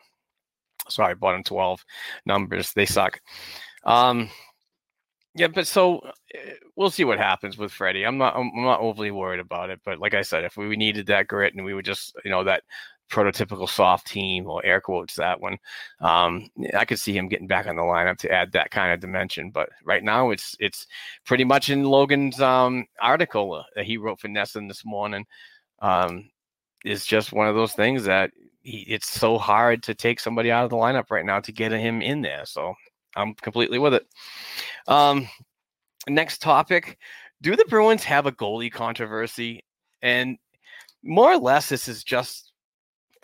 sorry, 0.89 1.15
bottom 1.15 1.43
12 1.43 1.85
numbers. 2.27 2.73
They 2.73 2.87
suck. 2.87 3.21
Um, 3.85 4.31
yeah, 5.37 5.49
but 5.49 5.67
so 5.67 6.01
eh, 6.35 6.55
we'll 6.77 6.91
see 6.91 7.05
what 7.05 7.19
happens 7.19 7.59
with 7.59 7.71
Freddie. 7.71 8.05
I'm 8.05 8.19
not 8.19 8.35
I'm 8.35 8.51
not 8.55 8.81
overly 8.81 9.11
worried 9.11 9.41
about 9.41 9.71
it, 9.71 9.81
but 9.85 9.99
like 9.99 10.15
I 10.15 10.23
said, 10.23 10.45
if 10.45 10.57
we 10.57 10.77
needed 10.77 11.07
that 11.07 11.29
grit 11.29 11.55
and 11.55 11.65
we 11.65 11.75
would 11.75 11.85
just 11.85 12.17
you 12.25 12.31
know 12.31 12.43
that 12.45 12.63
prototypical 13.11 13.69
soft 13.69 14.07
team 14.07 14.47
or 14.47 14.65
air 14.65 14.81
quotes 14.81 15.15
that 15.15 15.41
one. 15.41 15.59
Um, 16.01 16.49
I 16.75 16.85
could 16.85 16.99
see 16.99 17.17
him 17.17 17.29
getting 17.29 17.47
back 17.47 17.67
on 17.67 17.77
the 17.77 17.83
lineup 17.83 18.19
to 18.19 18.33
add 18.33 18.53
that 18.53 18.71
kind 18.71 18.93
of 18.93 19.01
dimension. 19.01 19.51
But 19.51 19.71
right 19.85 20.03
now, 20.03 20.31
it's 20.31 20.57
it's 20.59 20.87
pretty 21.25 21.45
much 21.45 21.71
in 21.71 21.85
Logan's 21.85 22.41
um, 22.41 22.87
article 23.01 23.65
that 23.75 23.85
he 23.85 23.97
wrote 23.97 24.21
for 24.21 24.29
NESN 24.29 24.69
this 24.69 24.85
morning. 24.85 25.25
Um, 25.81 26.31
is 26.85 27.05
just 27.05 27.33
one 27.33 27.49
of 27.49 27.55
those 27.55 27.73
things 27.73 28.05
that 28.05 28.31
he, 28.63 28.79
it's 28.89 29.09
so 29.09 29.39
hard 29.39 29.83
to 29.85 29.95
take 29.95 30.21
somebody 30.21 30.51
out 30.51 30.65
of 30.65 30.71
the 30.71 30.77
lineup 30.77 31.11
right 31.11 31.25
now 31.25 31.41
to 31.41 31.53
get 31.53 31.73
him 31.73 32.03
in 32.03 32.23
there. 32.23 32.45
So 32.45 32.75
I'm 33.17 33.35
completely 33.35 33.79
with 33.79 33.95
it. 33.95 34.07
Um, 34.89 35.29
next 36.09 36.43
topic: 36.43 36.99
Do 37.41 37.57
the 37.57 37.65
Bruins 37.69 38.05
have 38.05 38.27
a 38.27 38.33
goalie 38.33 38.73
controversy? 38.73 39.65
And 40.03 40.39
more 41.03 41.33
or 41.33 41.39
less, 41.39 41.69
this 41.69 41.89
is 41.89 42.05
just 42.05 42.46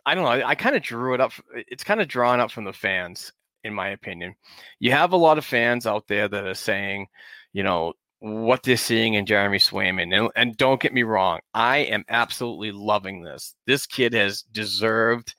I 0.04 0.14
don't 0.14 0.24
know. 0.24 0.30
I, 0.30 0.50
I 0.50 0.54
kind 0.54 0.76
of 0.76 0.82
drew 0.82 1.14
it 1.14 1.20
up. 1.20 1.32
It's 1.54 1.84
kind 1.84 2.00
of 2.00 2.08
drawn 2.08 2.40
up 2.40 2.50
from 2.50 2.64
the 2.64 2.72
fans, 2.72 3.32
in 3.64 3.74
my 3.74 3.88
opinion. 3.88 4.34
You 4.80 4.92
have 4.92 5.12
a 5.12 5.16
lot 5.16 5.38
of 5.38 5.44
fans 5.44 5.86
out 5.86 6.08
there 6.08 6.28
that 6.28 6.46
are 6.46 6.54
saying, 6.54 7.06
you 7.52 7.62
know, 7.62 7.94
what 8.18 8.62
they're 8.62 8.76
seeing 8.76 9.14
in 9.14 9.26
Jeremy 9.26 9.58
Swayman. 9.58 10.16
And, 10.16 10.30
and 10.36 10.56
don't 10.56 10.80
get 10.80 10.94
me 10.94 11.02
wrong, 11.02 11.40
I 11.54 11.78
am 11.78 12.04
absolutely 12.08 12.72
loving 12.72 13.22
this. 13.22 13.54
This 13.66 13.86
kid 13.86 14.12
has 14.12 14.42
deserved 14.42 15.34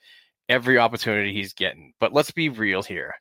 every 0.49 0.77
opportunity 0.77 1.33
he's 1.33 1.53
getting. 1.53 1.93
But 1.99 2.13
let's 2.13 2.31
be 2.31 2.49
real 2.49 2.83
here. 2.83 3.13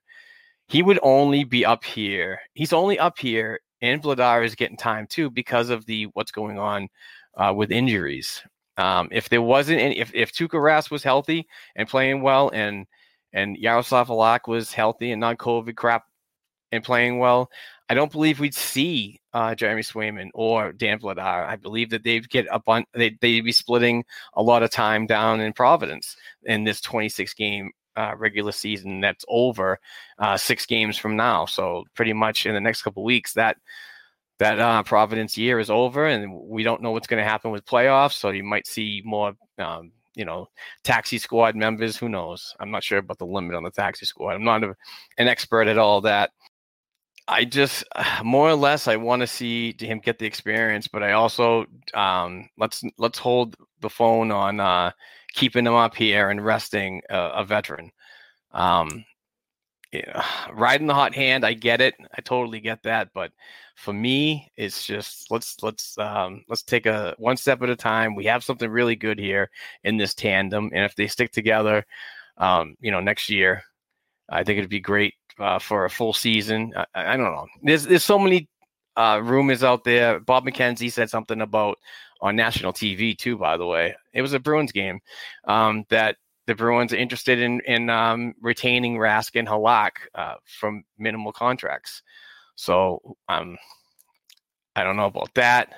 He 0.68 0.82
would 0.82 0.98
only 1.02 1.44
be 1.44 1.64
up 1.64 1.84
here. 1.84 2.40
He's 2.54 2.72
only 2.72 2.98
up 2.98 3.18
here, 3.18 3.60
and 3.80 4.02
Vladar 4.02 4.44
is 4.44 4.54
getting 4.54 4.76
time 4.76 5.06
too 5.06 5.30
because 5.30 5.70
of 5.70 5.86
the 5.86 6.04
what's 6.14 6.32
going 6.32 6.58
on 6.58 6.88
uh, 7.36 7.52
with 7.54 7.70
injuries. 7.70 8.42
Um, 8.82 9.08
if 9.12 9.28
there 9.28 9.40
wasn't 9.40 9.80
any, 9.80 10.00
if 10.00 10.10
if 10.12 10.32
Tuukka 10.32 10.58
Rask 10.58 10.90
was 10.90 11.04
healthy 11.04 11.46
and 11.76 11.88
playing 11.88 12.20
well, 12.20 12.50
and 12.52 12.86
and 13.32 13.56
Yaroslav 13.56 14.08
Halak 14.08 14.48
was 14.48 14.72
healthy 14.72 15.12
and 15.12 15.20
non 15.20 15.36
COVID 15.36 15.76
crap 15.76 16.02
and 16.72 16.82
playing 16.82 17.20
well, 17.20 17.48
I 17.88 17.94
don't 17.94 18.10
believe 18.10 18.40
we'd 18.40 18.56
see 18.56 19.20
uh, 19.32 19.54
Jeremy 19.54 19.82
Swayman 19.82 20.30
or 20.34 20.72
Dan 20.72 20.98
Vladar. 20.98 21.46
I 21.46 21.54
believe 21.54 21.90
that 21.90 22.02
they'd 22.02 22.28
get 22.28 22.48
a 22.50 22.58
bunch. 22.58 22.86
They, 22.92 23.16
they'd 23.20 23.42
be 23.42 23.52
splitting 23.52 24.04
a 24.34 24.42
lot 24.42 24.64
of 24.64 24.70
time 24.70 25.06
down 25.06 25.40
in 25.40 25.52
Providence 25.52 26.16
in 26.42 26.64
this 26.64 26.80
26 26.80 27.34
game 27.34 27.70
uh, 27.96 28.14
regular 28.16 28.50
season 28.50 29.00
that's 29.00 29.24
over 29.28 29.78
uh, 30.18 30.36
six 30.36 30.66
games 30.66 30.98
from 30.98 31.16
now. 31.16 31.46
So 31.46 31.84
pretty 31.94 32.14
much 32.14 32.46
in 32.46 32.54
the 32.54 32.60
next 32.60 32.82
couple 32.82 33.04
weeks, 33.04 33.34
that 33.34 33.58
that 34.42 34.58
uh, 34.58 34.82
Providence 34.82 35.38
year 35.38 35.60
is 35.60 35.70
over, 35.70 36.06
and 36.06 36.34
we 36.34 36.64
don't 36.64 36.82
know 36.82 36.90
what's 36.90 37.06
going 37.06 37.22
to 37.22 37.28
happen 37.28 37.52
with 37.52 37.64
playoffs. 37.64 38.14
So 38.14 38.30
you 38.30 38.42
might 38.42 38.66
see 38.66 39.02
more. 39.04 39.34
Um, 39.58 39.92
you 40.14 40.26
know, 40.26 40.46
taxi 40.84 41.16
squad 41.16 41.56
members. 41.56 41.96
Who 41.96 42.06
knows? 42.06 42.54
I'm 42.60 42.70
not 42.70 42.84
sure 42.84 42.98
about 42.98 43.16
the 43.16 43.24
limit 43.24 43.56
on 43.56 43.62
the 43.62 43.70
taxi 43.70 44.04
squad. 44.04 44.34
I'm 44.34 44.44
not 44.44 44.62
a, 44.62 44.74
an 45.16 45.26
expert 45.26 45.68
at 45.68 45.78
all 45.78 46.02
that. 46.02 46.32
I 47.28 47.46
just 47.46 47.82
more 48.24 48.50
or 48.50 48.54
less 48.54 48.88
I 48.88 48.96
want 48.96 49.20
to 49.20 49.26
see 49.26 49.74
him 49.78 50.00
get 50.00 50.18
the 50.18 50.26
experience, 50.26 50.86
but 50.86 51.02
I 51.02 51.12
also 51.12 51.64
um, 51.94 52.48
let's 52.58 52.82
let's 52.98 53.18
hold 53.18 53.56
the 53.80 53.88
phone 53.88 54.30
on 54.30 54.60
uh, 54.60 54.90
keeping 55.32 55.66
him 55.66 55.74
up 55.74 55.94
here 55.94 56.28
and 56.28 56.44
resting 56.44 57.00
a, 57.08 57.18
a 57.36 57.44
veteran. 57.44 57.90
Um, 58.52 59.04
yeah, 59.92 60.24
riding 60.52 60.86
the 60.86 60.94
hot 60.94 61.14
hand, 61.14 61.44
I 61.44 61.54
get 61.54 61.80
it. 61.80 61.94
I 62.16 62.20
totally 62.22 62.60
get 62.60 62.82
that, 62.82 63.10
but 63.14 63.32
for 63.76 63.92
me, 63.92 64.50
it's 64.56 64.86
just 64.86 65.30
let's 65.30 65.62
let's 65.62 65.96
um, 65.98 66.44
let's 66.48 66.62
take 66.62 66.86
a 66.86 67.14
one 67.18 67.36
step 67.36 67.62
at 67.62 67.70
a 67.70 67.76
time. 67.76 68.14
We 68.14 68.24
have 68.26 68.44
something 68.44 68.70
really 68.70 68.96
good 68.96 69.18
here 69.18 69.50
in 69.84 69.96
this 69.96 70.14
tandem, 70.14 70.70
and 70.74 70.84
if 70.84 70.94
they 70.96 71.06
stick 71.06 71.32
together, 71.32 71.84
um, 72.38 72.76
you 72.80 72.90
know, 72.90 73.00
next 73.00 73.28
year, 73.28 73.62
I 74.28 74.44
think 74.44 74.58
it'd 74.58 74.70
be 74.70 74.80
great 74.80 75.14
uh, 75.38 75.58
for 75.58 75.84
a 75.84 75.90
full 75.90 76.12
season. 76.12 76.72
I, 76.76 76.86
I, 76.94 77.16
don't 77.16 77.32
know. 77.32 77.46
There's 77.62 77.84
there's 77.84 78.04
so 78.04 78.18
many 78.18 78.48
uh, 78.96 79.20
rumors 79.22 79.62
out 79.64 79.84
there. 79.84 80.20
Bob 80.20 80.44
McKenzie 80.44 80.92
said 80.92 81.10
something 81.10 81.40
about 81.40 81.78
on 82.20 82.36
national 82.36 82.72
TV 82.72 83.16
too. 83.16 83.36
By 83.36 83.56
the 83.56 83.66
way, 83.66 83.94
it 84.12 84.22
was 84.22 84.32
a 84.32 84.38
Bruins 84.38 84.72
game 84.72 85.00
um, 85.44 85.84
that 85.90 86.16
the 86.46 86.54
Bruins 86.54 86.92
are 86.92 86.96
interested 86.96 87.38
in 87.38 87.60
in 87.66 87.90
um, 87.90 88.34
retaining 88.40 88.96
Rask 88.96 89.38
and 89.38 89.48
Halak 89.48 89.92
uh, 90.14 90.34
from 90.44 90.84
minimal 90.98 91.32
contracts. 91.32 92.02
So 92.56 93.16
um, 93.28 93.58
I 94.76 94.84
don't 94.84 94.96
know 94.96 95.06
about 95.06 95.34
that. 95.34 95.72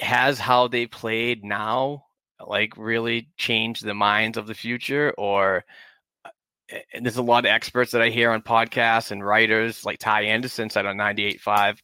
Has 0.00 0.38
how 0.38 0.68
they 0.68 0.86
played 0.86 1.44
now 1.44 2.04
like 2.46 2.76
really 2.76 3.28
changed 3.36 3.84
the 3.84 3.94
minds 3.94 4.38
of 4.38 4.46
the 4.46 4.54
future, 4.54 5.12
or 5.18 5.64
and 6.92 7.04
there's 7.04 7.16
a 7.16 7.22
lot 7.22 7.44
of 7.44 7.50
experts 7.50 7.92
that 7.92 8.02
I 8.02 8.10
hear 8.10 8.30
on 8.30 8.42
podcasts 8.42 9.10
and 9.10 9.24
writers 9.24 9.84
like 9.84 9.98
Ty 9.98 10.22
Anderson 10.22 10.70
said 10.70 10.86
on 10.86 10.96
98.5, 10.96 11.78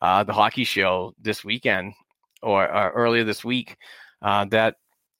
uh, 0.00 0.24
the 0.24 0.32
hockey 0.32 0.64
show 0.64 1.14
this 1.20 1.44
weekend 1.44 1.94
or, 2.42 2.62
or 2.64 2.90
earlier 2.90 3.24
this 3.24 3.44
week 3.44 3.76
uh, 4.22 4.44
that 4.46 4.76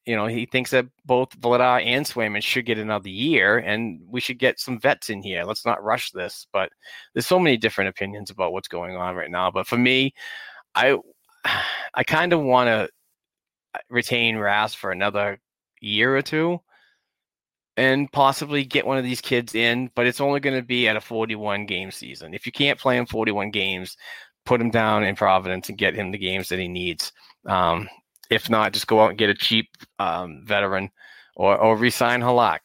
you 0.09 0.17
know 0.17 0.27
he 0.27 0.47
thinks 0.47 0.71
that 0.71 0.87
both 1.05 1.39
Vladar 1.39 1.85
and 1.85 2.07
Swayman 2.07 2.43
should 2.43 2.65
get 2.65 2.79
another 2.79 3.11
year, 3.11 3.59
and 3.59 4.01
we 4.09 4.21
should 4.21 4.39
get 4.39 4.59
some 4.59 4.81
vets 4.81 5.11
in 5.11 5.23
here. 5.23 5.45
Let's 5.45 5.67
not 5.67 5.85
rush 5.85 6.13
this. 6.13 6.47
But 6.51 6.71
there's 7.13 7.27
so 7.27 7.39
many 7.39 7.59
different 7.59 7.91
opinions 7.91 8.31
about 8.31 8.55
what's 8.55 8.69
going 8.69 8.97
on 8.97 9.17
right 9.17 9.31
now. 9.31 9.51
But 9.51 9.67
for 9.67 9.77
me, 9.77 10.15
I 10.75 10.97
I 11.95 12.05
kind 12.05 12.33
of 12.33 12.41
want 12.41 12.69
to 12.69 12.89
retain 13.91 14.37
Rask 14.37 14.77
for 14.77 14.93
another 14.93 15.41
year 15.83 16.17
or 16.17 16.23
two 16.23 16.59
and 17.77 18.11
possibly 18.11 18.65
get 18.65 18.87
one 18.87 18.97
of 18.97 19.05
these 19.05 19.21
kids 19.21 19.55
in, 19.55 19.91
but 19.95 20.07
it's 20.07 20.23
only 20.23 20.41
going 20.41 20.57
to 20.57 20.67
be 20.67 20.89
at 20.89 20.97
a 20.97 21.03
41 21.03 21.67
game 21.67 21.91
season. 21.91 22.33
If 22.33 22.47
you 22.47 22.51
can't 22.51 22.81
play 22.81 22.97
him 22.97 23.05
41 23.05 23.51
games, 23.51 23.97
put 24.47 24.61
him 24.61 24.71
down 24.71 25.05
in 25.05 25.15
Providence 25.17 25.69
and 25.69 25.77
get 25.77 25.95
him 25.95 26.11
the 26.11 26.19
games 26.19 26.49
that 26.49 26.59
he 26.59 26.67
needs. 26.67 27.13
Um, 27.47 27.89
if 28.31 28.51
not, 28.51 28.73
just 28.73 28.87
go 28.87 29.01
out 29.01 29.11
and 29.11 29.19
get 29.19 29.31
a 29.31 29.35
cheap 29.35 29.69
um, 29.99 30.43
veteran 30.45 30.91
or 31.37 31.57
or 31.57 31.77
resign 31.77 32.21
Halak. 32.21 32.61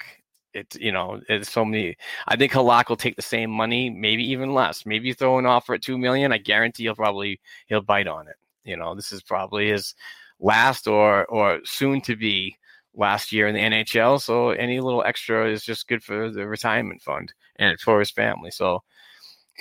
It's 0.54 0.76
you 0.78 0.92
know, 0.92 1.22
it's 1.30 1.52
so 1.52 1.66
many. 1.66 1.98
I 2.28 2.36
think 2.36 2.52
Halak 2.52 2.90
will 2.90 2.96
take 2.96 3.16
the 3.16 3.22
same 3.22 3.50
money, 3.50 3.90
maybe 3.90 4.24
even 4.32 4.54
less. 4.54 4.86
Maybe 4.86 5.14
throw 5.14 5.40
an 5.40 5.46
offer 5.46 5.74
at 5.76 5.82
two 5.82 5.98
million. 5.98 6.32
I 6.32 6.38
guarantee 6.38 6.84
he'll 6.84 6.96
probably 6.96 7.40
he'll 7.68 7.82
bite 7.82 8.08
on 8.08 8.28
it. 8.28 8.36
You 8.64 8.78
know, 8.78 8.96
this 8.96 9.12
is 9.12 9.24
probably 9.24 9.70
his 9.70 9.96
last 10.40 10.88
or 10.88 11.26
or 11.26 11.60
soon 11.64 12.02
to 12.02 12.16
be 12.16 12.58
last 12.96 13.32
year 13.32 13.48
in 13.48 13.56
the 13.56 13.62
NHL. 13.62 14.22
So 14.22 14.52
any 14.52 14.80
little 14.80 15.04
extra 15.04 15.50
is 15.50 15.64
just 15.64 15.88
good 15.88 16.04
for 16.04 16.30
the 16.30 16.48
retirement 16.48 17.02
fund 17.02 17.34
and 17.58 17.80
for 17.80 18.00
his 18.00 18.12
family. 18.12 18.52
So 18.52 18.84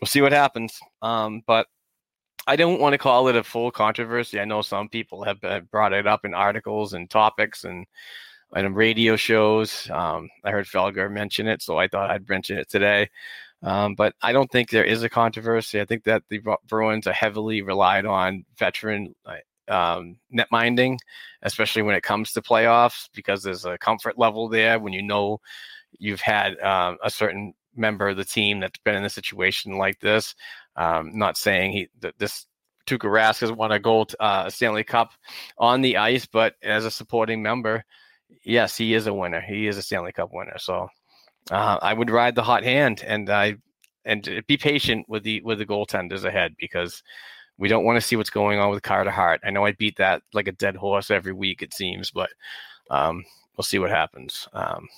we'll 0.01 0.07
see 0.07 0.21
what 0.21 0.33
happens. 0.33 0.79
Um, 1.01 1.43
but 1.47 1.67
I 2.47 2.57
don't 2.57 2.81
want 2.81 2.93
to 2.93 2.99
call 2.99 3.29
it 3.29 3.37
a 3.37 3.45
full 3.45 3.71
controversy. 3.71 4.41
I 4.41 4.45
know 4.45 4.63
some 4.63 4.89
people 4.89 5.23
have 5.25 5.41
brought 5.71 5.93
it 5.93 6.07
up 6.07 6.25
in 6.25 6.35
articles 6.35 6.93
and 6.93 7.09
topics 7.09 7.65
and 7.65 7.87
and 8.55 8.77
radio 8.77 9.17
shows. 9.17 9.89
Um, 9.91 10.29
I 10.45 10.51
heard 10.51 10.67
Felger 10.67 11.11
mention 11.11 11.47
it, 11.49 11.63
so 11.63 11.79
I 11.79 11.89
thought 11.89 12.11
I'd 12.11 12.29
mention 12.29 12.59
it 12.59 12.69
today. 12.69 13.09
Um, 13.63 13.95
but 13.95 14.15
I 14.23 14.33
don't 14.33 14.51
think 14.51 14.71
there 14.71 14.85
is 14.85 15.03
a 15.03 15.09
controversy. 15.09 15.81
I 15.81 15.85
think 15.85 16.05
that 16.05 16.25
the 16.29 16.41
Bruins 16.69 17.07
are 17.07 17.13
heavily 17.13 17.63
relied 17.63 18.05
on 18.05 18.45
veteran 18.59 19.15
um, 19.69 20.17
net 20.31 20.49
minding, 20.51 20.99
especially 21.43 21.83
when 21.83 21.95
it 21.95 22.03
comes 22.03 22.33
to 22.33 22.43
playoffs, 22.43 23.09
because 23.15 23.43
there's 23.43 23.65
a 23.65 23.79
comfort 23.79 24.19
level 24.19 24.49
there 24.49 24.79
when 24.79 24.93
you 24.93 25.03
know 25.03 25.41
you've 25.99 26.21
had 26.21 26.59
um, 26.61 26.99
a 27.03 27.11
certain 27.11 27.55
member 27.75 28.09
of 28.09 28.17
the 28.17 28.25
team 28.25 28.61
that's 28.61 28.79
been 28.81 28.97
in 28.97 29.05
a 29.05 29.11
situation 29.11 29.79
like 29.79 29.99
this. 30.01 30.35
Um, 30.77 31.11
not 31.15 31.37
saying 31.37 31.73
he 31.73 31.89
that 32.01 32.19
this 32.19 32.47
Tuukka 32.87 33.11
Rask 33.11 33.41
has 33.41 33.53
won 33.53 33.73
a 33.73 33.79
gold 33.79 34.15
uh, 34.19 34.49
Stanley 34.51 34.85
Cup 34.85 35.13
on 35.59 35.83
the 35.83 35.97
ice, 35.97 36.27
but 36.27 36.55
as 36.63 36.85
a 36.85 36.91
supporting 36.91 37.43
member, 37.43 37.85
yes, 38.43 38.77
he 38.77 38.95
is 38.95 39.07
a 39.07 39.15
winner. 39.15 39.41
He 39.41 39.67
is 39.67 39.77
a 39.77 39.83
Stanley 39.83 40.13
Cup 40.13 40.31
winner. 40.33 40.59
So 40.59 40.89
uh, 41.51 41.79
I 41.83 41.93
would 41.93 42.11
ride 42.11 42.35
the 42.35 42.43
hot 42.43 42.65
hand, 42.65 43.03
and 43.07 43.29
I 43.31 43.57
and 44.05 44.43
be 44.47 44.57
patient 44.57 45.09
with 45.09 45.23
the 45.23 45.41
with 45.43 45.59
the 45.59 45.67
goaltenders 45.67 46.25
ahead 46.25 46.55
because 46.59 47.03
we 47.59 47.69
don't 47.69 47.85
want 47.85 47.97
to 47.97 48.01
see 48.01 48.17
what's 48.17 48.31
going 48.31 48.59
on 48.59 48.71
with 48.71 48.83
Carter 48.83 49.11
Hart. 49.11 49.41
I 49.45 49.51
know 49.51 49.65
I 49.65 49.73
beat 49.73 49.97
that 49.99 50.23
like 50.33 50.49
a 50.49 50.53
dead 50.53 50.77
horse 50.77 51.11
every 51.11 51.33
week, 51.33 51.63
it 51.63 51.75
seems, 51.75 52.11
but 52.11 52.31
um, 52.91 53.25
we'll 53.57 53.65
see 53.65 53.79
what 53.79 53.91
happens. 53.91 54.49
Um, 54.53 54.89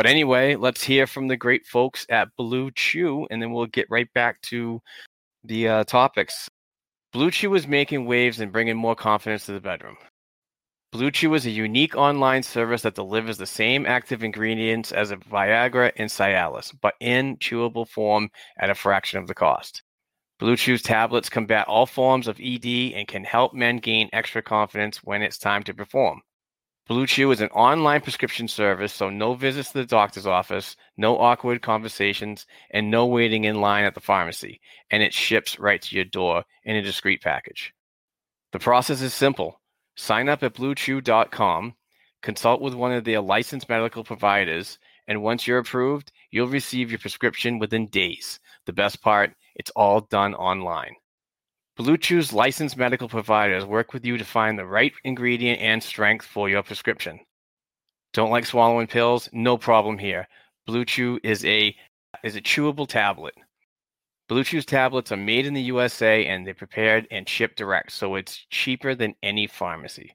but 0.00 0.06
anyway, 0.06 0.56
let's 0.56 0.82
hear 0.82 1.06
from 1.06 1.28
the 1.28 1.36
great 1.36 1.66
folks 1.66 2.06
at 2.08 2.34
Blue 2.38 2.70
Chew, 2.70 3.26
and 3.30 3.42
then 3.42 3.52
we'll 3.52 3.66
get 3.66 3.86
right 3.90 4.10
back 4.14 4.40
to 4.44 4.80
the 5.44 5.68
uh, 5.68 5.84
topics. 5.84 6.48
Blue 7.12 7.30
Chew 7.30 7.54
is 7.54 7.68
making 7.68 8.06
waves 8.06 8.40
and 8.40 8.50
bringing 8.50 8.78
more 8.78 8.94
confidence 8.94 9.44
to 9.44 9.52
the 9.52 9.60
bedroom. 9.60 9.98
Blue 10.90 11.10
Chew 11.10 11.34
is 11.34 11.44
a 11.44 11.50
unique 11.50 11.94
online 11.98 12.42
service 12.42 12.80
that 12.80 12.94
delivers 12.94 13.36
the 13.36 13.44
same 13.44 13.84
active 13.84 14.24
ingredients 14.24 14.90
as 14.90 15.10
a 15.10 15.18
Viagra 15.18 15.92
and 15.96 16.08
Cialis, 16.08 16.74
but 16.80 16.94
in 17.00 17.36
chewable 17.36 17.86
form 17.86 18.30
at 18.58 18.70
a 18.70 18.74
fraction 18.74 19.18
of 19.18 19.26
the 19.26 19.34
cost. 19.34 19.82
Blue 20.38 20.56
Chew's 20.56 20.80
tablets 20.80 21.28
combat 21.28 21.68
all 21.68 21.84
forms 21.84 22.26
of 22.26 22.40
ED 22.40 22.94
and 22.94 23.06
can 23.06 23.22
help 23.22 23.52
men 23.52 23.76
gain 23.76 24.08
extra 24.14 24.40
confidence 24.40 25.04
when 25.04 25.20
it's 25.20 25.36
time 25.36 25.62
to 25.64 25.74
perform. 25.74 26.22
Blue 26.90 27.06
Chew 27.06 27.30
is 27.30 27.40
an 27.40 27.50
online 27.50 28.00
prescription 28.00 28.48
service, 28.48 28.92
so 28.92 29.10
no 29.10 29.34
visits 29.34 29.70
to 29.70 29.78
the 29.78 29.86
doctor's 29.86 30.26
office, 30.26 30.74
no 30.96 31.16
awkward 31.18 31.62
conversations, 31.62 32.46
and 32.72 32.90
no 32.90 33.06
waiting 33.06 33.44
in 33.44 33.60
line 33.60 33.84
at 33.84 33.94
the 33.94 34.00
pharmacy. 34.00 34.60
And 34.90 35.00
it 35.00 35.14
ships 35.14 35.56
right 35.60 35.80
to 35.80 35.94
your 35.94 36.04
door 36.04 36.42
in 36.64 36.74
a 36.74 36.82
discreet 36.82 37.22
package. 37.22 37.72
The 38.50 38.58
process 38.58 39.02
is 39.02 39.14
simple 39.14 39.60
Sign 39.94 40.28
up 40.28 40.42
at 40.42 40.54
bluechew.com, 40.54 41.76
consult 42.22 42.60
with 42.60 42.74
one 42.74 42.90
of 42.90 43.04
their 43.04 43.20
licensed 43.20 43.68
medical 43.68 44.02
providers, 44.02 44.80
and 45.06 45.22
once 45.22 45.46
you're 45.46 45.58
approved, 45.58 46.10
you'll 46.32 46.48
receive 46.48 46.90
your 46.90 46.98
prescription 46.98 47.60
within 47.60 47.86
days. 47.86 48.40
The 48.66 48.72
best 48.72 49.00
part, 49.00 49.36
it's 49.54 49.70
all 49.76 50.00
done 50.00 50.34
online. 50.34 50.96
Blue 51.80 51.96
Chew's 51.96 52.30
licensed 52.34 52.76
medical 52.76 53.08
providers 53.08 53.64
work 53.64 53.94
with 53.94 54.04
you 54.04 54.18
to 54.18 54.24
find 54.26 54.58
the 54.58 54.66
right 54.66 54.92
ingredient 55.02 55.62
and 55.62 55.82
strength 55.82 56.26
for 56.26 56.46
your 56.46 56.62
prescription. 56.62 57.18
Don't 58.12 58.30
like 58.30 58.44
swallowing 58.44 58.86
pills? 58.86 59.30
No 59.32 59.56
problem 59.56 59.96
here. 59.96 60.28
Blue 60.66 60.84
Chew 60.84 61.18
is 61.22 61.42
a 61.46 61.74
is 62.22 62.36
a 62.36 62.42
chewable 62.42 62.86
tablet. 62.86 63.32
Blue 64.28 64.44
Chew's 64.44 64.66
tablets 64.66 65.10
are 65.10 65.16
made 65.16 65.46
in 65.46 65.54
the 65.54 65.62
USA 65.62 66.26
and 66.26 66.46
they're 66.46 66.52
prepared 66.52 67.08
and 67.10 67.26
shipped 67.26 67.56
direct, 67.56 67.92
so 67.92 68.14
it's 68.14 68.44
cheaper 68.50 68.94
than 68.94 69.14
any 69.22 69.46
pharmacy. 69.46 70.14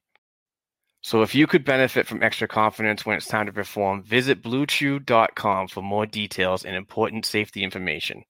So 1.01 1.23
if 1.23 1.33
you 1.33 1.47
could 1.47 1.65
benefit 1.65 2.05
from 2.05 2.21
extra 2.21 2.47
confidence 2.47 3.07
when 3.07 3.17
it's 3.17 3.25
time 3.27 3.47
to 3.47 3.51
perform, 3.51 4.03
visit 4.03 4.43
bluechew.com 4.43 5.69
for 5.69 5.81
more 5.81 6.05
details 6.05 6.63
and 6.63 6.75
important 6.75 7.25
safety 7.25 7.63
information. 7.63 8.23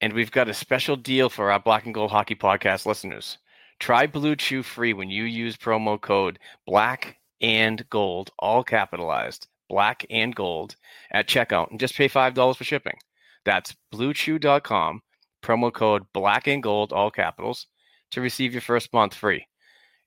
And 0.00 0.12
we've 0.12 0.30
got 0.30 0.48
a 0.48 0.54
special 0.54 0.96
deal 0.96 1.28
for 1.28 1.50
our 1.50 1.58
Black 1.58 1.84
and 1.84 1.94
Gold 1.94 2.10
Hockey 2.10 2.36
Podcast 2.36 2.86
listeners. 2.86 3.38
Try 3.80 4.06
Blue 4.06 4.36
Chew 4.36 4.62
free 4.62 4.92
when 4.92 5.10
you 5.10 5.24
use 5.24 5.56
promo 5.56 6.00
code 6.00 6.38
Black 6.66 7.18
and 7.40 7.88
Gold, 7.90 8.30
all 8.38 8.64
capitalized, 8.64 9.48
Black 9.68 10.04
and 10.10 10.34
Gold, 10.34 10.76
at 11.12 11.28
checkout, 11.28 11.70
and 11.70 11.80
just 11.80 11.94
pay 11.96 12.08
five 12.08 12.34
dollars 12.34 12.56
for 12.56 12.64
shipping. 12.64 12.98
That's 13.44 13.74
BlueChew.com, 13.92 15.02
promo 15.42 15.72
code 15.72 16.04
Black 16.12 16.46
and 16.46 16.62
Gold, 16.62 16.92
all 16.92 17.10
capitals, 17.10 17.66
to 18.10 18.20
receive 18.20 18.52
your 18.52 18.62
first 18.62 18.92
month 18.92 19.14
free. 19.14 19.46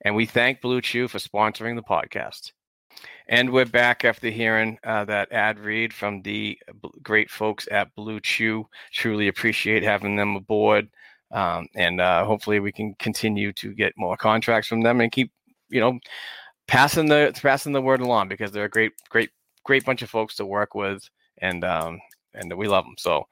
And 0.03 0.15
we 0.15 0.25
thank 0.25 0.61
Blue 0.61 0.81
Chew 0.81 1.07
for 1.07 1.19
sponsoring 1.19 1.75
the 1.75 1.83
podcast. 1.83 2.51
And 3.27 3.51
we're 3.51 3.65
back 3.65 4.03
after 4.03 4.29
hearing 4.29 4.77
uh, 4.83 5.05
that 5.05 5.31
ad 5.31 5.59
read 5.59 5.93
from 5.93 6.21
the 6.21 6.59
great 7.01 7.29
folks 7.29 7.67
at 7.71 7.93
Blue 7.95 8.19
Chew. 8.19 8.67
Truly 8.91 9.27
appreciate 9.29 9.83
having 9.83 10.15
them 10.15 10.35
aboard. 10.35 10.89
Um, 11.31 11.67
and 11.75 12.01
uh, 12.01 12.25
hopefully 12.25 12.59
we 12.59 12.71
can 12.71 12.93
continue 12.95 13.53
to 13.53 13.73
get 13.73 13.93
more 13.95 14.17
contracts 14.17 14.67
from 14.67 14.81
them 14.81 14.99
and 14.99 15.11
keep, 15.11 15.31
you 15.69 15.79
know, 15.79 15.97
passing 16.67 17.07
the 17.07 17.31
passing 17.41 17.71
the 17.71 17.81
word 17.81 18.01
along 18.01 18.27
because 18.27 18.51
they're 18.51 18.65
a 18.65 18.69
great, 18.69 18.91
great, 19.09 19.29
great 19.63 19.85
bunch 19.85 20.01
of 20.01 20.09
folks 20.09 20.35
to 20.35 20.45
work 20.45 20.75
with, 20.75 21.09
and 21.37 21.63
um, 21.63 21.99
and 22.33 22.55
we 22.57 22.67
love 22.67 22.85
them. 22.85 22.95
So, 22.97 23.27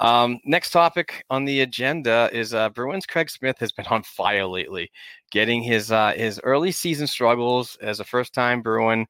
um, 0.00 0.38
next 0.44 0.70
topic 0.70 1.24
on 1.30 1.44
the 1.44 1.62
agenda 1.62 2.30
is 2.32 2.54
uh, 2.54 2.68
Bruins. 2.70 3.06
Craig 3.06 3.30
Smith 3.30 3.58
has 3.58 3.72
been 3.72 3.86
on 3.86 4.02
fire 4.04 4.46
lately, 4.46 4.90
getting 5.30 5.62
his 5.62 5.90
uh, 5.90 6.12
his 6.16 6.40
early 6.44 6.72
season 6.72 7.06
struggles 7.06 7.76
as 7.80 8.00
a 8.00 8.04
first 8.04 8.32
time 8.34 8.62
Bruin 8.62 9.06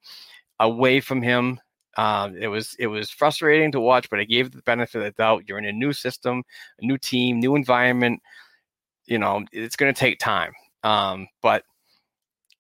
away 0.61 1.01
from 1.01 1.23
him. 1.23 1.61
Uh, 1.97 2.31
it 2.39 2.49
was 2.49 2.77
it 2.79 2.87
was 2.87 3.11
frustrating 3.11 3.73
to 3.73 3.81
watch, 3.81 4.09
but 4.09 4.21
I 4.21 4.25
gave 4.25 4.51
the 4.53 4.63
benefit 4.63 4.99
of 4.99 5.05
the 5.05 5.11
doubt. 5.13 5.45
You're 5.47 5.59
in 5.59 5.65
a 5.67 5.73
new 5.73 5.93
system, 5.93 6.43
a 6.81 6.87
new 6.87 6.97
team, 6.97 7.41
new 7.41 7.57
environment. 7.57 8.23
You 9.07 9.19
know, 9.19 9.45
it's 9.53 9.77
going 9.77 9.93
to 9.93 9.99
take 9.99 10.19
time. 10.19 10.53
Um, 10.85 11.27
but 11.43 11.65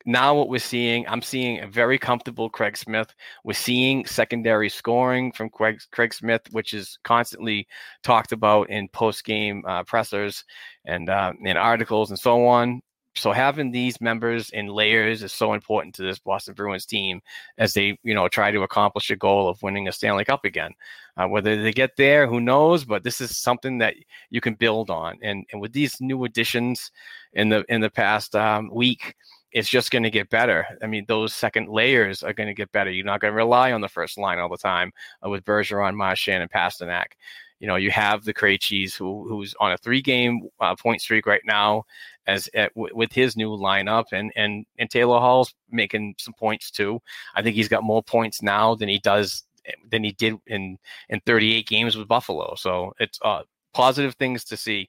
now 0.06 0.34
what 0.34 0.48
we're 0.48 0.58
seeing, 0.58 1.06
I'm 1.08 1.22
seeing 1.22 1.60
a 1.60 1.66
very 1.66 1.98
comfortable 1.98 2.48
Craig 2.48 2.76
Smith. 2.76 3.14
We're 3.44 3.52
seeing 3.52 4.06
secondary 4.06 4.68
scoring 4.68 5.32
from 5.32 5.50
Craig, 5.50 5.80
Craig 5.90 6.14
Smith, 6.14 6.42
which 6.52 6.72
is 6.72 6.98
constantly 7.04 7.66
talked 8.02 8.32
about 8.32 8.70
in 8.70 8.88
post 8.88 9.24
game 9.24 9.62
uh, 9.66 9.82
pressers 9.84 10.44
and 10.84 11.08
uh, 11.08 11.32
in 11.42 11.56
articles 11.56 12.10
and 12.10 12.18
so 12.18 12.46
on. 12.46 12.80
So 13.18 13.32
having 13.32 13.72
these 13.72 14.00
members 14.00 14.50
in 14.50 14.68
layers 14.68 15.24
is 15.24 15.32
so 15.32 15.52
important 15.52 15.94
to 15.96 16.02
this 16.02 16.20
Boston 16.20 16.54
Bruins 16.54 16.86
team 16.86 17.20
as 17.58 17.74
they, 17.74 17.98
you 18.04 18.14
know, 18.14 18.28
try 18.28 18.52
to 18.52 18.62
accomplish 18.62 19.10
a 19.10 19.16
goal 19.16 19.48
of 19.48 19.60
winning 19.60 19.88
a 19.88 19.92
Stanley 19.92 20.24
Cup 20.24 20.44
again. 20.44 20.70
Uh, 21.16 21.26
whether 21.26 21.60
they 21.60 21.72
get 21.72 21.96
there, 21.96 22.28
who 22.28 22.40
knows? 22.40 22.84
But 22.84 23.02
this 23.02 23.20
is 23.20 23.36
something 23.36 23.78
that 23.78 23.96
you 24.30 24.40
can 24.40 24.54
build 24.54 24.88
on. 24.88 25.18
And 25.20 25.44
and 25.50 25.60
with 25.60 25.72
these 25.72 26.00
new 26.00 26.24
additions 26.24 26.92
in 27.32 27.48
the 27.48 27.64
in 27.68 27.80
the 27.80 27.90
past 27.90 28.36
um, 28.36 28.70
week, 28.72 29.16
it's 29.52 29.68
just 29.68 29.90
going 29.90 30.02
to 30.02 30.10
get 30.10 30.28
better. 30.30 30.66
I 30.82 30.86
mean, 30.86 31.04
those 31.08 31.34
second 31.34 31.68
layers 31.68 32.22
are 32.22 32.32
going 32.32 32.48
to 32.48 32.54
get 32.54 32.70
better. 32.72 32.90
You're 32.90 33.04
not 33.04 33.20
going 33.20 33.32
to 33.32 33.36
rely 33.36 33.72
on 33.72 33.80
the 33.80 33.88
first 33.88 34.18
line 34.18 34.38
all 34.38 34.48
the 34.48 34.56
time 34.56 34.92
uh, 35.24 35.30
with 35.30 35.44
Bergeron, 35.44 35.94
Marchand, 35.94 36.42
and 36.42 36.50
Pastrnak. 36.50 37.12
You 37.60 37.66
know, 37.66 37.76
you 37.76 37.90
have 37.90 38.24
the 38.24 38.34
Krejcis 38.34 38.96
who 38.96 39.26
who's 39.28 39.54
on 39.58 39.72
a 39.72 39.78
three-game 39.78 40.42
uh, 40.60 40.76
point 40.76 41.00
streak 41.00 41.26
right 41.26 41.40
now, 41.44 41.84
as 42.26 42.48
at, 42.54 42.72
w- 42.74 42.94
with 42.94 43.12
his 43.12 43.36
new 43.36 43.50
lineup, 43.50 44.04
and 44.12 44.30
and 44.36 44.64
and 44.78 44.88
Taylor 44.88 45.18
Hall's 45.18 45.52
making 45.70 46.14
some 46.18 46.34
points 46.34 46.70
too. 46.70 47.00
I 47.34 47.42
think 47.42 47.56
he's 47.56 47.68
got 47.68 47.82
more 47.82 48.02
points 48.02 48.42
now 48.42 48.76
than 48.76 48.88
he 48.88 49.00
does 49.00 49.42
eh, 49.66 49.72
than 49.90 50.04
he 50.04 50.12
did 50.12 50.36
in 50.46 50.78
in 51.08 51.20
38 51.26 51.66
games 51.66 51.96
with 51.96 52.06
Buffalo. 52.06 52.54
So 52.54 52.92
it's 53.00 53.18
uh, 53.24 53.42
positive 53.74 54.14
things 54.14 54.44
to 54.44 54.56
see. 54.56 54.88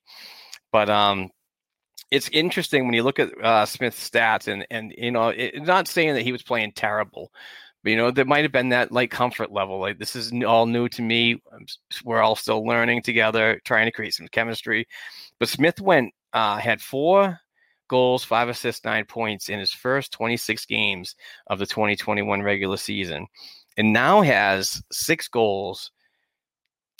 But 0.71 0.89
um, 0.91 1.31
it's 2.11 2.29
interesting 2.29 2.85
when 2.85 2.93
you 2.93 3.03
look 3.03 3.19
at 3.19 3.29
uh, 3.43 3.65
Smith's 3.65 4.09
stats, 4.09 4.47
and 4.47 4.65
and 4.71 4.93
you 4.97 5.11
know, 5.11 5.29
it, 5.29 5.61
not 5.63 5.87
saying 5.87 6.15
that 6.15 6.23
he 6.23 6.31
was 6.31 6.43
playing 6.43 6.71
terrible, 6.73 7.31
but 7.83 7.91
you 7.91 7.97
know, 7.97 8.11
there 8.11 8.25
might 8.25 8.43
have 8.43 8.51
been 8.51 8.69
that 8.69 8.91
like 8.91 9.11
comfort 9.11 9.51
level. 9.51 9.79
Like 9.79 9.99
this 9.99 10.15
is 10.15 10.31
all 10.45 10.65
new 10.65 10.89
to 10.89 11.01
me. 11.01 11.41
We're 12.03 12.21
all 12.21 12.35
still 12.35 12.65
learning 12.65 13.03
together, 13.03 13.61
trying 13.65 13.85
to 13.85 13.91
create 13.91 14.13
some 14.13 14.27
chemistry. 14.27 14.87
But 15.39 15.49
Smith 15.49 15.79
went 15.79 16.13
uh, 16.33 16.57
had 16.57 16.81
four 16.81 17.39
goals, 17.87 18.23
five 18.23 18.49
assists, 18.49 18.85
nine 18.85 19.05
points 19.05 19.49
in 19.49 19.59
his 19.59 19.73
first 19.73 20.11
26 20.13 20.65
games 20.65 21.15
of 21.47 21.59
the 21.59 21.65
2021 21.65 22.41
regular 22.41 22.77
season, 22.77 23.27
and 23.77 23.93
now 23.93 24.21
has 24.21 24.81
six 24.91 25.27
goals 25.27 25.91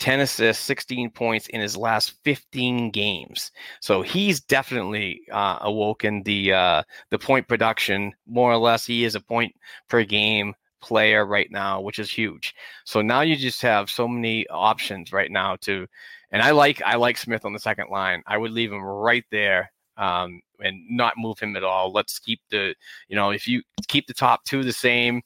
10 0.00 0.20
assists, 0.20 0.64
16 0.64 1.10
points 1.10 1.46
in 1.48 1.60
his 1.60 1.76
last 1.76 2.14
15 2.24 2.90
games. 2.90 3.52
So 3.80 4.02
he's 4.02 4.40
definitely 4.40 5.20
uh, 5.30 5.58
awoken 5.60 6.22
the 6.24 6.52
uh, 6.52 6.82
the 7.10 7.18
point 7.18 7.46
production. 7.46 8.12
More 8.26 8.50
or 8.50 8.56
less, 8.56 8.84
he 8.84 9.04
is 9.04 9.14
a 9.14 9.20
point 9.20 9.54
per 9.88 10.02
game 10.02 10.54
player 10.80 11.26
right 11.26 11.50
now, 11.50 11.80
which 11.80 11.98
is 11.98 12.10
huge. 12.10 12.54
So 12.84 13.02
now 13.02 13.20
you 13.20 13.36
just 13.36 13.60
have 13.62 13.90
so 13.90 14.08
many 14.08 14.46
options 14.48 15.12
right 15.12 15.30
now 15.30 15.56
to, 15.62 15.86
and 16.32 16.42
I 16.42 16.50
like 16.50 16.82
I 16.82 16.96
like 16.96 17.18
Smith 17.18 17.44
on 17.44 17.52
the 17.52 17.58
second 17.58 17.90
line. 17.90 18.22
I 18.26 18.38
would 18.38 18.50
leave 18.50 18.72
him 18.72 18.82
right 18.82 19.24
there. 19.30 19.70
Um, 19.96 20.40
and 20.60 20.82
not 20.88 21.14
move 21.18 21.38
him 21.38 21.56
at 21.56 21.64
all. 21.64 21.92
Let's 21.92 22.18
keep 22.18 22.40
the, 22.50 22.74
you 23.08 23.16
know, 23.16 23.30
if 23.30 23.46
you 23.46 23.62
keep 23.88 24.06
the 24.06 24.14
top 24.14 24.44
two 24.44 24.62
the 24.62 24.72
same, 24.72 25.20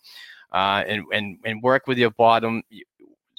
uh, 0.55 0.85
and 0.87 1.03
and 1.13 1.37
and 1.45 1.63
work 1.63 1.87
with 1.87 1.99
your 1.99 2.13
bottom 2.13 2.63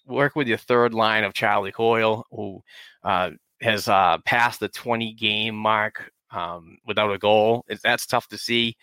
work 0.05 0.35
with 0.35 0.47
your 0.47 0.57
third 0.57 0.93
line 0.93 1.23
of 1.23 1.33
Charlie 1.33 1.71
Coyle, 1.71 2.25
who 2.31 2.63
uh, 3.03 3.31
has 3.61 3.87
uh, 3.87 4.17
passed 4.25 4.59
the 4.59 4.69
20 4.69 5.13
game 5.13 5.55
mark 5.55 6.11
um, 6.31 6.77
without 6.85 7.13
a 7.13 7.17
goal. 7.17 7.65
It's, 7.67 7.81
that's 7.81 8.05
tough 8.05 8.27
to 8.29 8.37
see, 8.37 8.77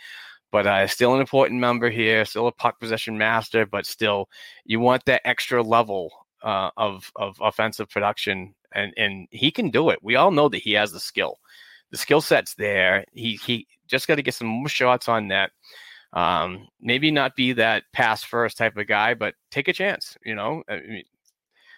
but 0.51 0.67
uh, 0.67 0.87
still 0.87 1.15
an 1.15 1.21
important 1.21 1.61
member 1.61 1.91
here, 1.91 2.25
still 2.25 2.47
a 2.47 2.53
puck 2.53 2.81
possession 2.81 3.17
master, 3.19 3.67
but 3.67 3.87
still 3.87 4.29
you 4.65 4.81
want 4.81 5.05
that 5.07 5.23
extra 5.25 5.63
level 5.63 6.11
uh, 6.43 6.71
of 6.77 7.11
of 7.17 7.37
offensive 7.41 7.89
production, 7.89 8.55
and 8.73 8.93
and 8.97 9.29
he 9.31 9.51
can 9.51 9.71
do 9.71 9.91
it. 9.91 9.99
We 10.03 10.17
all 10.17 10.31
know 10.31 10.49
that 10.49 10.59
he 10.59 10.73
has 10.73 10.93
the 10.93 11.01
skill. 11.01 11.39
The 11.91 11.99
skill 11.99 12.21
set's 12.21 12.55
there. 12.55 13.05
He 13.13 13.37
he 13.37 13.67
just 13.87 14.09
got 14.09 14.17
to 14.17 14.23
get 14.23 14.35
some 14.35 14.49
more 14.49 14.69
shots 14.69 15.09
on 15.09 15.29
net. 15.29 15.51
Um, 16.15 16.69
maybe 16.81 17.11
not 17.11 17.37
be 17.37 17.55
that 17.55 17.85
pass 17.93 18.23
first 18.23 18.59
type 18.59 18.77
of 18.77 18.87
guy, 18.87 19.15
but 19.15 19.35
take 19.51 19.69
a 19.69 19.73
chance. 19.73 20.17
You 20.25 20.35
know, 20.35 20.63
I 20.69 20.81
mean, 20.81 21.05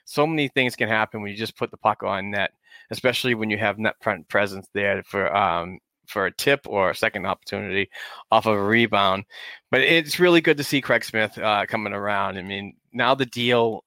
so 0.05 0.27
many 0.27 0.49
things 0.49 0.77
can 0.77 0.89
happen 0.89 1.23
when 1.23 1.31
you 1.31 1.37
just 1.37 1.57
put 1.57 1.71
the 1.71 1.77
puck 1.77 2.03
on 2.03 2.31
net, 2.31 2.53
especially 2.91 3.35
when 3.35 3.51
you 3.51 3.59
have 3.59 3.79
net 3.79 3.97
front 4.01 4.29
presence 4.29 4.67
there 4.73 5.03
for 5.05 5.35
um, 5.35 5.79
for 6.07 6.27
a 6.27 6.33
tip 6.33 6.61
or 6.67 6.91
a 6.91 6.95
second 6.95 7.27
opportunity 7.27 7.89
off 8.31 8.47
of 8.47 8.55
a 8.55 8.63
rebound. 8.63 9.25
But 9.71 9.81
it's 9.81 10.21
really 10.21 10.41
good 10.41 10.59
to 10.59 10.65
see 10.65 10.81
Craig 10.81 11.05
Smith 11.05 11.39
uh, 11.39 11.67
coming 11.67 11.93
around. 11.93 12.37
I 12.39 12.43
mean, 12.43 12.75
now 12.93 13.15
the 13.15 13.27
deal, 13.27 13.85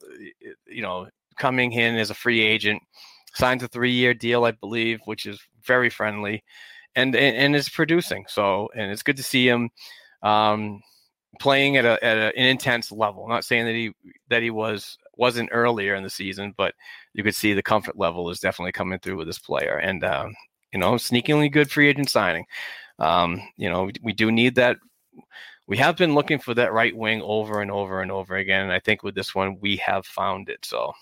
you 0.67 0.82
know, 0.82 1.08
coming 1.38 1.71
in 1.71 1.95
as 1.95 2.10
a 2.10 2.15
free 2.15 2.41
agent, 2.41 2.82
signs 3.34 3.63
a 3.63 3.67
three-year 3.67 4.13
deal, 4.13 4.45
I 4.45 4.51
believe, 4.51 4.99
which 5.06 5.25
is 5.25 5.39
very 5.63 5.89
friendly, 5.89 6.43
and 6.95 7.15
and, 7.15 7.38
and 7.38 7.56
is 7.56 7.69
producing. 7.69 8.25
So, 8.27 8.69
and 8.75 8.91
it's 8.91 9.03
good 9.03 9.17
to 9.17 9.23
see 9.23 9.47
him. 9.47 9.69
Um, 10.23 10.82
playing 11.39 11.77
at, 11.77 11.86
a, 11.86 12.03
at 12.03 12.17
a, 12.17 12.38
an 12.38 12.45
intense 12.45 12.91
level. 12.91 13.23
I'm 13.23 13.30
not 13.30 13.45
saying 13.45 13.65
that 13.65 13.75
he 13.75 13.91
that 14.30 14.41
he 14.41 14.49
was 14.49 14.97
wasn't 15.17 15.49
earlier 15.51 15.95
in 15.95 16.03
the 16.03 16.10
season, 16.10 16.53
but 16.58 16.73
you 17.13 17.23
could 17.23 17.36
see 17.36 17.53
the 17.53 17.63
comfort 17.63 17.97
level 17.97 18.30
is 18.30 18.39
definitely 18.39 18.71
coming 18.71 18.99
through 18.99 19.17
with 19.17 19.27
this 19.27 19.39
player, 19.39 19.77
and 19.77 20.03
um, 20.03 20.34
you 20.73 20.80
know, 20.80 20.97
sneakingly 20.97 21.49
good 21.49 21.71
free 21.71 21.88
agent 21.89 22.10
signing. 22.10 22.45
Um, 22.99 23.41
you 23.58 23.69
know, 23.69 23.86
we, 23.86 23.93
we 24.01 24.13
do 24.13 24.32
need 24.32 24.56
that. 24.56 24.77
We 25.67 25.77
have 25.77 25.97
been 25.97 26.13
looking 26.13 26.39
for 26.39 26.53
that 26.53 26.73
right 26.73 26.95
wing 26.95 27.21
over 27.21 27.62
and 27.62 27.71
over 27.71 28.01
and 28.01 28.12
over 28.12 28.36
again, 28.38 28.63
and 28.63 28.71
I 28.71 28.80
think 28.80 29.03
with 29.03 29.15
this 29.15 29.36
one 29.36 29.58
we 29.60 29.77
have 29.77 30.06
found 30.06 30.49
it. 30.49 30.65
So 30.65 30.93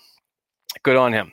good 0.82 0.96
on 0.96 1.12
him. 1.12 1.32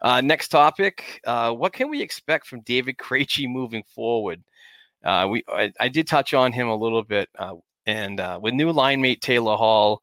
Uh, 0.00 0.20
next 0.20 0.48
topic: 0.48 1.20
uh, 1.26 1.52
What 1.52 1.72
can 1.72 1.88
we 1.90 2.00
expect 2.02 2.46
from 2.46 2.62
David 2.62 2.96
Krejci 2.96 3.48
moving 3.48 3.82
forward? 3.94 4.42
uh, 5.06 5.26
we 5.30 5.44
I, 5.48 5.72
I, 5.78 5.88
did 5.88 6.06
touch 6.06 6.34
on 6.34 6.52
him 6.52 6.68
a 6.68 6.74
little 6.74 7.04
bit, 7.04 7.28
uh, 7.38 7.54
and 7.86 8.18
uh, 8.18 8.38
with 8.42 8.54
new 8.54 8.72
line 8.72 9.00
mate 9.00 9.20
Taylor 9.20 9.56
Hall, 9.56 10.02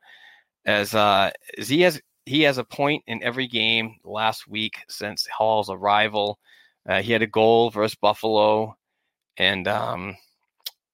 as 0.65 0.93
uh, 0.93 1.31
as 1.57 1.67
he 1.67 1.81
has 1.81 2.01
he 2.25 2.41
has 2.43 2.57
a 2.57 2.63
point 2.63 3.03
in 3.07 3.21
every 3.23 3.47
game 3.47 3.95
last 4.03 4.47
week 4.47 4.77
since 4.87 5.27
Hall's 5.27 5.69
arrival. 5.69 6.39
Uh, 6.87 7.01
he 7.01 7.11
had 7.11 7.21
a 7.21 7.27
goal 7.27 7.69
versus 7.69 7.95
Buffalo, 7.95 8.75
and 9.37 9.67
um, 9.67 10.15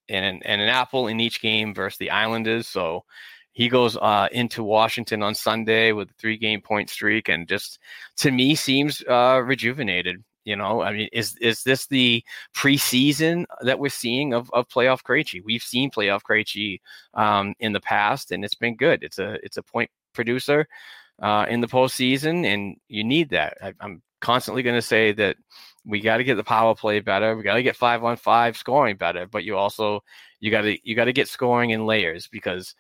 and 0.07 0.25
an, 0.25 0.41
and 0.43 0.61
an 0.61 0.69
apple 0.69 1.07
in 1.07 1.19
each 1.19 1.41
game 1.41 1.73
versus 1.73 1.97
the 1.97 2.11
Islanders. 2.11 2.67
So 2.67 3.05
he 3.53 3.69
goes 3.69 3.97
uh, 3.97 4.27
into 4.31 4.63
Washington 4.63 5.23
on 5.23 5.35
Sunday 5.35 5.91
with 5.91 6.09
a 6.09 6.13
three 6.13 6.37
game 6.37 6.61
point 6.61 6.89
streak, 6.89 7.29
and 7.29 7.47
just 7.47 7.79
to 8.17 8.31
me 8.31 8.55
seems 8.55 9.03
uh, 9.07 9.41
rejuvenated. 9.43 10.23
You 10.49 10.55
know, 10.55 10.81
I 10.81 10.91
mean, 10.93 11.09
is 11.13 11.37
is 11.37 11.61
this 11.61 11.85
the 11.85 12.23
preseason 12.55 13.45
that 13.61 13.77
we're 13.77 13.89
seeing 13.89 14.33
of, 14.33 14.49
of 14.51 14.67
playoff 14.67 15.03
Krejci? 15.03 15.43
We've 15.45 15.61
seen 15.61 15.91
playoff 15.91 16.21
Krejci 16.27 16.79
um, 17.13 17.53
in 17.59 17.71
the 17.71 17.79
past, 17.79 18.31
and 18.31 18.43
it's 18.43 18.55
been 18.55 18.75
good. 18.75 19.03
It's 19.03 19.19
a 19.19 19.37
it's 19.43 19.57
a 19.57 19.61
point 19.61 19.91
producer 20.13 20.67
uh, 21.21 21.45
in 21.47 21.61
the 21.61 21.67
postseason, 21.67 22.45
and 22.51 22.77
you 22.87 23.03
need 23.03 23.29
that. 23.29 23.57
I, 23.61 23.73
I'm 23.79 24.01
constantly 24.21 24.63
going 24.63 24.75
to 24.75 24.81
say 24.81 25.11
that 25.11 25.37
we 25.85 25.99
got 25.99 26.17
to 26.17 26.23
get 26.23 26.33
the 26.33 26.43
power 26.43 26.73
play 26.73 26.99
better. 26.99 27.37
We 27.37 27.43
got 27.43 27.53
to 27.53 27.63
get 27.63 27.75
five 27.75 28.03
on 28.03 28.17
five 28.17 28.57
scoring 28.57 28.97
better, 28.97 29.27
but 29.27 29.43
you 29.43 29.55
also 29.55 30.03
you 30.39 30.49
got 30.49 30.61
to 30.61 30.79
you 30.83 30.95
got 30.95 31.05
to 31.05 31.13
get 31.13 31.27
scoring 31.27 31.69
in 31.69 31.85
layers 31.85 32.27
because 32.27 32.73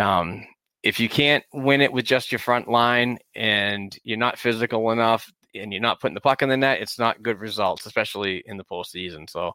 um, 0.00 0.44
if 0.82 0.98
you 0.98 1.08
can't 1.08 1.44
win 1.52 1.82
it 1.82 1.92
with 1.92 2.04
just 2.04 2.32
your 2.32 2.40
front 2.40 2.68
line 2.68 3.18
and 3.36 3.96
you're 4.02 4.18
not 4.18 4.38
physical 4.38 4.90
enough 4.90 5.32
and 5.60 5.72
you're 5.72 5.82
not 5.82 6.00
putting 6.00 6.14
the 6.14 6.20
puck 6.20 6.42
in 6.42 6.48
the 6.48 6.56
net, 6.56 6.80
it's 6.80 6.98
not 6.98 7.22
good 7.22 7.38
results, 7.38 7.86
especially 7.86 8.42
in 8.46 8.56
the 8.56 8.64
postseason. 8.64 9.28
So 9.28 9.52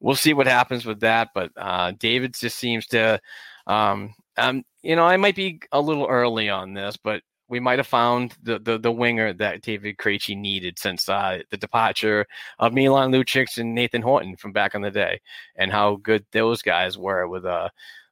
we'll 0.00 0.16
see 0.16 0.34
what 0.34 0.46
happens 0.46 0.84
with 0.84 1.00
that. 1.00 1.28
But 1.34 1.50
uh, 1.56 1.92
David 1.98 2.34
just 2.34 2.58
seems 2.58 2.86
to, 2.88 3.20
um, 3.66 4.14
um, 4.36 4.64
you 4.82 4.96
know, 4.96 5.04
I 5.04 5.16
might 5.16 5.36
be 5.36 5.60
a 5.72 5.80
little 5.80 6.06
early 6.06 6.48
on 6.48 6.74
this, 6.74 6.96
but 6.96 7.22
we 7.48 7.60
might 7.60 7.78
have 7.78 7.86
found 7.86 8.34
the, 8.42 8.58
the, 8.58 8.78
the 8.78 8.90
winger 8.90 9.32
that 9.34 9.62
David 9.62 9.98
Krejci 9.98 10.36
needed 10.36 10.78
since 10.78 11.08
uh, 11.08 11.42
the 11.50 11.56
departure 11.56 12.26
of 12.58 12.74
Milan 12.74 13.12
Lucic 13.12 13.58
and 13.58 13.74
Nathan 13.74 14.02
Horton 14.02 14.36
from 14.36 14.52
back 14.52 14.74
in 14.74 14.82
the 14.82 14.90
day, 14.90 15.20
and 15.54 15.70
how 15.70 15.96
good 15.96 16.26
those 16.32 16.60
guys 16.62 16.98
were 16.98 17.28
with 17.28 17.44
uh 17.44 17.68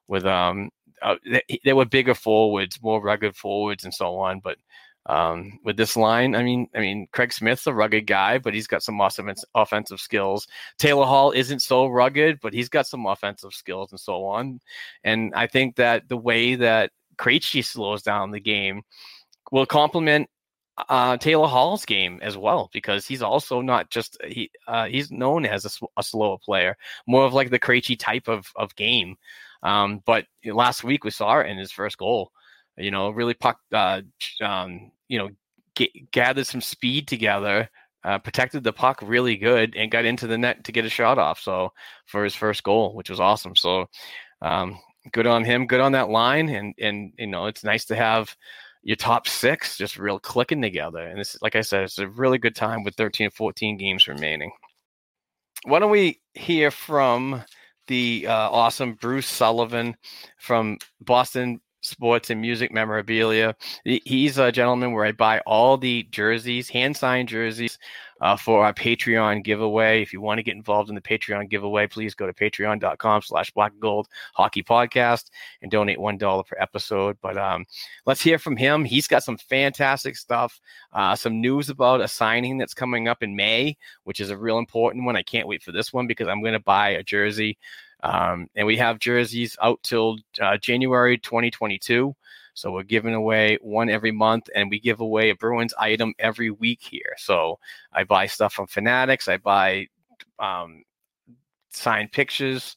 with 0.06 0.24
um 0.24 0.70
uh, 1.02 1.16
they, 1.26 1.42
they, 1.64 1.72
were 1.72 1.84
bigger 1.84 2.14
forwards, 2.14 2.80
more 2.82 3.02
rugged 3.02 3.36
forwards, 3.36 3.84
and 3.84 3.92
so 3.92 4.16
on. 4.16 4.40
But 4.40 4.56
um, 5.06 5.58
with 5.64 5.76
this 5.76 5.96
line, 5.96 6.34
I 6.34 6.42
mean, 6.42 6.68
I 6.74 6.80
mean, 6.80 7.08
Craig 7.12 7.32
Smith's 7.32 7.66
a 7.66 7.74
rugged 7.74 8.06
guy, 8.06 8.38
but 8.38 8.54
he's 8.54 8.66
got 8.66 8.82
some 8.82 9.00
awesome 9.00 9.32
offensive 9.54 10.00
skills. 10.00 10.46
Taylor 10.78 11.04
Hall 11.04 11.30
isn't 11.32 11.60
so 11.60 11.86
rugged, 11.86 12.38
but 12.40 12.54
he's 12.54 12.68
got 12.68 12.86
some 12.86 13.06
offensive 13.06 13.52
skills 13.52 13.92
and 13.92 14.00
so 14.00 14.24
on. 14.24 14.60
And 15.02 15.32
I 15.34 15.46
think 15.46 15.76
that 15.76 16.08
the 16.08 16.16
way 16.16 16.54
that 16.54 16.90
Krejci 17.16 17.64
slows 17.64 18.02
down 18.02 18.30
the 18.30 18.40
game 18.40 18.82
will 19.52 19.66
complement 19.66 20.28
uh, 20.88 21.16
Taylor 21.18 21.46
Hall's 21.46 21.84
game 21.84 22.18
as 22.22 22.36
well 22.36 22.70
because 22.72 23.06
he's 23.06 23.22
also 23.22 23.60
not 23.60 23.90
just 23.90 24.16
he 24.26 24.50
uh, 24.66 24.86
he's 24.86 25.10
known 25.10 25.46
as 25.46 25.64
a, 25.64 25.86
a 25.98 26.02
slower 26.02 26.38
player, 26.38 26.76
more 27.06 27.24
of 27.24 27.34
like 27.34 27.50
the 27.50 27.58
Krejci 27.58 27.98
type 27.98 28.28
of 28.28 28.50
of 28.56 28.74
game. 28.74 29.16
Um, 29.62 30.02
but 30.04 30.26
last 30.44 30.82
week 30.82 31.04
we 31.04 31.10
saw 31.10 31.40
it 31.40 31.48
in 31.48 31.58
his 31.58 31.72
first 31.72 31.98
goal. 31.98 32.32
You 32.76 32.90
know, 32.90 33.10
really 33.10 33.34
puck, 33.34 33.58
uh, 33.72 34.02
um, 34.42 34.90
you 35.08 35.18
know, 35.18 35.30
g- 35.76 36.08
gathered 36.12 36.46
some 36.46 36.60
speed 36.60 37.06
together, 37.08 37.68
uh, 38.04 38.18
protected 38.18 38.64
the 38.64 38.72
puck 38.72 39.00
really 39.02 39.36
good, 39.36 39.74
and 39.76 39.90
got 39.90 40.04
into 40.04 40.26
the 40.26 40.38
net 40.38 40.64
to 40.64 40.72
get 40.72 40.84
a 40.84 40.90
shot 40.90 41.18
off. 41.18 41.40
So 41.40 41.72
for 42.06 42.24
his 42.24 42.34
first 42.34 42.62
goal, 42.62 42.94
which 42.94 43.10
was 43.10 43.20
awesome. 43.20 43.56
So 43.56 43.86
um, 44.42 44.78
good 45.12 45.26
on 45.26 45.44
him, 45.44 45.66
good 45.66 45.80
on 45.80 45.92
that 45.92 46.10
line, 46.10 46.48
and 46.48 46.74
and 46.80 47.12
you 47.18 47.26
know, 47.26 47.46
it's 47.46 47.64
nice 47.64 47.84
to 47.86 47.96
have 47.96 48.34
your 48.82 48.96
top 48.96 49.26
six 49.26 49.78
just 49.78 49.98
real 49.98 50.18
clicking 50.20 50.62
together. 50.62 51.00
And 51.00 51.18
this, 51.18 51.36
like 51.40 51.56
I 51.56 51.62
said, 51.62 51.84
it's 51.84 51.98
a 51.98 52.08
really 52.08 52.38
good 52.38 52.54
time 52.54 52.84
with 52.84 52.94
13 52.94 53.30
14 53.30 53.78
games 53.78 54.06
remaining. 54.06 54.52
Why 55.64 55.78
don't 55.78 55.90
we 55.90 56.20
hear 56.34 56.70
from 56.70 57.42
the 57.86 58.26
uh, 58.26 58.50
awesome 58.50 58.94
Bruce 58.94 59.26
Sullivan 59.26 59.96
from 60.38 60.78
Boston 61.00 61.60
sports 61.84 62.30
and 62.30 62.40
music 62.40 62.72
memorabilia. 62.72 63.54
He's 63.84 64.38
a 64.38 64.50
gentleman 64.50 64.92
where 64.92 65.04
I 65.04 65.12
buy 65.12 65.40
all 65.40 65.76
the 65.76 66.04
jerseys, 66.10 66.68
hand 66.68 66.96
signed 66.96 67.28
jerseys 67.28 67.78
uh, 68.20 68.36
for 68.36 68.64
our 68.64 68.72
Patreon 68.72 69.44
giveaway. 69.44 70.00
If 70.00 70.12
you 70.12 70.20
want 70.20 70.38
to 70.38 70.42
get 70.42 70.56
involved 70.56 70.88
in 70.88 70.94
the 70.94 71.00
Patreon 71.00 71.50
giveaway, 71.50 71.86
please 71.86 72.14
go 72.14 72.26
to 72.26 72.32
patreon.com 72.32 73.22
slash 73.22 73.50
black 73.50 73.72
gold 73.78 74.08
hockey 74.34 74.62
podcast 74.62 75.30
and 75.62 75.70
donate 75.70 75.98
$1 75.98 76.46
per 76.46 76.56
episode. 76.58 77.18
But 77.20 77.36
um, 77.36 77.66
let's 78.06 78.22
hear 78.22 78.38
from 78.38 78.56
him. 78.56 78.84
He's 78.84 79.06
got 79.06 79.24
some 79.24 79.36
fantastic 79.36 80.16
stuff, 80.16 80.60
uh, 80.92 81.16
some 81.16 81.40
news 81.40 81.68
about 81.68 82.00
a 82.00 82.08
signing 82.08 82.58
that's 82.58 82.74
coming 82.74 83.08
up 83.08 83.22
in 83.22 83.36
May, 83.36 83.76
which 84.04 84.20
is 84.20 84.30
a 84.30 84.38
real 84.38 84.58
important 84.58 85.04
one. 85.04 85.16
I 85.16 85.22
can't 85.22 85.48
wait 85.48 85.62
for 85.62 85.72
this 85.72 85.92
one 85.92 86.06
because 86.06 86.28
I'm 86.28 86.40
going 86.40 86.54
to 86.54 86.60
buy 86.60 86.90
a 86.90 87.02
jersey 87.02 87.58
um, 88.04 88.48
and 88.54 88.66
we 88.66 88.76
have 88.76 88.98
jerseys 88.98 89.56
out 89.62 89.82
till 89.82 90.18
uh, 90.40 90.58
January 90.58 91.16
2022. 91.16 92.14
So 92.52 92.70
we're 92.70 92.82
giving 92.82 93.14
away 93.14 93.58
one 93.62 93.88
every 93.88 94.12
month, 94.12 94.48
and 94.54 94.70
we 94.70 94.78
give 94.78 95.00
away 95.00 95.30
a 95.30 95.34
Bruins 95.34 95.74
item 95.78 96.14
every 96.18 96.50
week 96.50 96.82
here. 96.82 97.14
So 97.16 97.58
I 97.92 98.04
buy 98.04 98.26
stuff 98.26 98.52
from 98.52 98.66
Fanatics. 98.66 99.26
I 99.26 99.38
buy 99.38 99.88
um, 100.38 100.84
signed 101.70 102.12
pictures 102.12 102.76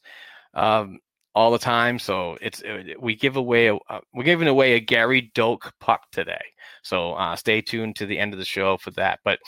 um, 0.54 0.98
all 1.34 1.52
the 1.52 1.58
time. 1.58 1.98
So 1.98 2.38
it's 2.40 2.62
it, 2.62 2.96
uh, 2.96 3.00
we 3.00 3.14
give 3.14 3.36
away 3.36 3.66
a, 3.66 3.76
uh, 3.76 4.00
we're 4.14 4.24
giving 4.24 4.48
away 4.48 4.72
a 4.72 4.80
Gary 4.80 5.30
Doak 5.34 5.72
puck 5.78 6.10
today. 6.10 6.44
So 6.82 7.12
uh, 7.12 7.36
stay 7.36 7.60
tuned 7.60 7.96
to 7.96 8.06
the 8.06 8.18
end 8.18 8.32
of 8.32 8.38
the 8.38 8.46
show 8.46 8.78
for 8.78 8.92
that. 8.92 9.20
But 9.24 9.40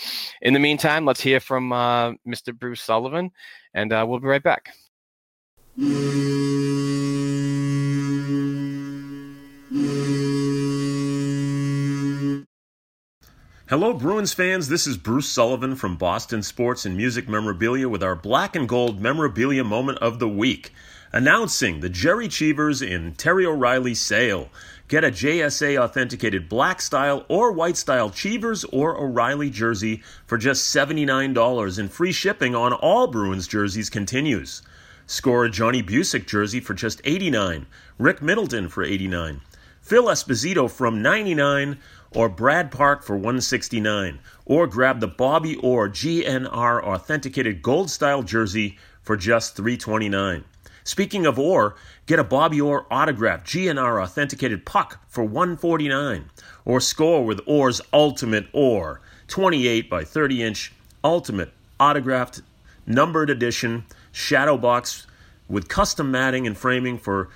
in 0.43 0.53
the 0.53 0.61
meantime, 0.61 1.07
let's 1.07 1.23
hear 1.23 1.41
from 1.41 1.73
uh, 1.73 2.13
Mr. 2.29 2.57
Bruce 2.57 2.83
Sullivan, 2.83 3.31
and 3.73 3.95
uh, 3.95 4.05
we'll 4.07 4.21
be 4.21 4.29
right 4.29 4.43
back. 4.43 4.75
Hello, 13.69 13.95
Bruins 13.95 14.33
fans. 14.33 14.69
This 14.69 14.89
is 14.89 14.97
Bruce 14.97 15.29
Sullivan 15.29 15.77
from 15.77 15.97
Boston 15.97 16.43
Sports 16.43 16.85
and 16.85 16.97
Music 16.97 17.29
Memorabilia 17.29 17.89
with 17.89 18.03
our 18.03 18.17
black 18.17 18.57
and 18.57 18.69
gold 18.69 19.01
memorabilia 19.01 19.63
moment 19.63 19.99
of 19.99 20.19
the 20.19 20.29
week. 20.29 20.73
Announcing 21.13 21.79
the 21.79 21.89
Jerry 21.89 22.27
Cheevers 22.27 22.83
in 22.83 23.15
Terry 23.15 23.47
O'Reilly 23.47 23.95
sale. 23.95 24.49
Get 24.89 25.05
a 25.05 25.13
JSA 25.13 25.81
authenticated 25.81 26.49
black 26.49 26.81
style 26.81 27.25
or 27.29 27.53
white 27.53 27.77
style 27.77 28.11
Cheevers 28.11 28.65
or 28.65 29.01
O'Reilly 29.01 29.51
jersey 29.51 30.03
for 30.27 30.37
just 30.37 30.75
$79 30.75 31.79
and 31.79 31.93
free 31.93 32.11
shipping 32.11 32.57
on 32.57 32.73
all 32.73 33.07
Bruins 33.07 33.47
jerseys 33.47 33.89
continues. 33.89 34.63
Score 35.11 35.47
a 35.47 35.51
Johnny 35.51 35.83
Bucyk 35.83 36.25
jersey 36.25 36.61
for 36.61 36.73
just 36.73 37.01
89, 37.03 37.67
Rick 37.99 38.23
Middleton 38.23 38.69
for 38.69 38.85
89, 38.85 39.41
Phil 39.83 40.05
Esposito 40.05 40.71
from 40.71 41.03
99, 41.03 41.79
or 42.13 42.29
Brad 42.29 42.71
Park 42.71 43.03
for 43.03 43.17
169, 43.17 44.21
or 44.45 44.69
grab 44.69 45.01
the 45.01 45.09
Bobby 45.09 45.57
Orr 45.57 45.89
GNR 45.89 46.85
authenticated 46.85 47.61
gold 47.61 47.91
style 47.91 48.23
jersey 48.23 48.79
for 49.03 49.17
just 49.17 49.57
329. 49.57 50.45
Speaking 50.85 51.27
of 51.27 51.41
Orr, 51.41 51.75
get 52.07 52.21
a 52.21 52.25
Bobby 52.25 52.61
Orr 52.61 52.87
autographed 52.89 53.49
GNR 53.49 54.01
authenticated 54.01 54.65
puck 54.65 55.01
for 55.09 55.25
149, 55.25 56.31
or 56.65 56.81
score 56.81 57.25
with 57.25 57.41
Orr's 57.47 57.81
Ultimate 57.93 58.47
Orr 58.53 59.01
28 59.27 59.91
by 59.91 60.05
30 60.05 60.45
inch 60.45 60.73
Ultimate 61.03 61.53
autographed 61.81 62.43
numbered 62.87 63.29
edition 63.29 63.85
shadow 64.13 64.57
box 64.57 65.07
with 65.49 65.69
custom 65.69 66.11
matting 66.11 66.47
and 66.47 66.57
framing 66.57 66.99
for 66.99 67.29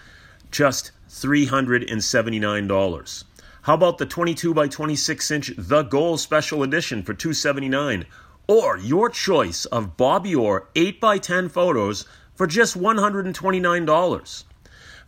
just 0.51 0.93
$379. 1.09 3.25
How 3.63 3.75
about 3.75 3.99
the 3.99 4.07
22 4.07 4.53
by 4.53 4.69
26 4.69 5.31
inch 5.31 5.53
The 5.57 5.83
Goal 5.83 6.19
Special 6.19 6.63
Edition 6.63 7.03
for 7.03 7.15
279? 7.15 8.05
Or 8.47 8.79
your 8.79 9.09
choice 9.09 9.65
of 9.67 9.97
Bobby 9.97 10.35
Orr 10.35 10.69
8 10.75 11.01
by 11.01 11.19
10 11.19 11.49
photos 11.49 12.05
for 12.35 12.47
just 12.47 12.79
$129. 12.79 14.45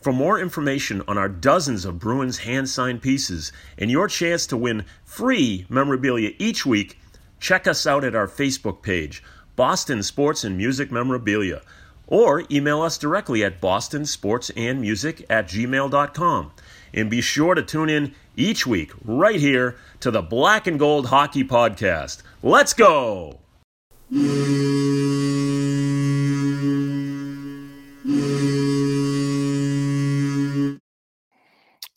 For 0.00 0.12
more 0.12 0.40
information 0.40 1.02
on 1.08 1.18
our 1.18 1.28
dozens 1.28 1.84
of 1.84 1.98
Bruins 1.98 2.38
hand 2.38 2.68
signed 2.68 3.02
pieces 3.02 3.52
and 3.76 3.90
your 3.90 4.08
chance 4.08 4.46
to 4.46 4.56
win 4.56 4.84
free 5.04 5.66
memorabilia 5.68 6.30
each 6.38 6.64
week, 6.64 6.98
check 7.40 7.66
us 7.66 7.86
out 7.86 8.04
at 8.04 8.14
our 8.14 8.28
Facebook 8.28 8.82
page 8.82 9.22
Boston 9.56 10.02
Sports 10.02 10.44
and 10.44 10.56
Music 10.56 10.92
Memorabilia, 10.92 11.62
or 12.06 12.44
email 12.50 12.82
us 12.82 12.98
directly 12.98 13.42
at 13.42 13.60
bostonsportsandmusic 13.60 15.24
at 15.28 15.48
gmail.com. 15.48 16.52
And 16.94 17.10
be 17.10 17.20
sure 17.20 17.54
to 17.54 17.62
tune 17.62 17.90
in 17.90 18.14
each 18.36 18.66
week 18.66 18.92
right 19.04 19.40
here 19.40 19.76
to 20.00 20.10
the 20.10 20.22
Black 20.22 20.66
and 20.66 20.78
Gold 20.78 21.06
Hockey 21.06 21.44
Podcast. 21.44 22.22
Let's 22.42 22.72
go! 22.72 23.40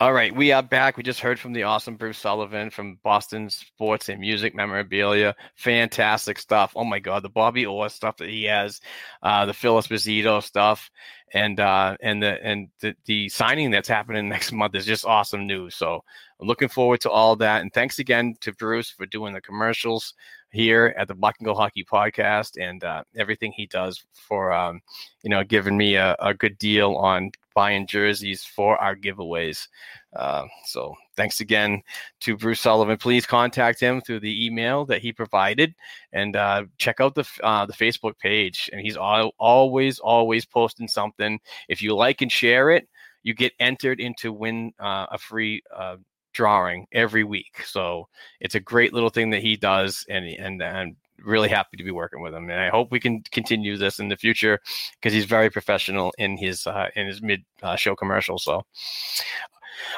All 0.02 0.14
right, 0.14 0.34
we 0.34 0.54
are 0.54 0.64
back. 0.64 0.96
We 0.96 1.04
just 1.04 1.20
heard 1.20 1.38
from 1.38 1.52
the 1.52 1.64
awesome 1.64 1.98
Bruce 1.98 2.20
Sullivan 2.20 2.70
from 2.70 3.00
Boston 3.04 3.50
Sports 3.50 4.08
and 4.08 4.22
Music 4.22 4.56
Memorabilia. 4.56 5.36
Fantastic 5.56 6.40
stuff. 6.40 6.72
Oh 6.74 6.86
my 6.86 7.00
God, 7.00 7.22
the 7.22 7.28
Bobby 7.30 7.66
Orr 7.66 7.90
stuff 7.90 8.16
that 8.16 8.30
he 8.30 8.46
has, 8.46 8.80
uh, 9.24 9.46
the 9.46 9.54
Phil 9.54 9.76
Esposito 9.76 10.42
stuff, 10.42 10.90
and 11.34 11.60
uh, 11.60 11.98
and 12.02 12.24
the 12.24 12.42
and 12.42 12.70
the, 12.80 12.96
the 13.08 13.28
signing 13.28 13.72
that's 13.72 13.90
happening 13.90 14.30
next 14.30 14.54
month 14.54 14.74
is 14.76 14.86
just 14.86 15.04
awesome 15.04 15.46
news. 15.46 15.76
So 15.76 16.02
I'm 16.40 16.48
looking 16.48 16.70
forward 16.70 17.02
to 17.02 17.10
all 17.10 17.36
that. 17.36 17.62
And 17.62 17.74
thanks 17.74 18.00
again 18.00 18.36
to 18.40 18.54
Bruce 18.54 18.90
for 18.90 19.06
doing 19.06 19.34
the 19.34 19.42
commercials 19.42 20.14
here 20.52 20.94
at 20.98 21.08
the 21.08 21.16
Black 21.16 21.36
and 21.40 21.46
Gold 21.46 21.58
Hockey 21.58 21.84
Podcast 21.84 22.62
and 22.62 22.84
uh, 22.84 23.04
everything 23.16 23.52
he 23.52 23.68
does 23.68 24.04
for 24.14 24.52
um, 24.52 24.82
you 25.24 25.30
know 25.30 25.44
giving 25.44 25.78
me 25.78 25.96
a, 25.96 26.16
a 26.20 26.34
good 26.34 26.58
deal 26.58 26.96
on 26.96 27.32
buying 27.56 27.86
jerseys 27.86 28.44
for 28.44 28.78
our 28.78 28.96
giveaways. 28.96 29.68
Uh, 30.16 30.46
so 30.66 30.96
thanks 31.18 31.42
again 31.42 31.82
to 32.22 32.38
Bruce 32.38 32.62
Sullivan. 32.62 32.98
Please 32.98 33.26
contact 33.26 33.80
him 33.80 34.02
through 34.02 34.22
the 34.22 34.46
email 34.46 34.86
that 34.86 35.02
he 35.02 35.12
provided, 35.12 35.76
and 36.14 36.36
uh, 36.36 36.64
check 36.78 37.00
out 37.00 37.16
the 37.16 37.28
uh, 37.44 37.66
the 37.66 37.74
Facebook 37.74 38.18
page. 38.18 38.70
And 38.72 38.82
he's 38.82 38.98
all, 38.98 39.34
always 39.38 40.00
always 40.00 40.46
posting 40.46 40.88
something. 40.88 41.40
If 41.68 41.82
you 41.82 41.96
like 41.96 42.22
and 42.22 42.32
share 42.32 42.72
it, 42.72 42.88
you 43.24 43.34
get 43.34 43.54
entered 43.60 44.00
into 44.00 44.32
win 44.34 44.74
uh, 44.80 45.08
a 45.12 45.18
free 45.18 45.62
uh, 45.76 45.98
drawing 46.40 46.88
every 46.94 47.26
week. 47.26 47.66
So 47.66 48.08
it's 48.40 48.56
a 48.56 48.62
great 48.62 48.94
little 48.94 49.10
thing 49.10 49.32
that 49.32 49.42
he 49.42 49.58
does, 49.58 50.06
and 50.08 50.26
and 50.26 50.62
and 50.62 50.96
really 51.26 51.50
happy 51.50 51.76
to 51.76 51.84
be 51.84 51.92
working 51.92 52.22
with 52.22 52.34
him. 52.34 52.50
And 52.50 52.62
I 52.62 52.70
hope 52.70 52.92
we 52.92 53.00
can 53.02 53.24
continue 53.34 53.76
this 53.76 54.00
in 54.00 54.08
the 54.08 54.16
future 54.16 54.58
because 54.94 55.12
he's 55.12 55.26
very 55.26 55.50
professional 55.50 56.14
in 56.18 56.38
his 56.38 56.66
uh, 56.66 56.88
in 56.96 57.08
his 57.08 57.22
mid 57.22 57.44
uh, 57.62 57.76
show 57.76 57.94
commercials. 57.94 58.46
So. 58.46 58.64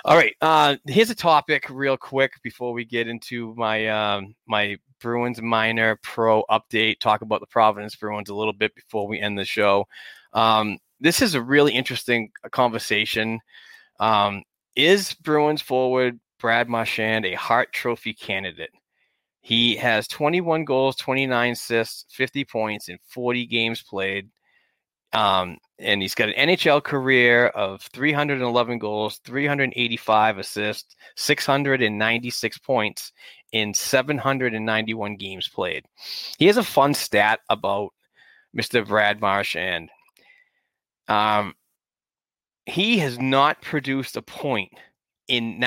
All 0.05 0.15
right, 0.15 0.35
uh, 0.41 0.77
here's 0.85 1.09
a 1.09 1.15
topic 1.15 1.67
real 1.69 1.97
quick 1.97 2.33
before 2.43 2.71
we 2.71 2.85
get 2.85 3.07
into 3.07 3.53
my 3.55 3.87
um, 3.87 4.35
my 4.47 4.77
Bruins 4.99 5.41
minor 5.41 5.99
pro 6.01 6.43
update. 6.49 6.99
Talk 6.99 7.21
about 7.21 7.39
the 7.39 7.47
Providence 7.47 7.95
Bruins 7.95 8.29
a 8.29 8.35
little 8.35 8.53
bit 8.53 8.73
before 8.73 9.07
we 9.07 9.19
end 9.19 9.37
the 9.37 9.45
show. 9.45 9.85
Um, 10.33 10.77
this 10.99 11.21
is 11.21 11.35
a 11.35 11.41
really 11.41 11.73
interesting 11.73 12.31
conversation. 12.51 13.39
Um, 13.99 14.43
is 14.75 15.13
Bruins 15.13 15.61
forward 15.61 16.19
Brad 16.41 16.67
Marchand 16.67 17.25
a 17.25 17.33
Hart 17.33 17.71
Trophy 17.71 18.13
candidate? 18.13 18.71
He 19.41 19.75
has 19.77 20.07
21 20.07 20.65
goals, 20.65 20.95
29 20.97 21.53
assists, 21.53 22.05
50 22.13 22.45
points 22.45 22.89
in 22.89 22.97
40 23.07 23.45
games 23.47 23.81
played. 23.81 24.29
Um, 25.13 25.57
and 25.79 26.01
he's 26.01 26.15
got 26.15 26.29
an 26.29 26.49
NHL 26.49 26.83
career 26.83 27.47
of 27.47 27.81
311 27.81 28.79
goals, 28.79 29.19
385 29.25 30.37
assists, 30.37 30.95
696 31.15 32.57
points 32.59 33.11
in 33.51 33.73
791 33.73 35.15
games 35.17 35.47
played. 35.49 35.85
He 36.37 36.47
has 36.47 36.57
a 36.57 36.63
fun 36.63 36.93
stat 36.93 37.39
about 37.49 37.89
Mr. 38.55 38.87
Brad 38.87 39.19
Marchand. 39.19 39.89
Um, 41.07 41.55
he 42.65 42.99
has 42.99 43.19
not 43.19 43.61
produced 43.61 44.15
a 44.15 44.21
point 44.21 44.71
in 45.27 45.59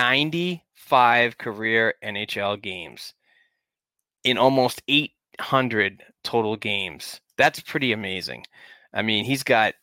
95 0.90 1.38
career 1.38 1.94
NHL 2.02 2.60
games 2.60 3.14
in 4.22 4.38
almost 4.38 4.82
800 4.88 6.02
total 6.22 6.56
games. 6.56 7.20
That's 7.36 7.60
pretty 7.60 7.92
amazing. 7.92 8.44
I 8.92 9.02
mean, 9.02 9.24
he's 9.24 9.42
got 9.42 9.74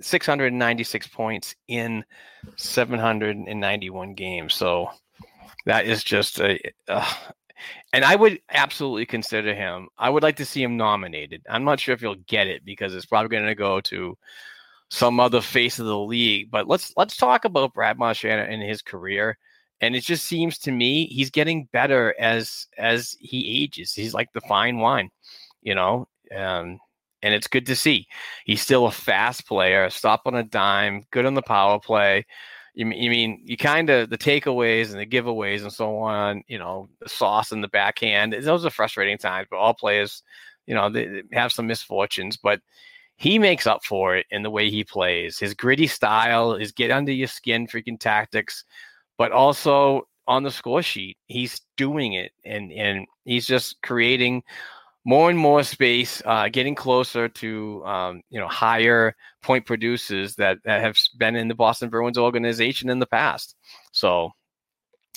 696 0.00 1.06
points 1.08 1.54
in 1.68 2.04
791 2.56 4.14
games. 4.14 4.54
So 4.54 4.90
that 5.66 5.86
is 5.86 6.02
just 6.02 6.40
a, 6.40 6.58
uh, 6.88 7.14
and 7.92 8.04
I 8.04 8.16
would 8.16 8.40
absolutely 8.50 9.06
consider 9.06 9.54
him. 9.54 9.88
I 9.98 10.10
would 10.10 10.22
like 10.22 10.36
to 10.36 10.44
see 10.44 10.62
him 10.62 10.76
nominated. 10.76 11.42
I'm 11.48 11.64
not 11.64 11.80
sure 11.80 11.94
if 11.94 12.00
he'll 12.00 12.16
get 12.26 12.46
it 12.46 12.64
because 12.64 12.94
it's 12.94 13.06
probably 13.06 13.28
going 13.28 13.46
to 13.46 13.54
go 13.54 13.80
to 13.82 14.16
some 14.90 15.20
other 15.20 15.40
face 15.40 15.78
of 15.78 15.86
the 15.86 15.98
league. 15.98 16.50
But 16.50 16.68
let's 16.68 16.92
let's 16.96 17.16
talk 17.16 17.44
about 17.44 17.74
Brad 17.74 17.98
Marchand 17.98 18.52
and 18.52 18.62
his 18.62 18.82
career. 18.82 19.38
And 19.84 19.94
it 19.94 20.02
just 20.02 20.24
seems 20.26 20.58
to 20.60 20.72
me 20.72 21.06
he's 21.06 21.30
getting 21.30 21.68
better 21.72 22.14
as 22.18 22.66
as 22.78 23.16
he 23.20 23.62
ages. 23.62 23.92
He's 23.92 24.14
like 24.14 24.32
the 24.32 24.40
fine 24.42 24.78
wine, 24.78 25.10
you 25.62 25.74
know. 25.74 26.08
Um, 26.34 26.80
and 27.22 27.34
it's 27.34 27.46
good 27.46 27.66
to 27.66 27.76
see. 27.76 28.06
He's 28.44 28.62
still 28.62 28.86
a 28.86 28.90
fast 28.90 29.46
player, 29.46 29.88
stop 29.90 30.22
on 30.26 30.34
a 30.34 30.42
dime, 30.42 31.04
good 31.10 31.26
on 31.26 31.34
the 31.34 31.42
power 31.42 31.78
play. 31.78 32.26
You 32.74 32.86
mean, 32.86 33.02
you 33.02 33.10
mean 33.10 33.42
you 33.44 33.56
kind 33.56 33.88
of 33.90 34.10
the 34.10 34.18
takeaways 34.18 34.90
and 34.90 34.98
the 34.98 35.06
giveaways 35.06 35.62
and 35.62 35.72
so 35.72 35.98
on, 35.98 36.42
you 36.48 36.58
know, 36.58 36.88
the 37.00 37.08
sauce 37.08 37.52
and 37.52 37.62
the 37.62 37.68
backhand. 37.68 38.32
Those 38.32 38.64
are 38.66 38.70
frustrating 38.70 39.18
times, 39.18 39.48
but 39.50 39.58
all 39.58 39.74
players, 39.74 40.22
you 40.66 40.74
know, 40.74 40.90
they, 40.90 41.06
they 41.06 41.22
have 41.32 41.52
some 41.52 41.66
misfortunes, 41.66 42.36
but 42.36 42.60
he 43.16 43.38
makes 43.38 43.66
up 43.66 43.84
for 43.84 44.16
it 44.16 44.26
in 44.30 44.42
the 44.42 44.50
way 44.50 44.70
he 44.70 44.82
plays. 44.82 45.38
His 45.38 45.54
gritty 45.54 45.86
style, 45.86 46.54
his 46.56 46.72
get 46.72 46.90
under 46.90 47.12
your 47.12 47.28
skin 47.28 47.66
freaking 47.66 47.98
tactics, 47.98 48.64
but 49.18 49.32
also 49.32 50.06
on 50.26 50.42
the 50.42 50.50
score 50.50 50.82
sheet, 50.82 51.16
he's 51.26 51.60
doing 51.76 52.14
it 52.14 52.32
and 52.44 52.72
and 52.72 53.06
he's 53.24 53.46
just 53.46 53.80
creating 53.82 54.42
more 55.04 55.28
and 55.28 55.38
more 55.38 55.62
space, 55.62 56.22
uh, 56.24 56.48
getting 56.48 56.74
closer 56.74 57.28
to 57.28 57.84
um, 57.84 58.22
you 58.30 58.40
know 58.40 58.48
higher 58.48 59.14
point 59.42 59.66
producers 59.66 60.34
that, 60.36 60.58
that 60.64 60.80
have 60.80 60.96
been 61.18 61.36
in 61.36 61.48
the 61.48 61.54
Boston 61.54 61.90
Bruins 61.90 62.18
organization 62.18 62.88
in 62.88 62.98
the 62.98 63.06
past. 63.06 63.54
So 63.92 64.32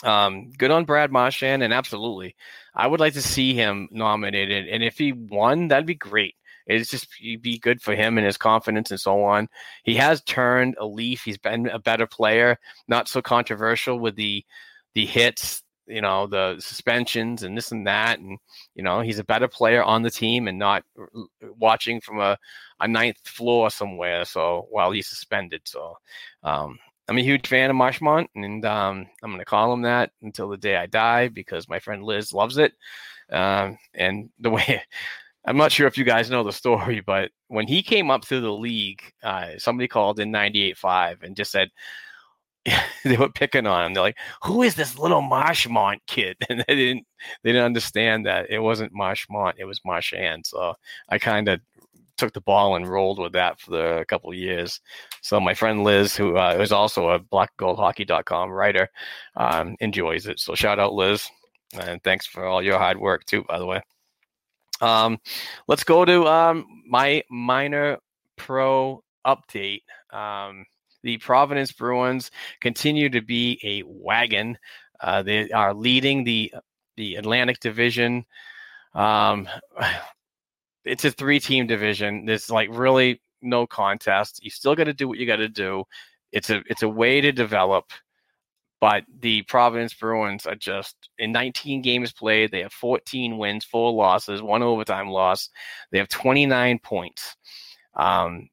um, 0.04 0.52
good 0.58 0.72
on 0.72 0.86
Brad 0.86 1.12
Marchand, 1.12 1.64
and 1.64 1.74
absolutely, 1.74 2.36
I 2.76 2.88
would 2.88 3.00
like 3.00 3.14
to 3.14 3.22
see 3.22 3.54
him 3.54 3.88
nominated. 3.92 4.68
And 4.68 4.84
if 4.84 4.98
he 4.98 5.14
won, 5.14 5.70
that'd 5.70 5.86
be 5.88 5.96
great. 5.96 6.36
It's 6.68 6.90
just 6.90 7.08
be 7.20 7.60
good 7.60 7.82
for 7.82 7.96
him 7.96 8.18
and 8.18 8.26
his 8.26 8.38
confidence 8.38 8.92
and 8.92 9.00
so 9.00 9.24
on. 9.24 9.48
He 9.84 9.96
has 9.96 10.22
turned 10.24 10.76
a 10.80 10.86
leaf. 10.86 11.24
He's 11.24 11.38
been 11.38 11.68
a 11.68 11.80
better 11.80 12.06
player, 12.06 12.60
not 12.88 13.08
so 13.08 13.22
controversial 13.22 14.00
with 14.00 14.16
the 14.16 14.44
the 14.94 15.06
hits, 15.06 15.64
you 15.88 16.02
know, 16.02 16.28
the 16.28 16.56
suspensions 16.60 17.44
and 17.44 17.56
this 17.56 17.72
and 17.72 17.88
that. 17.88 18.20
And, 18.20 18.38
you 18.76 18.84
know, 18.84 19.02
he's 19.02 19.20
a 19.20 19.24
better 19.24 19.48
player 19.48 19.84
on 19.84 20.02
the 20.02 20.10
team 20.10 20.48
and 20.48 20.60
not 20.60 20.84
watching 21.58 22.02
from 22.02 22.20
a, 22.20 22.38
a 22.80 22.88
ninth 22.88 23.20
floor 23.24 23.70
somewhere. 23.70 24.26
So 24.26 24.68
while 24.70 24.92
he's 24.92 25.08
suspended. 25.08 25.62
So 25.66 25.98
um, 26.44 26.78
I'm 27.08 27.18
a 27.18 27.24
huge 27.24 27.48
fan 27.48 27.70
of 27.70 27.76
Marchmont 27.76 28.30
and 28.36 28.66
um, 28.66 29.08
I'm 29.24 29.30
going 29.30 29.40
to 29.40 29.46
call 29.46 29.72
him 29.72 29.84
that 29.84 30.12
until 30.22 30.50
the 30.50 30.58
day 30.58 30.76
I 30.76 30.88
die 30.88 31.30
because 31.30 31.70
my 31.70 31.80
friend 31.80 32.04
Liz 32.04 32.34
loves 32.34 32.58
it. 32.58 32.74
Um, 33.32 33.78
and 33.94 34.30
the 34.40 34.50
way 34.52 34.82
I'm 35.48 35.58
not 35.58 35.72
sure 35.72 35.88
if 35.88 35.98
you 35.98 36.04
guys 36.04 36.30
know 36.30 36.44
the 36.44 36.52
story, 36.52 37.00
but 37.06 37.32
when 37.48 37.68
he 37.68 37.82
came 37.82 38.12
up 38.12 38.26
through 38.26 38.42
the 38.42 38.52
league, 38.52 39.02
uh, 39.24 39.52
somebody 39.58 39.88
called 39.88 40.20
in 40.20 40.32
98.5 40.32 41.24
and 41.24 41.36
just 41.36 41.52
said, 41.52 41.70
they 43.06 43.16
were 43.16 43.30
picking 43.30 43.66
on 43.66 43.86
him. 43.86 43.94
They're 43.94 44.04
like, 44.04 44.18
"Who 44.44 44.62
is 44.62 44.76
this 44.76 45.00
little 45.00 45.22
Marchmont 45.22 46.02
kid?" 46.06 46.36
And 46.50 46.66
they 46.68 46.76
didn't 46.76 47.08
they 47.44 47.52
didn't 47.54 47.64
understand 47.64 48.26
that 48.26 48.50
it 48.50 48.60
wasn't 48.60 48.92
Marchmont, 48.94 49.56
it 49.58 49.64
was 49.64 49.80
Marchand. 49.86 50.46
So 50.46 50.74
I 51.08 51.18
kind 51.18 51.48
of 51.48 51.62
took 52.18 52.34
the 52.34 52.42
ball 52.42 52.76
and 52.76 52.88
rolled 52.88 53.20
with 53.20 53.32
that 53.34 53.62
for 53.62 53.72
the, 53.72 53.98
a 54.00 54.06
couple 54.06 54.34
years. 54.34 54.82
So 55.22 55.40
my 55.40 55.54
friend 55.54 55.84
Liz, 55.84 56.16
who 56.16 56.36
uh, 56.36 56.58
is 56.60 56.72
also 56.72 57.10
a 57.10 57.20
blackgoldhockey.com 57.20 58.50
writer, 58.50 58.90
um, 59.36 59.76
enjoys 59.80 60.28
it. 60.28 60.40
So 60.40 60.56
shout 60.56 60.80
out 60.80 60.94
Liz, 60.94 61.30
and 61.80 62.04
thanks 62.04 62.26
for 62.26 62.46
all 62.46 62.62
your 62.62 62.80
hard 62.80 62.98
work 62.98 63.24
too, 63.26 63.44
by 63.44 63.60
the 63.60 63.66
way. 63.66 63.82
Um, 64.82 65.20
let's 65.68 65.84
go 65.84 66.06
to 66.06 66.28
um, 66.28 66.66
my 66.88 67.24
minor 67.30 67.98
pro 68.36 69.04
update. 69.26 69.82
Um, 70.12 70.66
the 71.04 71.18
Providence 71.18 71.72
Bruins 71.72 72.32
continue 72.62 73.10
to 73.10 73.22
be 73.22 73.60
a 73.64 73.84
wagon. 73.86 74.58
Uh, 75.00 75.24
they 75.24 75.50
are 75.52 75.74
leading 75.74 76.24
the 76.24 76.54
the 76.96 77.16
Atlantic 77.16 77.60
Division. 77.60 78.26
Um, 78.94 79.48
it's 80.86 81.06
a 81.06 81.12
three-team 81.12 81.68
division. 81.68 82.26
There's 82.26 82.50
like 82.50 82.70
really 82.72 83.22
no 83.42 83.68
contest. 83.68 84.44
You 84.44 84.50
still 84.50 84.76
got 84.76 84.86
to 84.86 84.94
do 84.94 85.08
what 85.08 85.18
you 85.18 85.28
got 85.28 85.38
to 85.38 85.50
do. 85.50 85.84
It's 86.32 86.50
a 86.50 86.62
it's 86.68 86.84
a 86.84 86.90
way 86.90 87.22
to 87.22 87.32
develop. 87.32 87.86
But 88.80 89.06
the 89.20 89.42
Providence 89.44 89.94
Bruins 89.94 90.46
are 90.46 90.56
just 90.56 91.10
in 91.18 91.32
19 91.32 91.82
games 91.82 92.14
played. 92.14 92.52
They 92.52 92.62
have 92.62 92.74
14 92.74 93.38
wins, 93.38 93.66
four 93.66 93.92
losses, 93.94 94.42
one 94.42 94.64
overtime 94.64 95.10
loss. 95.10 95.50
They 95.92 95.98
have 96.00 96.10
29 96.10 96.80
points. 96.80 97.36
Um, 97.96 98.50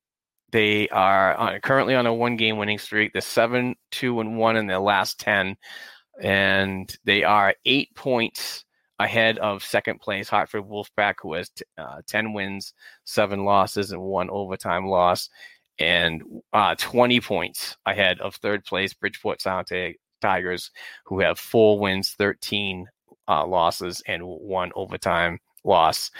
they 0.53 0.89
are 0.89 1.35
on, 1.37 1.61
currently 1.61 1.95
on 1.95 2.07
a 2.07 2.14
one 2.14 2.37
game 2.37 2.57
winning 2.59 2.79
streak. 2.79 3.12
They're 3.12 3.22
seven, 3.22 3.75
two, 3.91 4.20
and 4.20 4.39
one 4.39 4.57
in 4.57 4.66
their 4.66 4.79
last 4.79 5.20
10. 5.20 5.57
And 6.22 6.97
they 7.05 7.25
are 7.25 7.55
eight 7.66 7.95
points 7.95 8.64
ahead 9.01 9.39
of 9.39 9.64
second 9.64 10.01
place 10.01 10.29
Hartford 10.29 10.64
Wolfpack, 10.64 11.16
who 11.22 11.35
has 11.35 11.51
t- 11.51 11.64
uh, 11.77 12.01
10 12.07 12.33
wins, 12.33 12.72
seven 13.05 13.45
losses, 13.45 13.93
and 13.93 14.01
one 14.03 14.31
overtime 14.31 14.87
loss. 14.87 15.29
and 15.79 16.22
uh, 16.53 16.75
20 16.79 17.20
points 17.20 17.77
ahead 17.87 18.20
of 18.20 18.37
third 18.37 18.64
place 18.64 18.95
Bridgeport 18.95 19.43
Sound 19.43 19.66
Tigers, 20.25 20.70
who 21.05 21.20
have 21.20 21.39
four 21.39 21.79
wins, 21.79 22.14
13 22.16 22.87
uh, 23.29 23.47
losses, 23.47 24.03
and 24.07 24.22
one 24.25 24.72
overtime 24.75 25.39
loss. 25.64 26.11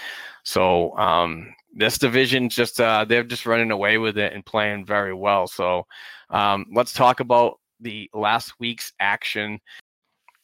So 0.43 0.97
um, 0.99 1.55
this 1.75 1.99
division 1.99 2.49
just 2.49 2.81
uh, 2.81 3.05
they're 3.05 3.25
just 3.25 3.47
running 3.47 3.71
away 3.71 3.99
with 3.99 4.19
it 4.19 4.33
and 4.33 4.45
playing 4.45 4.85
very 4.85 5.15
well. 5.15 5.47
So 5.47 5.87
um, 6.31 6.67
let's 6.73 6.93
talk 6.93 7.21
about 7.21 7.61
the 7.81 8.11
last 8.15 8.53
week's 8.59 8.93
action. 9.01 9.59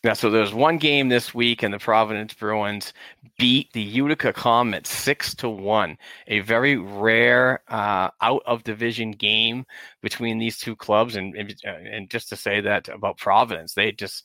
Yeah, 0.03 0.15
so 0.15 0.31
there's 0.31 0.55
one 0.55 0.79
game 0.79 1.11
this 1.11 1.35
week, 1.35 1.63
and 1.63 1.75
the 1.75 1.79
Providence 1.79 2.33
Bruins 2.33 2.95
beat 3.39 3.71
the 3.75 3.83
Utica 3.83 4.33
Comets 4.33 4.89
six 4.89 5.35
to 5.37 5.49
one. 5.51 5.99
A 6.27 6.41
very 6.41 6.77
rare 6.77 7.61
uh, 7.69 8.09
out 8.23 8.43
of 8.47 8.65
division 8.65 9.11
game 9.11 9.67
between 10.01 10.39
these 10.39 10.59
two 10.59 10.75
clubs, 10.75 11.17
and 11.17 11.37
and 11.65 12.09
just 12.09 12.31
to 12.31 12.37
say 12.37 12.63
that 12.63 12.89
about 12.89 13.19
Providence, 13.19 13.75
they 13.75 13.93
just, 13.93 14.25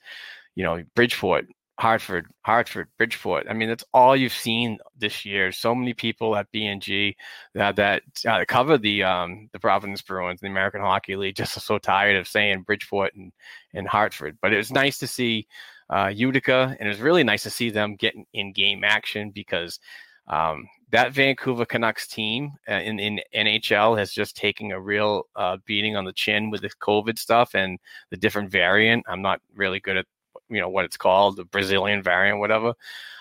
you 0.56 0.64
know, 0.64 0.82
Bridgeport 0.96 1.48
Hartford, 1.78 2.28
Hartford, 2.42 2.88
Bridgeport. 2.98 3.48
I 3.50 3.54
mean, 3.54 3.68
that's 3.68 3.84
all 3.94 4.16
you've 4.16 4.32
seen 4.32 4.78
this 4.98 5.26
year. 5.26 5.52
So 5.52 5.76
many 5.76 5.94
people 5.94 6.36
at 6.36 6.52
BNG 6.54 7.16
that 7.54 7.76
that 7.76 8.04
uh, 8.26 8.46
cover 8.48 8.78
the 8.78 9.04
um, 9.04 9.50
the 9.52 9.60
Providence 9.60 10.02
Bruins, 10.02 10.40
the 10.40 10.48
American 10.48 10.82
Hockey 10.82 11.16
League, 11.18 11.36
just 11.36 11.60
so 11.60 11.78
tired 11.78 12.16
of 12.16 12.28
saying 12.28 12.62
Bridgeport 12.62 13.14
and 13.16 13.34
and 13.74 13.88
Hartford. 13.88 14.38
But 14.42 14.54
it 14.54 14.58
was 14.58 14.72
nice 14.72 15.00
to 15.00 15.08
see 15.08 15.48
uh, 15.90 16.12
Utica, 16.14 16.76
and 16.80 16.88
it 16.88 16.92
was 16.92 17.02
really 17.02 17.24
nice 17.24 17.44
to 17.44 17.50
see 17.50 17.70
them 17.70 17.96
getting 17.96 18.26
in 18.34 18.54
game 18.54 18.84
action 18.86 19.32
because 19.32 19.80
um, 20.28 20.68
that 20.92 21.14
Vancouver 21.14 21.66
Canucks 21.66 22.08
team 22.08 22.54
uh, 22.70 22.76
in, 22.76 23.00
in 23.00 23.20
NHL 23.36 23.98
has 23.98 24.12
just 24.12 24.36
taken 24.36 24.72
a 24.72 24.80
real 24.80 25.24
uh, 25.36 25.58
beating 25.66 25.96
on 25.96 26.06
the 26.06 26.14
chin 26.14 26.50
with 26.50 26.62
the 26.62 26.70
COVID 26.82 27.20
stuff 27.20 27.54
and 27.54 27.80
the 28.12 28.18
different 28.18 28.50
variant. 28.50 29.04
I'm 29.08 29.22
not 29.22 29.42
really 29.54 29.80
good 29.80 29.98
at 29.98 30.06
you 30.50 30.62
know 30.62 30.70
what 30.70 30.86
it's 30.86 30.98
called, 30.98 31.38
the 31.38 31.46
Brazilian 31.46 32.04
variant, 32.04 32.40
whatever. 32.40 32.74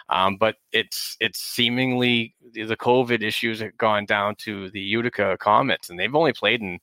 Um, 0.09 0.37
but 0.37 0.57
it's 0.72 1.16
it's 1.20 1.41
seemingly 1.41 2.35
the 2.53 2.77
COVID 2.77 3.22
issues 3.22 3.61
have 3.61 3.77
gone 3.79 4.05
down 4.05 4.37
to 4.41 4.70
the 4.70 4.81
Utica 4.81 5.37
Comets, 5.39 5.91
and 5.91 5.99
they've 5.99 6.14
only 6.14 6.33
played 6.33 6.61
in 6.61 6.79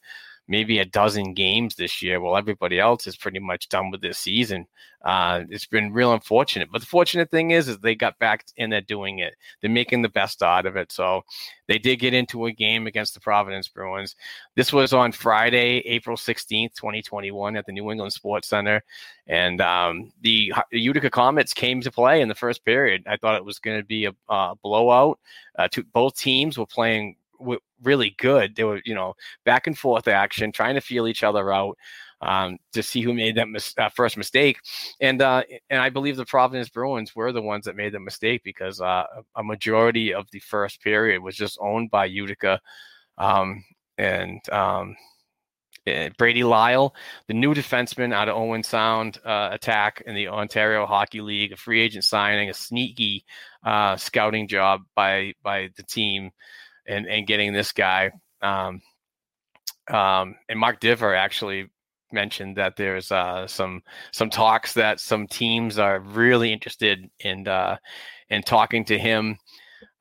maybe 0.51 0.79
a 0.79 0.85
dozen 0.85 1.33
games 1.33 1.75
this 1.75 2.01
year 2.01 2.19
while 2.19 2.35
everybody 2.35 2.77
else 2.77 3.07
is 3.07 3.15
pretty 3.15 3.39
much 3.39 3.69
done 3.69 3.89
with 3.89 4.01
this 4.01 4.17
season. 4.17 4.67
Uh, 5.01 5.43
it's 5.49 5.65
been 5.65 5.93
real 5.93 6.11
unfortunate. 6.11 6.67
But 6.69 6.81
the 6.81 6.87
fortunate 6.87 7.31
thing 7.31 7.51
is, 7.51 7.69
is 7.69 7.79
they 7.79 7.95
got 7.95 8.19
back 8.19 8.45
and 8.57 8.69
they're 8.69 8.81
doing 8.81 9.19
it. 9.19 9.33
They're 9.61 9.71
making 9.71 10.01
the 10.01 10.09
best 10.09 10.43
out 10.43 10.65
of 10.65 10.75
it. 10.75 10.91
So 10.91 11.21
they 11.69 11.79
did 11.79 12.01
get 12.01 12.13
into 12.13 12.47
a 12.47 12.51
game 12.51 12.85
against 12.85 13.13
the 13.13 13.21
Providence 13.21 13.69
Bruins. 13.69 14.17
This 14.55 14.73
was 14.73 14.91
on 14.91 15.13
Friday, 15.13 15.77
April 15.85 16.17
16th, 16.17 16.75
2021 16.75 17.55
at 17.55 17.65
the 17.65 17.71
New 17.71 17.89
England 17.89 18.11
Sports 18.11 18.49
Center. 18.49 18.83
And 19.27 19.61
um, 19.61 20.11
the, 20.19 20.53
Utica 20.71 21.09
Comets 21.09 21.53
came 21.53 21.79
to 21.79 21.91
play 21.91 22.19
in 22.19 22.27
the 22.27 22.35
first 22.35 22.65
period. 22.65 23.05
I 23.07 23.15
thought 23.15 23.37
it 23.37 23.45
was 23.45 23.59
going 23.59 23.79
to 23.79 23.85
be 23.85 24.05
a 24.05 24.13
uh, 24.27 24.55
blowout. 24.61 25.17
Uh, 25.57 25.69
both 25.93 26.17
teams 26.17 26.57
were 26.57 26.65
playing 26.65 27.15
really 27.81 28.15
good. 28.17 28.55
They 28.55 28.63
were, 28.63 28.81
you 28.85 28.95
know, 28.95 29.13
back 29.45 29.67
and 29.67 29.77
forth 29.77 30.07
action, 30.07 30.51
trying 30.51 30.75
to 30.75 30.81
feel 30.81 31.07
each 31.07 31.23
other 31.23 31.51
out 31.51 31.77
um, 32.21 32.57
to 32.73 32.83
see 32.83 33.01
who 33.01 33.13
made 33.13 33.35
that 33.35 33.49
mis- 33.49 33.73
uh, 33.77 33.89
first 33.89 34.17
mistake. 34.17 34.59
And 34.99 35.21
uh, 35.21 35.43
and 35.69 35.81
I 35.81 35.89
believe 35.89 36.17
the 36.17 36.25
Providence 36.25 36.69
Bruins 36.69 37.15
were 37.15 37.31
the 37.31 37.41
ones 37.41 37.65
that 37.65 37.75
made 37.75 37.93
the 37.93 37.99
mistake 37.99 38.41
because 38.43 38.79
uh, 38.79 39.03
a 39.35 39.43
majority 39.43 40.13
of 40.13 40.29
the 40.31 40.39
first 40.39 40.81
period 40.81 41.21
was 41.21 41.35
just 41.35 41.57
owned 41.61 41.89
by 41.91 42.05
Utica. 42.05 42.59
Um, 43.17 43.63
and 43.97 44.39
um, 44.51 44.95
eh, 45.85 46.09
Brady 46.17 46.43
Lyle, 46.43 46.95
the 47.27 47.33
new 47.33 47.53
defenseman 47.53 48.13
out 48.13 48.29
of 48.29 48.37
Owen 48.37 48.63
Sound 48.63 49.19
uh, 49.25 49.49
attack 49.51 50.01
in 50.05 50.15
the 50.15 50.27
Ontario 50.27 50.85
Hockey 50.85 51.21
League, 51.21 51.51
a 51.51 51.57
free 51.57 51.81
agent 51.81 52.03
signing, 52.03 52.49
a 52.49 52.53
sneaky 52.53 53.25
uh, 53.63 53.95
scouting 53.95 54.47
job 54.47 54.81
by 54.95 55.33
by 55.43 55.69
the 55.75 55.83
team 55.83 56.31
and 56.87 57.05
and 57.07 57.27
getting 57.27 57.53
this 57.53 57.71
guy. 57.71 58.11
Um, 58.41 58.81
um, 59.89 60.35
and 60.49 60.59
Mark 60.59 60.79
Divver 60.79 61.17
actually 61.17 61.69
mentioned 62.13 62.57
that 62.57 62.75
there's 62.75 63.11
uh, 63.11 63.47
some 63.47 63.81
some 64.11 64.29
talks 64.29 64.73
that 64.73 64.99
some 64.99 65.27
teams 65.27 65.79
are 65.79 65.99
really 65.99 66.51
interested 66.51 67.09
in 67.19 67.47
uh, 67.47 67.77
in 68.29 68.41
talking 68.43 68.85
to 68.85 68.97
him 68.97 69.37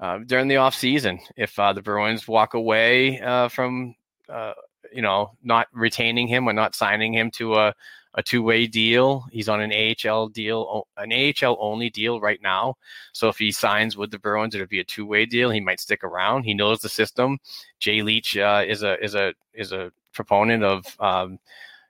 uh, 0.00 0.18
during 0.26 0.48
the 0.48 0.56
off 0.56 0.74
season. 0.74 1.18
If 1.36 1.58
uh, 1.58 1.72
the 1.72 1.82
Bruins 1.82 2.28
walk 2.28 2.54
away 2.54 3.20
uh, 3.20 3.48
from 3.48 3.94
uh, 4.28 4.52
you 4.92 5.02
know 5.02 5.32
not 5.42 5.68
retaining 5.72 6.28
him 6.28 6.48
or 6.48 6.52
not 6.52 6.74
signing 6.74 7.12
him 7.12 7.30
to 7.32 7.56
a 7.56 7.74
a 8.14 8.22
two-way 8.22 8.66
deal. 8.66 9.24
He's 9.30 9.48
on 9.48 9.60
an 9.60 9.72
AHL 9.72 10.28
deal, 10.28 10.86
an 10.96 11.12
AHL 11.12 11.56
only 11.60 11.90
deal 11.90 12.20
right 12.20 12.40
now. 12.42 12.76
So 13.12 13.28
if 13.28 13.38
he 13.38 13.52
signs 13.52 13.96
with 13.96 14.10
the 14.10 14.18
Bruins, 14.18 14.54
it'll 14.54 14.66
be 14.66 14.80
a 14.80 14.84
two-way 14.84 15.26
deal. 15.26 15.50
He 15.50 15.60
might 15.60 15.80
stick 15.80 16.02
around. 16.02 16.42
He 16.42 16.54
knows 16.54 16.80
the 16.80 16.88
system. 16.88 17.38
Jay 17.78 18.02
Leach 18.02 18.36
uh, 18.36 18.64
is 18.66 18.82
a 18.82 19.02
is 19.02 19.14
a 19.14 19.34
is 19.54 19.72
a 19.72 19.92
proponent 20.12 20.64
of 20.64 20.84
um, 20.98 21.38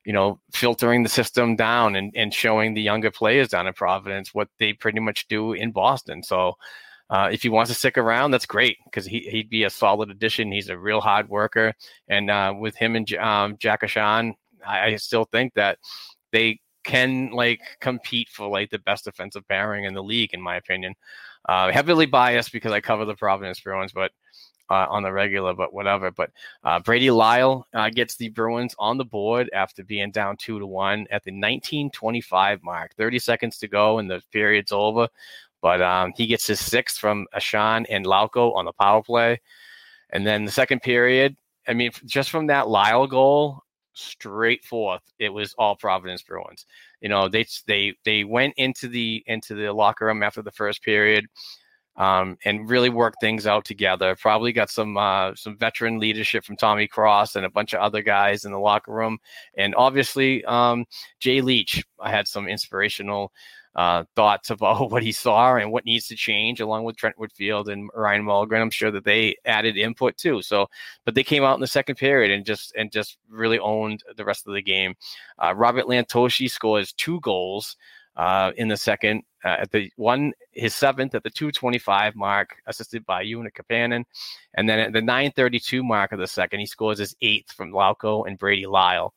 you 0.04 0.12
know 0.12 0.38
filtering 0.52 1.02
the 1.02 1.08
system 1.08 1.56
down 1.56 1.96
and, 1.96 2.12
and 2.14 2.34
showing 2.34 2.74
the 2.74 2.82
younger 2.82 3.10
players 3.10 3.48
down 3.48 3.66
in 3.66 3.72
Providence 3.72 4.34
what 4.34 4.48
they 4.58 4.72
pretty 4.72 5.00
much 5.00 5.26
do 5.28 5.52
in 5.52 5.72
Boston. 5.72 6.22
So. 6.22 6.56
Uh, 7.10 7.28
if 7.32 7.42
he 7.42 7.48
wants 7.48 7.70
to 7.70 7.76
stick 7.76 7.98
around, 7.98 8.30
that's 8.30 8.46
great 8.46 8.78
because 8.84 9.04
he, 9.04 9.20
he'd 9.30 9.50
be 9.50 9.64
a 9.64 9.70
solid 9.70 10.10
addition. 10.10 10.52
He's 10.52 10.68
a 10.68 10.78
real 10.78 11.00
hard 11.00 11.28
worker. 11.28 11.74
And 12.08 12.30
uh, 12.30 12.54
with 12.56 12.76
him 12.76 12.94
and 12.94 13.12
um, 13.14 13.56
Jack 13.58 13.82
Ahcan, 13.82 14.34
I, 14.66 14.86
I 14.86 14.96
still 14.96 15.24
think 15.24 15.54
that 15.54 15.78
they 16.32 16.60
can 16.84 17.30
like 17.30 17.60
compete 17.80 18.28
for 18.28 18.48
like 18.48 18.70
the 18.70 18.78
best 18.78 19.04
defensive 19.04 19.46
pairing 19.48 19.84
in 19.84 19.94
the 19.94 20.02
league, 20.02 20.32
in 20.32 20.40
my 20.40 20.56
opinion. 20.56 20.94
Uh, 21.48 21.72
heavily 21.72 22.06
biased 22.06 22.52
because 22.52 22.72
I 22.72 22.80
cover 22.80 23.04
the 23.04 23.16
Providence 23.16 23.60
Bruins, 23.60 23.92
but 23.92 24.12
uh, 24.70 24.86
on 24.88 25.02
the 25.02 25.12
regular, 25.12 25.52
but 25.52 25.74
whatever. 25.74 26.10
But 26.10 26.30
uh, 26.62 26.78
Brady 26.78 27.10
Lyle 27.10 27.66
uh, 27.74 27.90
gets 27.90 28.16
the 28.16 28.28
Bruins 28.28 28.74
on 28.78 28.98
the 28.98 29.04
board 29.04 29.50
after 29.52 29.82
being 29.82 30.12
down 30.12 30.36
two 30.36 30.58
to 30.58 30.66
one 30.66 31.00
at 31.10 31.24
the 31.24 31.32
1925 31.32 32.62
mark. 32.62 32.94
30 32.96 33.18
seconds 33.18 33.58
to 33.58 33.68
go, 33.68 33.98
and 33.98 34.08
the 34.08 34.22
period's 34.30 34.72
over. 34.72 35.08
But 35.62 35.82
um, 35.82 36.12
he 36.16 36.26
gets 36.26 36.46
his 36.46 36.60
sixth 36.60 36.98
from 36.98 37.26
Ahcan 37.34 37.86
and 37.88 38.06
Lauko 38.06 38.54
on 38.54 38.64
the 38.64 38.72
power 38.72 39.02
play. 39.02 39.40
And 40.10 40.26
then 40.26 40.44
the 40.44 40.50
second 40.52 40.80
period, 40.80 41.36
I 41.68 41.74
mean, 41.74 41.90
just 42.06 42.30
from 42.30 42.46
that 42.48 42.68
Lyle 42.68 43.06
goal, 43.06 43.62
straight 43.92 44.64
forth 44.64 45.02
it 45.18 45.28
was 45.28 45.54
all 45.58 45.76
providence 45.76 46.22
bruins. 46.22 46.66
You 47.00 47.08
know 47.08 47.28
they 47.28 47.46
they 47.66 47.94
they 48.04 48.24
went 48.24 48.54
into 48.56 48.88
the 48.88 49.22
into 49.26 49.54
the 49.54 49.72
locker 49.72 50.06
room 50.06 50.22
after 50.22 50.42
the 50.42 50.52
first 50.52 50.82
period 50.82 51.26
um, 51.96 52.38
and 52.44 52.70
really 52.70 52.88
worked 52.88 53.20
things 53.20 53.46
out 53.46 53.64
together. 53.64 54.16
Probably 54.16 54.52
got 54.52 54.70
some 54.70 54.96
uh, 54.96 55.34
some 55.34 55.56
veteran 55.56 55.98
leadership 55.98 56.44
from 56.44 56.56
tommy 56.56 56.86
cross 56.86 57.36
and 57.36 57.44
a 57.44 57.50
bunch 57.50 57.72
of 57.74 57.80
other 57.80 58.02
guys 58.02 58.44
in 58.44 58.52
the 58.52 58.58
locker 58.58 58.92
room. 58.92 59.18
And 59.56 59.74
obviously 59.74 60.44
um, 60.44 60.86
jay 61.20 61.40
leach 61.40 61.84
i 62.00 62.10
had 62.10 62.26
some 62.28 62.48
inspirational 62.48 63.32
uh, 63.76 64.04
thoughts 64.16 64.50
about 64.50 64.90
what 64.90 65.02
he 65.02 65.12
saw 65.12 65.56
and 65.56 65.72
what 65.72 65.84
needs 65.84 66.08
to 66.08 66.16
change, 66.16 66.60
along 66.60 66.84
with 66.84 66.96
Trent 66.96 67.18
Whitfield 67.18 67.68
and 67.68 67.88
Ryan 67.94 68.24
Mulgren. 68.24 68.60
I'm 68.60 68.70
sure 68.70 68.90
that 68.90 69.04
they 69.04 69.36
added 69.44 69.76
input 69.76 70.16
too. 70.16 70.42
So, 70.42 70.68
but 71.04 71.14
they 71.14 71.22
came 71.22 71.44
out 71.44 71.54
in 71.54 71.60
the 71.60 71.66
second 71.66 71.96
period 71.96 72.30
and 72.30 72.44
just 72.44 72.74
and 72.76 72.90
just 72.90 73.18
really 73.28 73.58
owned 73.58 74.02
the 74.16 74.24
rest 74.24 74.46
of 74.46 74.54
the 74.54 74.62
game. 74.62 74.94
Uh, 75.38 75.54
Robert 75.54 75.86
Lantosi 75.86 76.50
scores 76.50 76.92
two 76.92 77.20
goals. 77.20 77.76
Uh, 78.16 78.50
in 78.56 78.68
the 78.68 78.76
second, 78.76 79.22
uh, 79.44 79.56
at 79.60 79.70
the 79.70 79.90
one, 79.96 80.32
his 80.52 80.74
seventh 80.74 81.14
at 81.14 81.22
the 81.22 81.30
225 81.30 82.16
mark, 82.16 82.56
assisted 82.66 83.06
by 83.06 83.22
Una 83.22 83.50
Kapanen. 83.50 84.04
And 84.54 84.68
then 84.68 84.78
at 84.80 84.92
the 84.92 85.00
932 85.00 85.82
mark 85.82 86.12
of 86.12 86.18
the 86.18 86.26
second, 86.26 86.60
he 86.60 86.66
scores 86.66 86.98
his 86.98 87.16
eighth 87.22 87.52
from 87.52 87.70
Lauko 87.72 88.26
and 88.26 88.36
Brady 88.36 88.66
Lyle. 88.66 89.14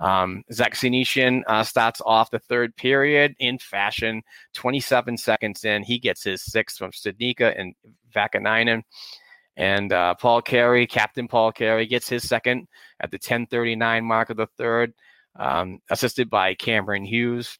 Um, 0.00 0.44
Zach 0.52 0.74
Senyshyn 0.74 1.42
uh, 1.46 1.62
starts 1.62 2.00
off 2.04 2.30
the 2.30 2.38
third 2.38 2.74
period 2.76 3.36
in 3.38 3.58
fashion. 3.58 4.22
27 4.54 5.16
seconds 5.18 5.64
in, 5.64 5.82
he 5.82 5.98
gets 5.98 6.24
his 6.24 6.42
sixth 6.42 6.78
from 6.78 6.90
Studnicka 6.90 7.58
and 7.58 7.74
Vaakanainen. 8.14 8.82
And 9.56 9.92
uh, 9.92 10.14
Paul 10.14 10.40
Carey, 10.40 10.86
Captain 10.86 11.28
Paul 11.28 11.52
Carey, 11.52 11.86
gets 11.86 12.08
his 12.08 12.26
second 12.26 12.66
at 13.00 13.10
the 13.10 13.18
10:39 13.18 14.04
mark 14.04 14.30
of 14.30 14.38
the 14.38 14.46
third, 14.46 14.94
um, 15.36 15.80
assisted 15.90 16.30
by 16.30 16.54
Cameron 16.54 17.04
Hughes. 17.04 17.58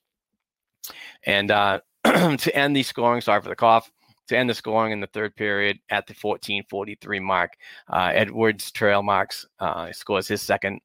And 1.25 1.51
uh, 1.51 1.81
to 2.05 2.57
end 2.57 2.75
the 2.75 2.83
scoring, 2.83 3.21
sorry 3.21 3.43
for 3.43 3.51
the 3.51 3.57
cough. 3.57 3.91
To 4.29 4.39
end 4.39 4.49
the 4.49 4.55
scoring 4.55 4.93
in 4.93 5.01
the 5.01 5.09
third 5.09 5.35
period 5.35 5.81
at 5.91 6.07
the 6.07 6.15
14:43 6.15 7.21
mark, 7.21 7.53
uh, 7.89 8.13
Eduards 8.15 8.71
Tralmaks 8.71 9.45
uh, 9.59 9.93
scores 9.93 10.29
his 10.29 10.41
second 10.41 10.81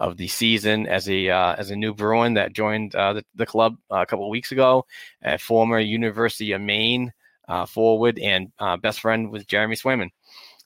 of 0.00 0.16
the 0.16 0.26
season 0.26 0.86
as 0.86 1.08
a 1.08 1.28
uh, 1.28 1.54
as 1.56 1.70
a 1.70 1.76
new 1.76 1.94
Bruin 1.94 2.34
that 2.34 2.54
joined 2.54 2.94
uh, 2.94 3.12
the, 3.12 3.24
the, 3.34 3.46
club 3.46 3.76
uh, 3.90 4.00
a 4.00 4.06
couple 4.06 4.28
weeks 4.30 4.50
ago. 4.50 4.86
A 5.22 5.38
former 5.38 5.78
University 5.78 6.52
of 6.52 6.62
Maine 6.62 7.12
uh, 7.48 7.66
forward 7.66 8.18
and 8.18 8.50
uh, 8.58 8.78
best 8.78 9.00
friend 9.00 9.30
with 9.30 9.46
Jeremy 9.46 9.76
Swayman. 9.76 10.08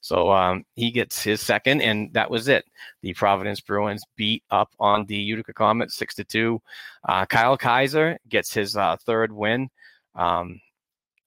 So 0.01 0.31
um, 0.31 0.65
he 0.77 0.91
gets 0.91 1.23
his 1.23 1.41
second, 1.41 1.81
and 1.81 2.13
that 2.13 2.31
was 2.31 2.47
it. 2.47 2.65
The 3.03 3.15
Providence 3.15 3.61
Bruins 3.61 4.05
beat 4.17 4.45
up 4.51 4.71
on 4.79 5.07
the 5.07 5.17
Utica 5.17 5.53
Comets 5.53 5.95
six 5.95 6.15
to 6.17 6.25
two. 6.25 6.63
Uh, 7.09 7.27
Kyle 7.27 7.59
Keyser 7.59 8.17
gets 8.29 8.55
his 8.55 8.77
third 9.05 9.33
win. 9.33 9.69
Um, 10.15 10.61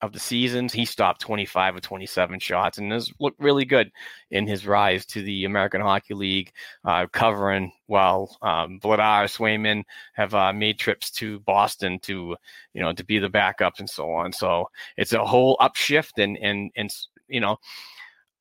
of 0.01 0.13
the 0.13 0.19
seasons. 0.19 0.73
He 0.73 0.85
stopped 0.85 1.21
25 1.21 1.77
of 1.77 1.81
27 1.81 2.39
shots 2.39 2.77
and 2.77 2.91
has 2.91 3.11
looked 3.19 3.39
really 3.39 3.65
good 3.65 3.91
in 4.31 4.45
his 4.45 4.67
rise 4.67 5.05
to 5.07 5.21
the 5.21 5.45
American 5.45 5.81
Hockey 5.81 6.13
League, 6.13 6.51
uh, 6.85 7.07
covering 7.07 7.71
while 7.87 8.37
um, 8.41 8.79
Vladar 8.79 9.25
Swayman 9.25 9.83
have 10.13 10.33
uh, 10.33 10.53
made 10.53 10.77
trips 10.77 11.09
to 11.11 11.39
Boston 11.41 11.99
to, 11.99 12.35
you 12.73 12.81
know, 12.81 12.93
to 12.93 13.03
be 13.03 13.17
the 13.19 13.29
backup 13.29 13.79
and 13.79 13.89
so 13.89 14.11
on. 14.11 14.31
So 14.31 14.69
it's 14.97 15.13
a 15.13 15.25
whole 15.25 15.57
upshift 15.57 16.21
and, 16.23 16.37
and, 16.37 16.71
and, 16.75 16.93
you 17.27 17.39
know, 17.39 17.57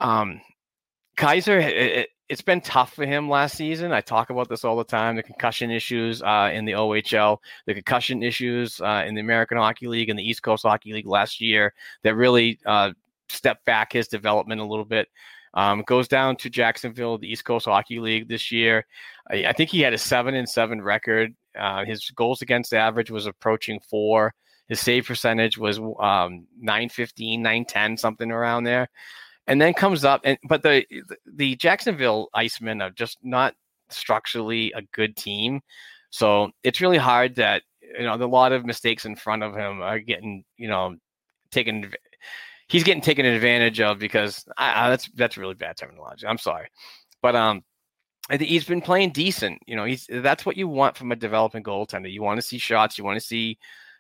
um, 0.01 0.41
Keyser, 1.17 1.61
it, 1.61 2.11
it's 2.29 2.43
been 2.43 2.61
tough 2.61 2.93
for 2.95 3.07
him 3.07 3.29
last 3.29 3.57
season. 3.57 3.93
I 3.93 4.01
talk 4.01 4.31
about 4.31 4.49
this 4.49 4.65
all 4.65 4.77
the 4.77 4.85
time: 4.85 5.17
the 5.17 5.23
concussion 5.23 5.71
issues 5.71 6.23
uh, 6.23 6.51
in 6.53 6.65
the 6.65 6.73
OHL, 6.73 7.39
the 7.67 7.75
concussion 7.75 8.23
issues 8.23 8.81
uh, 8.81 9.05
in 9.07 9.15
the 9.15 9.21
American 9.21 9.59
Hockey 9.59 9.87
League 9.87 10.11
and 10.11 10.19
the 10.19 10.29
East 10.29 10.43
Coast 10.43 10.65
Hockey 10.65 10.93
League 10.93 11.07
last 11.07 11.41
year 11.41 11.73
that 12.03 12.15
really 12.17 12.59
uh, 12.67 12.93
stepped 13.29 13.65
back 13.65 13.93
his 13.93 14.09
development 14.09 14.61
a 14.61 14.65
little 14.65 14.85
bit. 14.85 15.09
Um, 15.55 15.83
goes 15.87 16.07
down 16.07 16.37
to 16.37 16.51
Jacksonville, 16.51 17.17
the 17.17 17.31
East 17.31 17.45
Coast 17.45 17.65
Hockey 17.65 17.99
League 17.99 18.29
this 18.29 18.53
year. 18.53 18.85
I, 19.31 19.47
I 19.47 19.53
think 19.53 19.71
he 19.71 19.81
had 19.81 19.95
a 19.95 19.99
seven 19.99 20.35
and 20.35 20.49
seven 20.49 20.83
record. 20.83 21.35
Uh, 21.59 21.85
his 21.85 22.11
goals 22.11 22.43
against 22.43 22.75
average 22.75 23.11
was 23.11 23.27
approaching 23.27 23.81
four. 23.89 24.35
His 24.69 24.81
save 24.81 25.07
percentage 25.07 25.57
was 25.57 25.79
um, 25.79 26.47
915, 26.61 27.41
910, 27.41 27.97
something 27.97 28.33
around 28.33 28.65
there 28.65 28.89
and 29.47 29.61
then 29.61 29.75
comes 29.75 30.05
up 30.05 30.21
and 30.25 30.39
but 30.49 30.63
the 30.63 30.85
the 31.27 31.57
Jacksonville 31.57 32.29
Icemen 32.35 32.83
are 32.83 32.91
just 32.91 33.19
not 33.23 33.55
structurally 33.91 34.73
a 34.73 34.83
good 34.93 35.17
team. 35.17 35.61
So 36.11 36.51
it's 36.63 36.81
really 36.81 36.99
hard 36.99 37.37
that 37.37 37.63
you 37.81 38.05
know 38.05 38.15
a 38.15 38.27
lot 38.27 38.53
of 38.53 38.65
mistakes 38.65 39.05
in 39.05 39.17
front 39.17 39.43
of 39.43 39.55
him 39.55 39.81
are 39.83 39.99
getting 39.99 40.45
you 40.57 40.69
know 40.69 40.97
taken. 41.51 41.93
He's 42.69 42.85
getting 42.85 43.03
taken 43.03 43.25
advantage 43.25 43.81
of 43.81 43.99
because 43.99 44.45
I, 44.59 44.91
that's 44.91 45.09
that's 45.15 45.37
really 45.37 45.55
bad 45.55 45.77
terminology. 45.77 46.27
I'm 46.27 46.39
sorry, 46.39 46.69
but 47.23 47.37
um, 47.37 47.63
he's 48.41 48.65
been 48.65 48.81
playing 48.81 49.11
decent. 49.11 49.61
You 49.67 49.77
know, 49.77 49.85
he's 49.85 50.09
that's 50.11 50.45
what 50.45 50.57
you 50.57 50.67
want 50.67 50.97
from 50.97 51.13
a 51.13 51.17
developing 51.17 51.63
goaltender. 51.63 52.11
You 52.11 52.23
want 52.23 52.39
to 52.39 52.47
see 52.47 52.59
shots. 52.59 52.99
You 52.99 53.05
want 53.05 53.21
to 53.21 53.27
see 53.27 53.59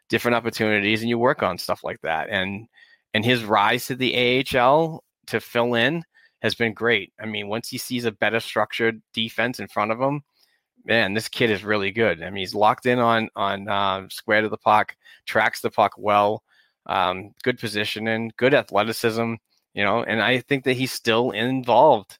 different 0.08 0.34
opportunities, 0.34 1.00
and 1.00 1.08
you 1.08 1.18
work 1.18 1.42
on 1.44 1.58
stuff 1.58 1.84
like 1.84 2.00
that. 2.02 2.28
And 2.28 2.66
and 3.14 3.24
his 3.24 3.44
rise 3.44 3.86
to 3.86 3.94
the 3.94 4.44
AHL 4.54 5.04
to 5.26 5.40
fill 5.40 5.74
in 5.74 6.04
has 6.42 6.54
been 6.54 6.74
great. 6.74 7.12
I 7.20 7.26
mean, 7.26 7.48
once 7.48 7.68
he 7.68 7.78
sees 7.78 8.04
a 8.04 8.12
better 8.12 8.40
structured 8.40 9.02
defense 9.12 9.60
in 9.60 9.68
front 9.68 9.92
of 9.92 10.00
him, 10.00 10.22
man, 10.84 11.14
this 11.14 11.28
kid 11.28 11.50
is 11.50 11.64
really 11.64 11.90
good. 11.90 12.22
I 12.22 12.30
mean, 12.30 12.42
he's 12.42 12.54
locked 12.54 12.86
in 12.86 12.98
on 12.98 13.28
on 13.36 13.68
uh, 13.68 14.08
square 14.10 14.42
to 14.42 14.48
the 14.48 14.56
puck, 14.56 14.96
tracks 15.26 15.60
the 15.60 15.70
puck 15.70 15.92
well, 15.98 16.42
um, 16.86 17.32
good 17.42 17.58
positioning, 17.58 18.32
good 18.36 18.54
athleticism. 18.54 19.34
You 19.74 19.84
know, 19.84 20.02
and 20.04 20.22
I 20.22 20.40
think 20.40 20.64
that 20.64 20.76
he's 20.76 20.92
still 20.92 21.32
involved 21.32 22.18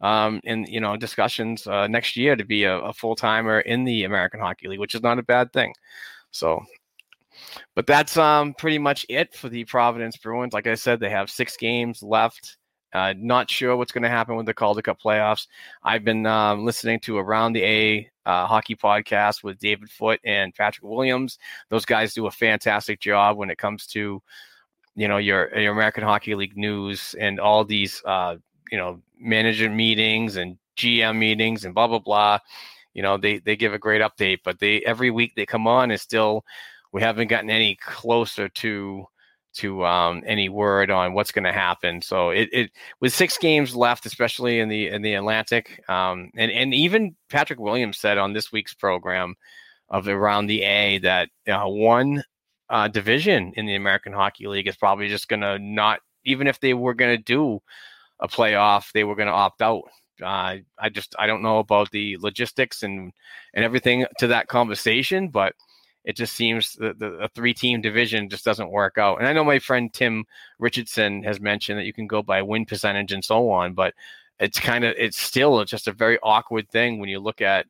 um, 0.00 0.40
in 0.44 0.64
you 0.66 0.80
know 0.80 0.96
discussions 0.96 1.66
uh, 1.66 1.86
next 1.86 2.16
year 2.16 2.36
to 2.36 2.44
be 2.44 2.64
a, 2.64 2.78
a 2.78 2.92
full 2.92 3.16
timer 3.16 3.60
in 3.60 3.84
the 3.84 4.04
American 4.04 4.40
Hockey 4.40 4.68
League, 4.68 4.80
which 4.80 4.94
is 4.94 5.02
not 5.02 5.18
a 5.18 5.22
bad 5.22 5.52
thing. 5.52 5.72
So 6.30 6.62
but 7.74 7.86
that's 7.86 8.16
um, 8.16 8.54
pretty 8.54 8.78
much 8.78 9.06
it 9.08 9.34
for 9.34 9.48
the 9.48 9.64
Providence 9.64 10.16
Bruins. 10.16 10.52
Like 10.52 10.66
I 10.66 10.74
said, 10.74 11.00
they 11.00 11.10
have 11.10 11.30
six 11.30 11.56
games 11.56 12.02
left. 12.02 12.56
Uh, 12.92 13.12
not 13.18 13.50
sure 13.50 13.76
what's 13.76 13.92
going 13.92 14.04
to 14.04 14.08
happen 14.08 14.36
with 14.36 14.46
the 14.46 14.54
Calder 14.54 14.80
Cup 14.80 14.98
playoffs. 15.00 15.48
I've 15.82 16.04
been 16.04 16.24
um, 16.24 16.64
listening 16.64 17.00
to 17.00 17.18
Around 17.18 17.52
the 17.52 17.62
A 17.62 18.10
uh, 18.24 18.46
hockey 18.46 18.74
podcast 18.74 19.44
with 19.44 19.58
David 19.58 19.90
Foote 19.90 20.20
and 20.24 20.54
Patrick 20.54 20.84
Williams. 20.84 21.38
Those 21.68 21.84
guys 21.84 22.14
do 22.14 22.26
a 22.26 22.30
fantastic 22.30 23.00
job 23.00 23.36
when 23.36 23.50
it 23.50 23.58
comes 23.58 23.86
to, 23.88 24.22
you 24.94 25.08
know, 25.08 25.18
your 25.18 25.54
your 25.58 25.72
American 25.72 26.04
Hockey 26.04 26.34
League 26.34 26.56
news 26.56 27.14
and 27.20 27.38
all 27.38 27.64
these, 27.64 28.02
uh, 28.06 28.36
you 28.70 28.78
know, 28.78 29.02
manager 29.18 29.68
meetings 29.68 30.36
and 30.36 30.56
GM 30.76 31.16
meetings 31.16 31.64
and 31.64 31.74
blah 31.74 31.86
blah 31.86 31.98
blah. 31.98 32.38
You 32.94 33.02
know, 33.02 33.18
they 33.18 33.38
they 33.38 33.56
give 33.56 33.74
a 33.74 33.78
great 33.78 34.00
update, 34.00 34.38
but 34.42 34.58
they 34.58 34.80
every 34.82 35.10
week 35.10 35.34
they 35.36 35.44
come 35.44 35.66
on 35.66 35.90
is 35.90 36.00
still 36.00 36.44
we 36.96 37.02
haven't 37.02 37.28
gotten 37.28 37.50
any 37.50 37.76
closer 37.76 38.48
to 38.48 39.04
to 39.52 39.84
um, 39.84 40.22
any 40.26 40.48
word 40.48 40.90
on 40.90 41.12
what's 41.12 41.30
going 41.30 41.44
to 41.44 41.52
happen. 41.52 42.00
So 42.00 42.30
it, 42.30 42.48
it 42.54 42.70
with 43.02 43.12
six 43.12 43.36
games 43.36 43.76
left, 43.76 44.06
especially 44.06 44.60
in 44.60 44.70
the 44.70 44.88
in 44.88 45.02
the 45.02 45.12
Atlantic, 45.12 45.82
um, 45.90 46.30
and 46.38 46.50
and 46.50 46.72
even 46.72 47.14
Patrick 47.28 47.60
Williams 47.60 47.98
said 47.98 48.16
on 48.16 48.32
this 48.32 48.50
week's 48.50 48.72
program 48.72 49.34
of 49.90 50.08
around 50.08 50.46
the 50.46 50.62
A 50.62 50.96
that 51.00 51.28
uh, 51.46 51.66
one 51.66 52.24
uh, 52.70 52.88
division 52.88 53.52
in 53.56 53.66
the 53.66 53.74
American 53.74 54.14
Hockey 54.14 54.46
League 54.46 54.66
is 54.66 54.76
probably 54.78 55.08
just 55.08 55.28
going 55.28 55.42
to 55.42 55.58
not 55.58 56.00
even 56.24 56.46
if 56.46 56.60
they 56.60 56.72
were 56.72 56.94
going 56.94 57.14
to 57.14 57.22
do 57.22 57.60
a 58.20 58.26
playoff, 58.26 58.90
they 58.92 59.04
were 59.04 59.16
going 59.16 59.28
to 59.28 59.34
opt 59.34 59.60
out. 59.60 59.82
Uh, 60.22 60.56
I 60.78 60.88
just 60.90 61.14
I 61.18 61.26
don't 61.26 61.42
know 61.42 61.58
about 61.58 61.90
the 61.90 62.16
logistics 62.20 62.82
and 62.82 63.12
and 63.52 63.66
everything 63.66 64.06
to 64.18 64.28
that 64.28 64.48
conversation, 64.48 65.28
but 65.28 65.52
it 66.06 66.14
just 66.14 66.34
seems 66.34 66.74
that 66.76 67.00
the, 67.00 67.10
the 67.10 67.30
three 67.34 67.52
team 67.52 67.80
division 67.80 68.30
just 68.30 68.44
doesn't 68.44 68.70
work 68.70 68.96
out. 68.96 69.18
And 69.18 69.26
I 69.26 69.32
know 69.32 69.42
my 69.42 69.58
friend 69.58 69.92
Tim 69.92 70.24
Richardson 70.60 71.24
has 71.24 71.40
mentioned 71.40 71.78
that 71.78 71.84
you 71.84 71.92
can 71.92 72.06
go 72.06 72.22
by 72.22 72.40
win 72.42 72.64
percentage 72.64 73.10
and 73.10 73.24
so 73.24 73.50
on, 73.50 73.74
but 73.74 73.92
it's 74.38 74.60
kind 74.60 74.84
of 74.84 74.94
it's 74.96 75.20
still 75.20 75.62
just 75.64 75.88
a 75.88 75.92
very 75.92 76.18
awkward 76.22 76.70
thing 76.70 77.00
when 77.00 77.08
you 77.08 77.18
look 77.18 77.40
at 77.40 77.66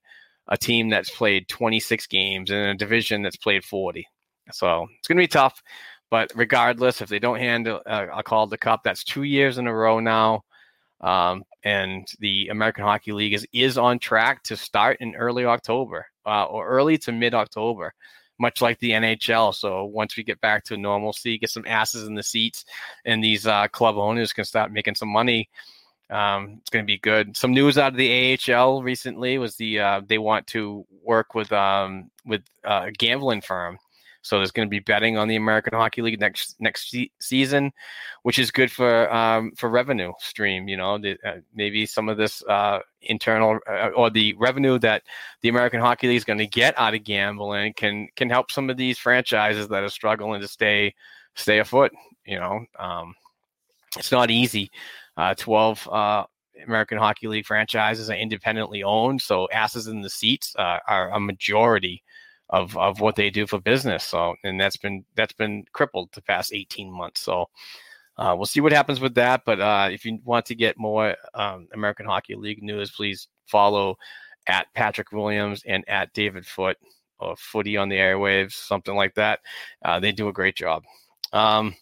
a 0.48 0.58
team 0.58 0.90
that's 0.90 1.10
played 1.10 1.48
26 1.48 2.06
games 2.08 2.50
in 2.50 2.56
a 2.56 2.74
division 2.74 3.22
that's 3.22 3.36
played 3.36 3.64
40. 3.64 4.06
So 4.52 4.86
it's 4.98 5.08
going 5.08 5.16
to 5.16 5.22
be 5.22 5.28
tough. 5.28 5.62
But 6.10 6.30
regardless, 6.36 7.00
if 7.00 7.08
they 7.08 7.18
don't 7.18 7.38
hand 7.38 7.66
a, 7.66 8.18
a 8.18 8.22
Calder 8.22 8.58
Cup, 8.58 8.82
that's 8.84 9.02
two 9.02 9.24
years 9.24 9.58
in 9.58 9.66
a 9.66 9.74
row 9.74 9.98
now. 9.98 10.44
Um, 11.00 11.42
and 11.64 12.06
the 12.20 12.48
American 12.48 12.84
Hockey 12.84 13.12
League 13.12 13.34
is, 13.34 13.46
is 13.52 13.76
on 13.76 13.98
track 13.98 14.42
to 14.44 14.56
start 14.56 14.98
in 15.00 15.16
early 15.16 15.44
October 15.46 16.06
uh, 16.24 16.44
or 16.44 16.68
early 16.68 16.96
to 16.98 17.12
mid 17.12 17.34
October 17.34 17.92
much 18.38 18.60
like 18.60 18.78
the 18.78 18.90
NHL. 18.90 19.54
So 19.54 19.84
once 19.84 20.16
we 20.16 20.22
get 20.22 20.40
back 20.40 20.64
to 20.64 20.76
normalcy, 20.76 21.38
get 21.38 21.50
some 21.50 21.64
asses 21.66 22.06
in 22.06 22.14
the 22.14 22.22
seats, 22.22 22.64
and 23.04 23.22
these 23.22 23.46
uh, 23.46 23.68
club 23.68 23.96
owners 23.96 24.32
can 24.32 24.44
start 24.44 24.72
making 24.72 24.94
some 24.94 25.08
money. 25.08 25.48
Um, 26.08 26.58
it's 26.60 26.70
going 26.70 26.84
to 26.84 26.86
be 26.86 26.98
good. 26.98 27.36
Some 27.36 27.52
news 27.52 27.78
out 27.78 27.92
of 27.92 27.98
the 27.98 28.38
AHL 28.48 28.82
recently 28.82 29.38
was 29.38 29.56
the 29.56 29.80
uh, 29.80 30.00
they 30.06 30.18
want 30.18 30.46
to 30.48 30.86
work 31.02 31.34
with 31.34 31.52
um, 31.52 32.10
with 32.24 32.42
uh, 32.64 32.84
a 32.86 32.92
gambling 32.92 33.40
firm 33.40 33.78
so 34.26 34.38
there's 34.38 34.50
going 34.50 34.66
to 34.66 34.70
be 34.70 34.80
betting 34.80 35.16
on 35.16 35.28
the 35.28 35.36
American 35.36 35.72
Hockey 35.72 36.02
League 36.02 36.18
next 36.18 36.56
next 36.58 36.90
se- 36.90 37.12
season, 37.20 37.72
which 38.24 38.40
is 38.40 38.50
good 38.50 38.72
for 38.72 39.12
um, 39.14 39.52
for 39.56 39.70
revenue 39.70 40.12
stream. 40.18 40.66
You 40.66 40.76
know, 40.76 40.98
the, 40.98 41.16
uh, 41.24 41.36
maybe 41.54 41.86
some 41.86 42.08
of 42.08 42.16
this 42.16 42.42
uh, 42.44 42.80
internal 43.02 43.60
uh, 43.70 43.90
or 43.94 44.10
the 44.10 44.34
revenue 44.34 44.80
that 44.80 45.04
the 45.42 45.48
American 45.48 45.80
Hockey 45.80 46.08
League 46.08 46.16
is 46.16 46.24
going 46.24 46.40
to 46.40 46.46
get 46.46 46.76
out 46.76 46.94
of 46.94 47.04
gambling 47.04 47.72
can 47.74 48.08
can 48.16 48.28
help 48.28 48.50
some 48.50 48.68
of 48.68 48.76
these 48.76 48.98
franchises 48.98 49.68
that 49.68 49.84
are 49.84 49.88
struggling 49.88 50.40
to 50.40 50.48
stay 50.48 50.92
stay 51.36 51.60
afoot. 51.60 51.92
You 52.24 52.40
know, 52.40 52.64
um, 52.80 53.14
it's 53.96 54.10
not 54.10 54.32
easy. 54.32 54.72
Uh, 55.16 55.34
Twelve 55.34 55.86
uh, 55.88 56.24
American 56.66 56.98
Hockey 56.98 57.28
League 57.28 57.46
franchises 57.46 58.10
are 58.10 58.16
independently 58.16 58.82
owned, 58.82 59.22
so 59.22 59.48
asses 59.52 59.86
in 59.86 60.00
the 60.00 60.10
seats 60.10 60.52
uh, 60.58 60.78
are 60.88 61.12
a 61.12 61.20
majority 61.20 62.02
of 62.50 62.76
of 62.76 63.00
what 63.00 63.16
they 63.16 63.30
do 63.30 63.46
for 63.46 63.60
business. 63.60 64.04
So, 64.04 64.34
and 64.44 64.60
that's 64.60 64.76
been 64.76 65.04
that's 65.14 65.32
been 65.32 65.64
crippled 65.72 66.10
the 66.12 66.22
past 66.22 66.52
18 66.52 66.90
months. 66.90 67.20
So, 67.20 67.48
uh, 68.18 68.34
we'll 68.36 68.46
see 68.46 68.60
what 68.60 68.72
happens 68.72 69.00
with 69.00 69.14
that. 69.14 69.42
But 69.44 69.60
uh, 69.60 69.88
if 69.90 70.04
you 70.04 70.18
want 70.24 70.46
to 70.46 70.54
get 70.54 70.78
more 70.78 71.16
um, 71.34 71.68
American 71.72 72.06
Hockey 72.06 72.34
League 72.34 72.62
news, 72.62 72.90
please 72.90 73.28
follow 73.46 73.96
at 74.46 74.72
Patrick 74.74 75.12
Williams 75.12 75.62
and 75.66 75.88
at 75.88 76.12
David 76.12 76.46
Foot 76.46 76.76
or 77.18 77.36
Footy 77.36 77.76
on 77.76 77.88
the 77.88 77.96
airwaves, 77.96 78.52
something 78.52 78.94
like 78.94 79.14
that. 79.14 79.40
Uh, 79.84 80.00
they 80.00 80.12
do 80.12 80.28
a 80.28 80.32
great 80.32 80.56
job. 80.56 80.84
Um, 81.32 81.74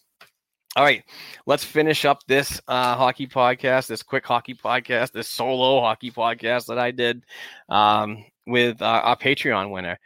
all 0.75 0.83
right, 0.83 1.03
let's 1.45 1.63
finish 1.63 2.03
up 2.03 2.19
this 2.27 2.59
uh, 2.67 2.95
hockey 2.95 3.27
podcast, 3.27 3.87
this 3.87 4.03
quick 4.03 4.25
hockey 4.25 4.53
podcast, 4.53 5.11
this 5.11 5.27
solo 5.27 5.79
hockey 5.79 6.11
podcast 6.11 6.65
that 6.67 6.77
I 6.77 6.91
did 6.91 7.23
um, 7.69 8.25
with 8.45 8.81
uh, 8.81 9.01
our 9.03 9.15
Patreon 9.15 9.71
winner. 9.71 9.97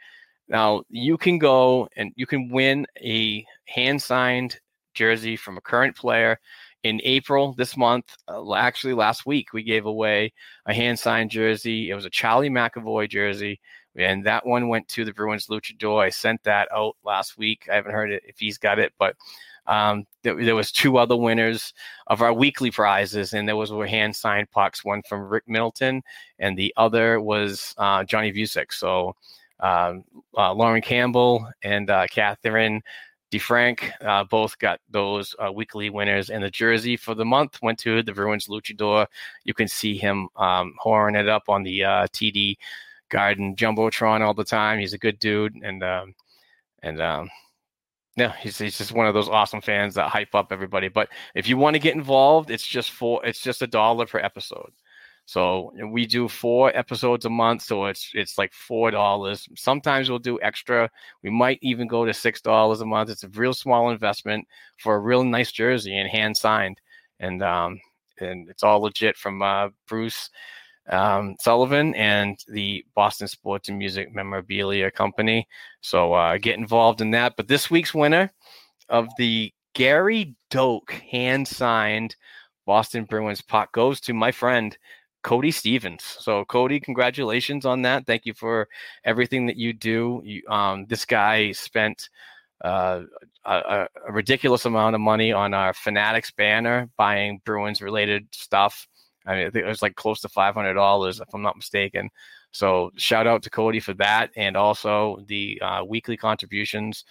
Now 0.50 0.82
you 0.90 1.16
can 1.16 1.38
go 1.38 1.88
and 1.96 2.12
you 2.16 2.26
can 2.26 2.50
win 2.50 2.86
a 3.00 3.46
hand 3.66 4.02
signed 4.02 4.58
jersey 4.94 5.36
from 5.36 5.56
a 5.56 5.60
current 5.60 5.96
player 5.96 6.38
in 6.82 7.00
April 7.04 7.54
this 7.54 7.76
month. 7.76 8.16
Uh, 8.26 8.54
actually, 8.54 8.94
last 8.94 9.24
week 9.24 9.52
we 9.52 9.62
gave 9.62 9.86
away 9.86 10.32
a 10.66 10.74
hand 10.74 10.98
signed 10.98 11.30
jersey. 11.30 11.90
It 11.90 11.94
was 11.94 12.04
a 12.04 12.10
Charlie 12.10 12.50
McAvoy 12.50 13.08
jersey, 13.08 13.60
and 13.96 14.26
that 14.26 14.44
one 14.44 14.68
went 14.68 14.88
to 14.88 15.04
the 15.04 15.12
Bruins 15.12 15.46
luchador. 15.46 16.02
I 16.02 16.10
sent 16.10 16.42
that 16.42 16.68
out 16.74 16.96
last 17.04 17.38
week. 17.38 17.68
I 17.70 17.76
haven't 17.76 17.92
heard 17.92 18.10
it 18.10 18.24
if 18.26 18.38
he's 18.38 18.58
got 18.58 18.80
it, 18.80 18.92
but 18.98 19.14
um, 19.66 20.04
there, 20.22 20.42
there, 20.42 20.56
was 20.56 20.72
two 20.72 20.96
other 20.96 21.16
winners 21.16 21.72
of 22.08 22.22
our 22.22 22.32
weekly 22.32 22.72
prizes, 22.72 23.34
and 23.34 23.46
there 23.46 23.56
was 23.56 23.70
were 23.70 23.86
hand 23.86 24.16
signed 24.16 24.50
pucks. 24.50 24.84
One 24.84 25.02
from 25.08 25.28
Rick 25.28 25.44
Middleton, 25.46 26.02
and 26.40 26.56
the 26.56 26.72
other 26.76 27.20
was 27.20 27.74
uh, 27.78 28.02
Johnny 28.02 28.32
Bucyk. 28.32 28.72
So 28.72 29.14
um, 29.60 30.04
uh, 30.36 30.52
Lauren 30.52 30.82
Campbell 30.82 31.48
and 31.62 31.90
uh, 31.90 32.06
Catherine 32.10 32.82
DeFrank 33.30 33.92
uh, 34.04 34.24
both 34.24 34.58
got 34.58 34.80
those 34.90 35.34
uh, 35.38 35.52
weekly 35.52 35.88
winners, 35.88 36.30
and 36.30 36.42
the 36.42 36.50
jersey 36.50 36.96
for 36.96 37.14
the 37.14 37.24
month 37.24 37.58
went 37.62 37.78
to 37.80 38.02
the 38.02 38.12
Bruins 38.12 38.48
luchador. 38.48 39.06
You 39.44 39.54
can 39.54 39.68
see 39.68 39.96
him 39.96 40.28
um, 40.36 40.74
it 40.84 41.28
up 41.28 41.44
on 41.48 41.62
the 41.62 41.84
uh, 41.84 42.06
TD 42.08 42.56
Garden 43.08 43.54
jumbotron 43.54 44.20
all 44.20 44.34
the 44.34 44.44
time. 44.44 44.78
He's 44.80 44.94
a 44.94 44.98
good 44.98 45.18
dude, 45.18 45.54
and 45.62 45.82
um, 45.84 46.14
and 46.82 47.00
um, 47.00 47.30
yeah, 48.16 48.34
he's, 48.40 48.58
he's 48.58 48.78
just 48.78 48.92
one 48.92 49.06
of 49.06 49.14
those 49.14 49.28
awesome 49.28 49.60
fans 49.60 49.94
that 49.94 50.10
hype 50.10 50.34
up 50.34 50.50
everybody. 50.50 50.88
But 50.88 51.08
if 51.34 51.48
you 51.48 51.56
want 51.56 51.74
to 51.74 51.80
get 51.80 51.94
involved, 51.94 52.50
it's 52.50 52.66
just 52.66 52.90
for 52.90 53.24
it's 53.24 53.40
just 53.40 53.62
a 53.62 53.66
dollar 53.66 54.06
per 54.06 54.18
episode. 54.18 54.72
So 55.30 55.72
we 55.92 56.06
do 56.06 56.26
four 56.26 56.76
episodes 56.76 57.24
a 57.24 57.30
month, 57.30 57.62
so 57.62 57.84
it's 57.84 58.10
it's 58.14 58.36
like 58.36 58.52
four 58.52 58.90
dollars. 58.90 59.48
Sometimes 59.54 60.10
we'll 60.10 60.18
do 60.18 60.40
extra. 60.42 60.90
We 61.22 61.30
might 61.30 61.60
even 61.62 61.86
go 61.86 62.04
to 62.04 62.12
six 62.12 62.40
dollars 62.40 62.80
a 62.80 62.84
month. 62.84 63.10
It's 63.10 63.22
a 63.22 63.28
real 63.28 63.54
small 63.54 63.90
investment 63.90 64.48
for 64.78 64.96
a 64.96 64.98
real 64.98 65.22
nice 65.22 65.52
jersey 65.52 65.96
and 65.96 66.10
hand 66.10 66.36
signed, 66.36 66.80
and 67.20 67.44
um, 67.44 67.80
and 68.18 68.48
it's 68.50 68.64
all 68.64 68.80
legit 68.80 69.16
from 69.16 69.40
uh, 69.40 69.68
Bruce 69.86 70.30
um, 70.88 71.36
Sullivan 71.38 71.94
and 71.94 72.36
the 72.48 72.84
Boston 72.96 73.28
Sports 73.28 73.68
and 73.68 73.78
Music 73.78 74.12
Memorabilia 74.12 74.90
Company. 74.90 75.46
So 75.80 76.12
uh, 76.12 76.38
get 76.38 76.58
involved 76.58 77.02
in 77.02 77.12
that. 77.12 77.34
But 77.36 77.46
this 77.46 77.70
week's 77.70 77.94
winner 77.94 78.32
of 78.88 79.06
the 79.16 79.54
Gary 79.74 80.34
Doak 80.50 80.90
hand 80.90 81.46
signed 81.46 82.16
Boston 82.66 83.04
Bruins 83.04 83.42
puck 83.42 83.72
goes 83.72 84.00
to 84.00 84.12
my 84.12 84.32
friend 84.32 84.76
Cody 85.22 85.50
Stevens. 85.50 86.02
So 86.02 86.44
Cody, 86.44 86.80
congratulations 86.80 87.66
on 87.66 87.82
that. 87.82 88.06
Thank 88.06 88.26
you 88.26 88.34
for 88.34 88.68
everything 89.04 89.46
that 89.46 89.56
you 89.56 89.72
do. 89.72 90.22
You, 90.24 90.42
um, 90.48 90.86
this 90.86 91.04
guy 91.04 91.52
spent 91.52 92.08
uh, 92.62 93.02
a, 93.44 93.86
a, 94.06 94.12
ridiculous 94.12 94.64
amount 94.64 94.94
of 94.94 95.00
money 95.00 95.32
on 95.32 95.54
our 95.54 95.72
Fanatics 95.72 96.30
banner, 96.30 96.88
buying 96.96 97.40
Bruins 97.44 97.80
related 97.80 98.26
stuff. 98.32 98.86
I 99.26 99.34
mean, 99.34 99.46
I 99.46 99.50
think 99.50 99.64
it 99.64 99.68
was 99.68 99.82
like 99.82 99.94
close 99.94 100.20
to 100.20 100.28
five 100.28 100.54
hundred 100.54 100.74
dollars, 100.74 101.20
if 101.20 101.28
I'm 101.34 101.42
not 101.42 101.56
mistaken. 101.56 102.10
So 102.52 102.90
shout 102.96 103.26
out 103.26 103.42
to 103.44 103.50
Cody 103.50 103.80
for 103.80 103.94
that, 103.94 104.30
and 104.36 104.56
also 104.56 105.22
the 105.26 105.60
uh, 105.60 105.84
weekly 105.84 106.16
contributions 106.16 107.04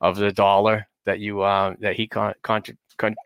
of 0.00 0.16
the 0.16 0.32
dollar 0.32 0.86
that 1.04 1.20
you 1.20 1.42
uh, 1.42 1.74
that 1.80 1.96
he 1.96 2.06
con- 2.06 2.34
con- 2.42 2.62
con- 2.96 3.16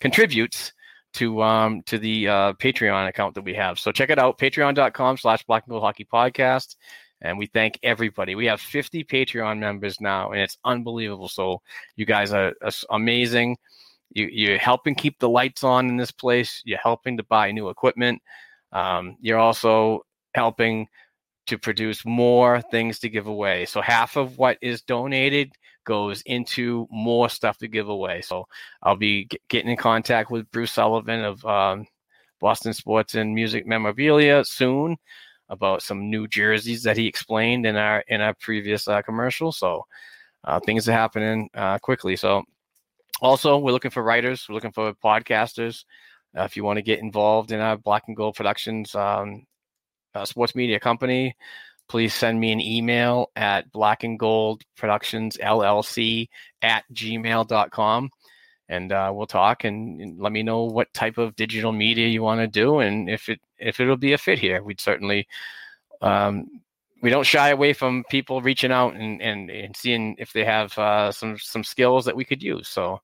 contributes 0.00 0.72
to 1.14 1.42
um 1.42 1.82
to 1.86 1.98
the 1.98 2.28
uh, 2.28 2.52
Patreon 2.54 3.08
account 3.08 3.34
that 3.34 3.42
we 3.42 3.54
have. 3.54 3.78
So 3.78 3.92
check 3.92 4.10
it 4.10 4.18
out, 4.18 4.38
patreon.com 4.38 5.16
slash 5.16 5.44
black 5.44 5.64
and 5.64 5.70
gold 5.70 5.82
hockey 5.82 6.06
podcast. 6.10 6.76
And 7.22 7.36
we 7.38 7.46
thank 7.46 7.78
everybody. 7.82 8.34
We 8.34 8.46
have 8.46 8.60
50 8.60 9.04
Patreon 9.04 9.58
members 9.58 10.00
now, 10.00 10.30
and 10.30 10.40
it's 10.40 10.56
unbelievable. 10.64 11.28
So 11.28 11.60
you 11.96 12.06
guys 12.06 12.32
are, 12.32 12.54
are 12.62 12.72
amazing. 12.90 13.58
You, 14.12 14.26
you're 14.32 14.58
helping 14.58 14.94
keep 14.94 15.18
the 15.18 15.28
lights 15.28 15.62
on 15.62 15.88
in 15.88 15.96
this 15.98 16.10
place. 16.10 16.62
You're 16.64 16.78
helping 16.78 17.18
to 17.18 17.22
buy 17.24 17.52
new 17.52 17.68
equipment. 17.68 18.22
Um, 18.72 19.16
you're 19.20 19.38
also 19.38 20.06
helping 20.34 20.88
to 21.48 21.58
produce 21.58 22.04
more 22.06 22.62
things 22.70 22.98
to 23.00 23.08
give 23.08 23.26
away. 23.26 23.66
So 23.66 23.80
half 23.80 24.16
of 24.16 24.38
what 24.38 24.56
is 24.62 24.82
donated 24.82 25.52
goes 25.84 26.22
into 26.22 26.86
more 26.90 27.28
stuff 27.28 27.58
to 27.58 27.68
give 27.68 27.88
away. 27.88 28.20
So 28.22 28.46
I'll 28.82 28.96
be 28.96 29.26
g- 29.26 29.38
getting 29.48 29.70
in 29.70 29.76
contact 29.76 30.30
with 30.30 30.50
Bruce 30.50 30.72
Sullivan 30.72 31.24
of 31.24 31.44
um, 31.44 31.86
Boston 32.40 32.72
Sports 32.72 33.14
and 33.14 33.34
Music 33.34 33.66
Memorabilia 33.66 34.44
soon 34.44 34.96
about 35.48 35.82
some 35.82 36.08
new 36.08 36.28
jerseys 36.28 36.82
that 36.84 36.96
he 36.96 37.06
explained 37.06 37.66
in 37.66 37.76
our 37.76 38.04
in 38.08 38.20
our 38.20 38.34
previous 38.34 38.86
uh, 38.88 39.02
commercial. 39.02 39.52
So 39.52 39.84
uh, 40.44 40.60
things 40.60 40.88
are 40.88 40.92
happening 40.92 41.50
uh, 41.54 41.78
quickly. 41.78 42.16
So 42.16 42.42
also 43.20 43.58
we're 43.58 43.72
looking 43.72 43.90
for 43.90 44.02
writers. 44.02 44.46
We're 44.48 44.54
looking 44.54 44.72
for 44.72 44.94
podcasters. 44.94 45.84
Uh, 46.36 46.42
if 46.42 46.56
you 46.56 46.64
want 46.64 46.76
to 46.76 46.82
get 46.82 47.00
involved 47.00 47.52
in 47.52 47.60
our 47.60 47.76
Black 47.76 48.04
and 48.06 48.16
Gold 48.16 48.36
Productions 48.36 48.94
um, 48.94 49.44
uh, 50.14 50.24
sports 50.24 50.54
media 50.54 50.78
company, 50.78 51.36
please 51.90 52.14
send 52.14 52.38
me 52.38 52.52
an 52.52 52.60
email 52.60 53.30
at 53.34 53.70
black 53.72 54.04
and 54.04 54.16
gold 54.16 54.62
productions 54.76 55.36
llc 55.36 56.28
at 56.62 56.84
gmail.com 56.94 58.08
and 58.70 58.92
uh, 58.92 59.10
we'll 59.12 59.26
talk 59.26 59.64
and, 59.64 60.00
and, 60.00 60.20
let 60.20 60.30
me 60.30 60.44
know 60.44 60.62
what 60.62 60.94
type 60.94 61.18
of 61.18 61.34
digital 61.34 61.72
media 61.72 62.06
you 62.06 62.22
want 62.22 62.40
to 62.40 62.46
do 62.46 62.78
and 62.78 63.10
if 63.10 63.28
it 63.28 63.40
if 63.58 63.80
it'll 63.80 63.96
be 63.96 64.12
a 64.12 64.18
fit 64.18 64.38
here. 64.38 64.62
We'd 64.62 64.80
certainly 64.80 65.26
um, 66.00 66.46
we 67.02 67.10
don't 67.10 67.26
shy 67.26 67.50
away 67.50 67.72
from 67.72 68.04
people 68.08 68.40
reaching 68.40 68.70
out 68.70 68.94
and, 68.94 69.20
and, 69.20 69.50
and 69.50 69.76
seeing 69.76 70.14
if 70.18 70.32
they 70.32 70.44
have 70.44 70.78
uh, 70.78 71.10
some 71.10 71.36
some 71.38 71.64
skills 71.64 72.04
that 72.04 72.16
we 72.16 72.24
could 72.24 72.42
use. 72.42 72.68
So 72.68 73.00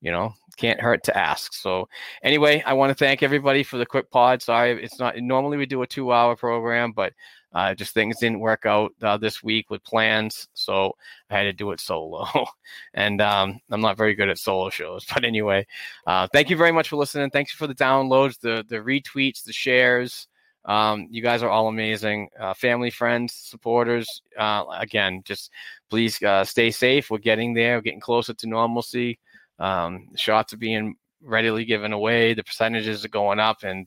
you 0.00 0.10
know 0.10 0.34
can't 0.56 0.80
hurt 0.80 1.04
to 1.04 1.16
ask. 1.16 1.54
So 1.54 1.88
anyway 2.22 2.62
i 2.66 2.72
want 2.72 2.90
to 2.90 2.94
thank 2.94 3.22
everybody 3.22 3.62
for 3.62 3.78
the 3.78 3.86
quick 3.86 4.10
pod. 4.10 4.42
Sorry 4.42 4.82
it's 4.82 4.98
not 4.98 5.16
normally 5.18 5.56
we 5.56 5.66
do 5.66 5.82
a 5.82 5.86
two 5.86 6.12
hour 6.12 6.34
program 6.34 6.90
but 6.90 7.12
uh, 7.54 7.74
just 7.74 7.94
things 7.94 8.18
didn't 8.18 8.40
work 8.40 8.66
out 8.66 8.92
uh, 9.02 9.16
this 9.16 9.42
week 9.42 9.70
with 9.70 9.84
plans, 9.84 10.48
so 10.54 10.92
I 11.30 11.38
had 11.38 11.44
to 11.44 11.52
do 11.52 11.70
it 11.70 11.80
solo. 11.80 12.26
and 12.94 13.20
um, 13.20 13.60
I'm 13.70 13.80
not 13.80 13.96
very 13.96 14.14
good 14.14 14.28
at 14.28 14.38
solo 14.38 14.70
shows, 14.70 15.04
but 15.14 15.24
anyway, 15.24 15.66
uh, 16.06 16.26
thank 16.32 16.50
you 16.50 16.56
very 16.56 16.72
much 16.72 16.88
for 16.88 16.96
listening. 16.96 17.30
Thanks 17.30 17.52
for 17.52 17.66
the 17.66 17.74
downloads, 17.74 18.40
the 18.40 18.64
the 18.68 18.76
retweets, 18.76 19.44
the 19.44 19.52
shares. 19.52 20.26
Um, 20.66 21.08
you 21.10 21.22
guys 21.22 21.42
are 21.42 21.50
all 21.50 21.68
amazing. 21.68 22.28
Uh, 22.40 22.54
family, 22.54 22.90
friends, 22.90 23.34
supporters. 23.34 24.22
Uh, 24.36 24.64
again, 24.78 25.22
just 25.24 25.50
please 25.90 26.20
uh, 26.22 26.44
stay 26.44 26.70
safe. 26.70 27.10
We're 27.10 27.18
getting 27.18 27.54
there. 27.54 27.76
We're 27.76 27.82
getting 27.82 28.00
closer 28.00 28.34
to 28.34 28.46
normalcy. 28.48 29.18
Um, 29.58 30.08
shots 30.16 30.52
are 30.54 30.58
being 30.58 30.96
readily 31.22 31.64
given 31.64 31.92
away. 31.92 32.34
The 32.34 32.42
percentages 32.42 33.04
are 33.04 33.08
going 33.08 33.38
up, 33.38 33.62
and 33.62 33.86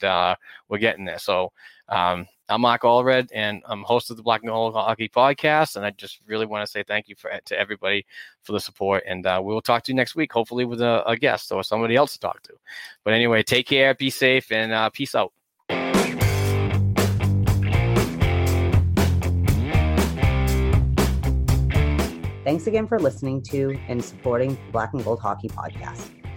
we're 0.70 0.78
getting 0.78 1.04
there. 1.04 1.20
So 1.20 1.52
um, 1.90 2.28
I'm 2.50 2.62
Mark 2.62 2.84
Allred, 2.84 3.30
and 3.34 3.62
I'm 3.66 3.84
host 3.84 4.10
of 4.10 4.16
the 4.16 4.24
Black 4.24 4.42
and 4.42 4.50
Gold 4.50 4.74
Hockey 4.74 5.10
Podcast. 5.10 5.76
And 5.76 5.86
I 5.86 5.92
just 5.92 6.22
really 6.26 6.46
want 6.46 6.66
to 6.66 6.72
say 6.72 6.82
thank 6.82 7.10
you 7.10 7.16
for 7.16 7.30
to 7.44 7.60
everybody 7.60 8.06
for 8.44 8.54
the 8.54 8.60
support. 8.62 9.04
And 9.06 9.26
uh, 9.26 9.42
we 9.44 9.54
will 9.54 9.62
talk 9.62 9.84
to 9.84 9.92
you 9.92 9.96
next 9.98 10.16
week, 10.16 10.32
hopefully 10.32 10.64
with 10.64 10.82
a, 10.82 11.04
a, 11.06 11.18
guest 11.18 11.52
or 11.52 11.62
somebody 11.62 11.98
else 11.98 12.14
to 12.14 12.20
talk 12.20 12.42
to. 12.44 12.54
But 13.04 13.14
anyway, 13.14 13.44
take 13.44 13.68
care, 13.68 13.94
be 13.94 14.10
safe, 14.10 14.50
and 14.50 14.72
uh, 14.72 14.90
peace 14.92 15.14
out. 15.14 15.34
Thanks 22.46 22.66
again 22.66 22.88
for 22.88 22.98
listening 22.98 23.42
to 23.50 23.78
and 23.90 24.02
supporting 24.04 24.58
Black 24.72 24.94
and 24.94 25.04
Gold 25.04 25.20
Hockey 25.20 25.50
Podcast. 25.50 26.17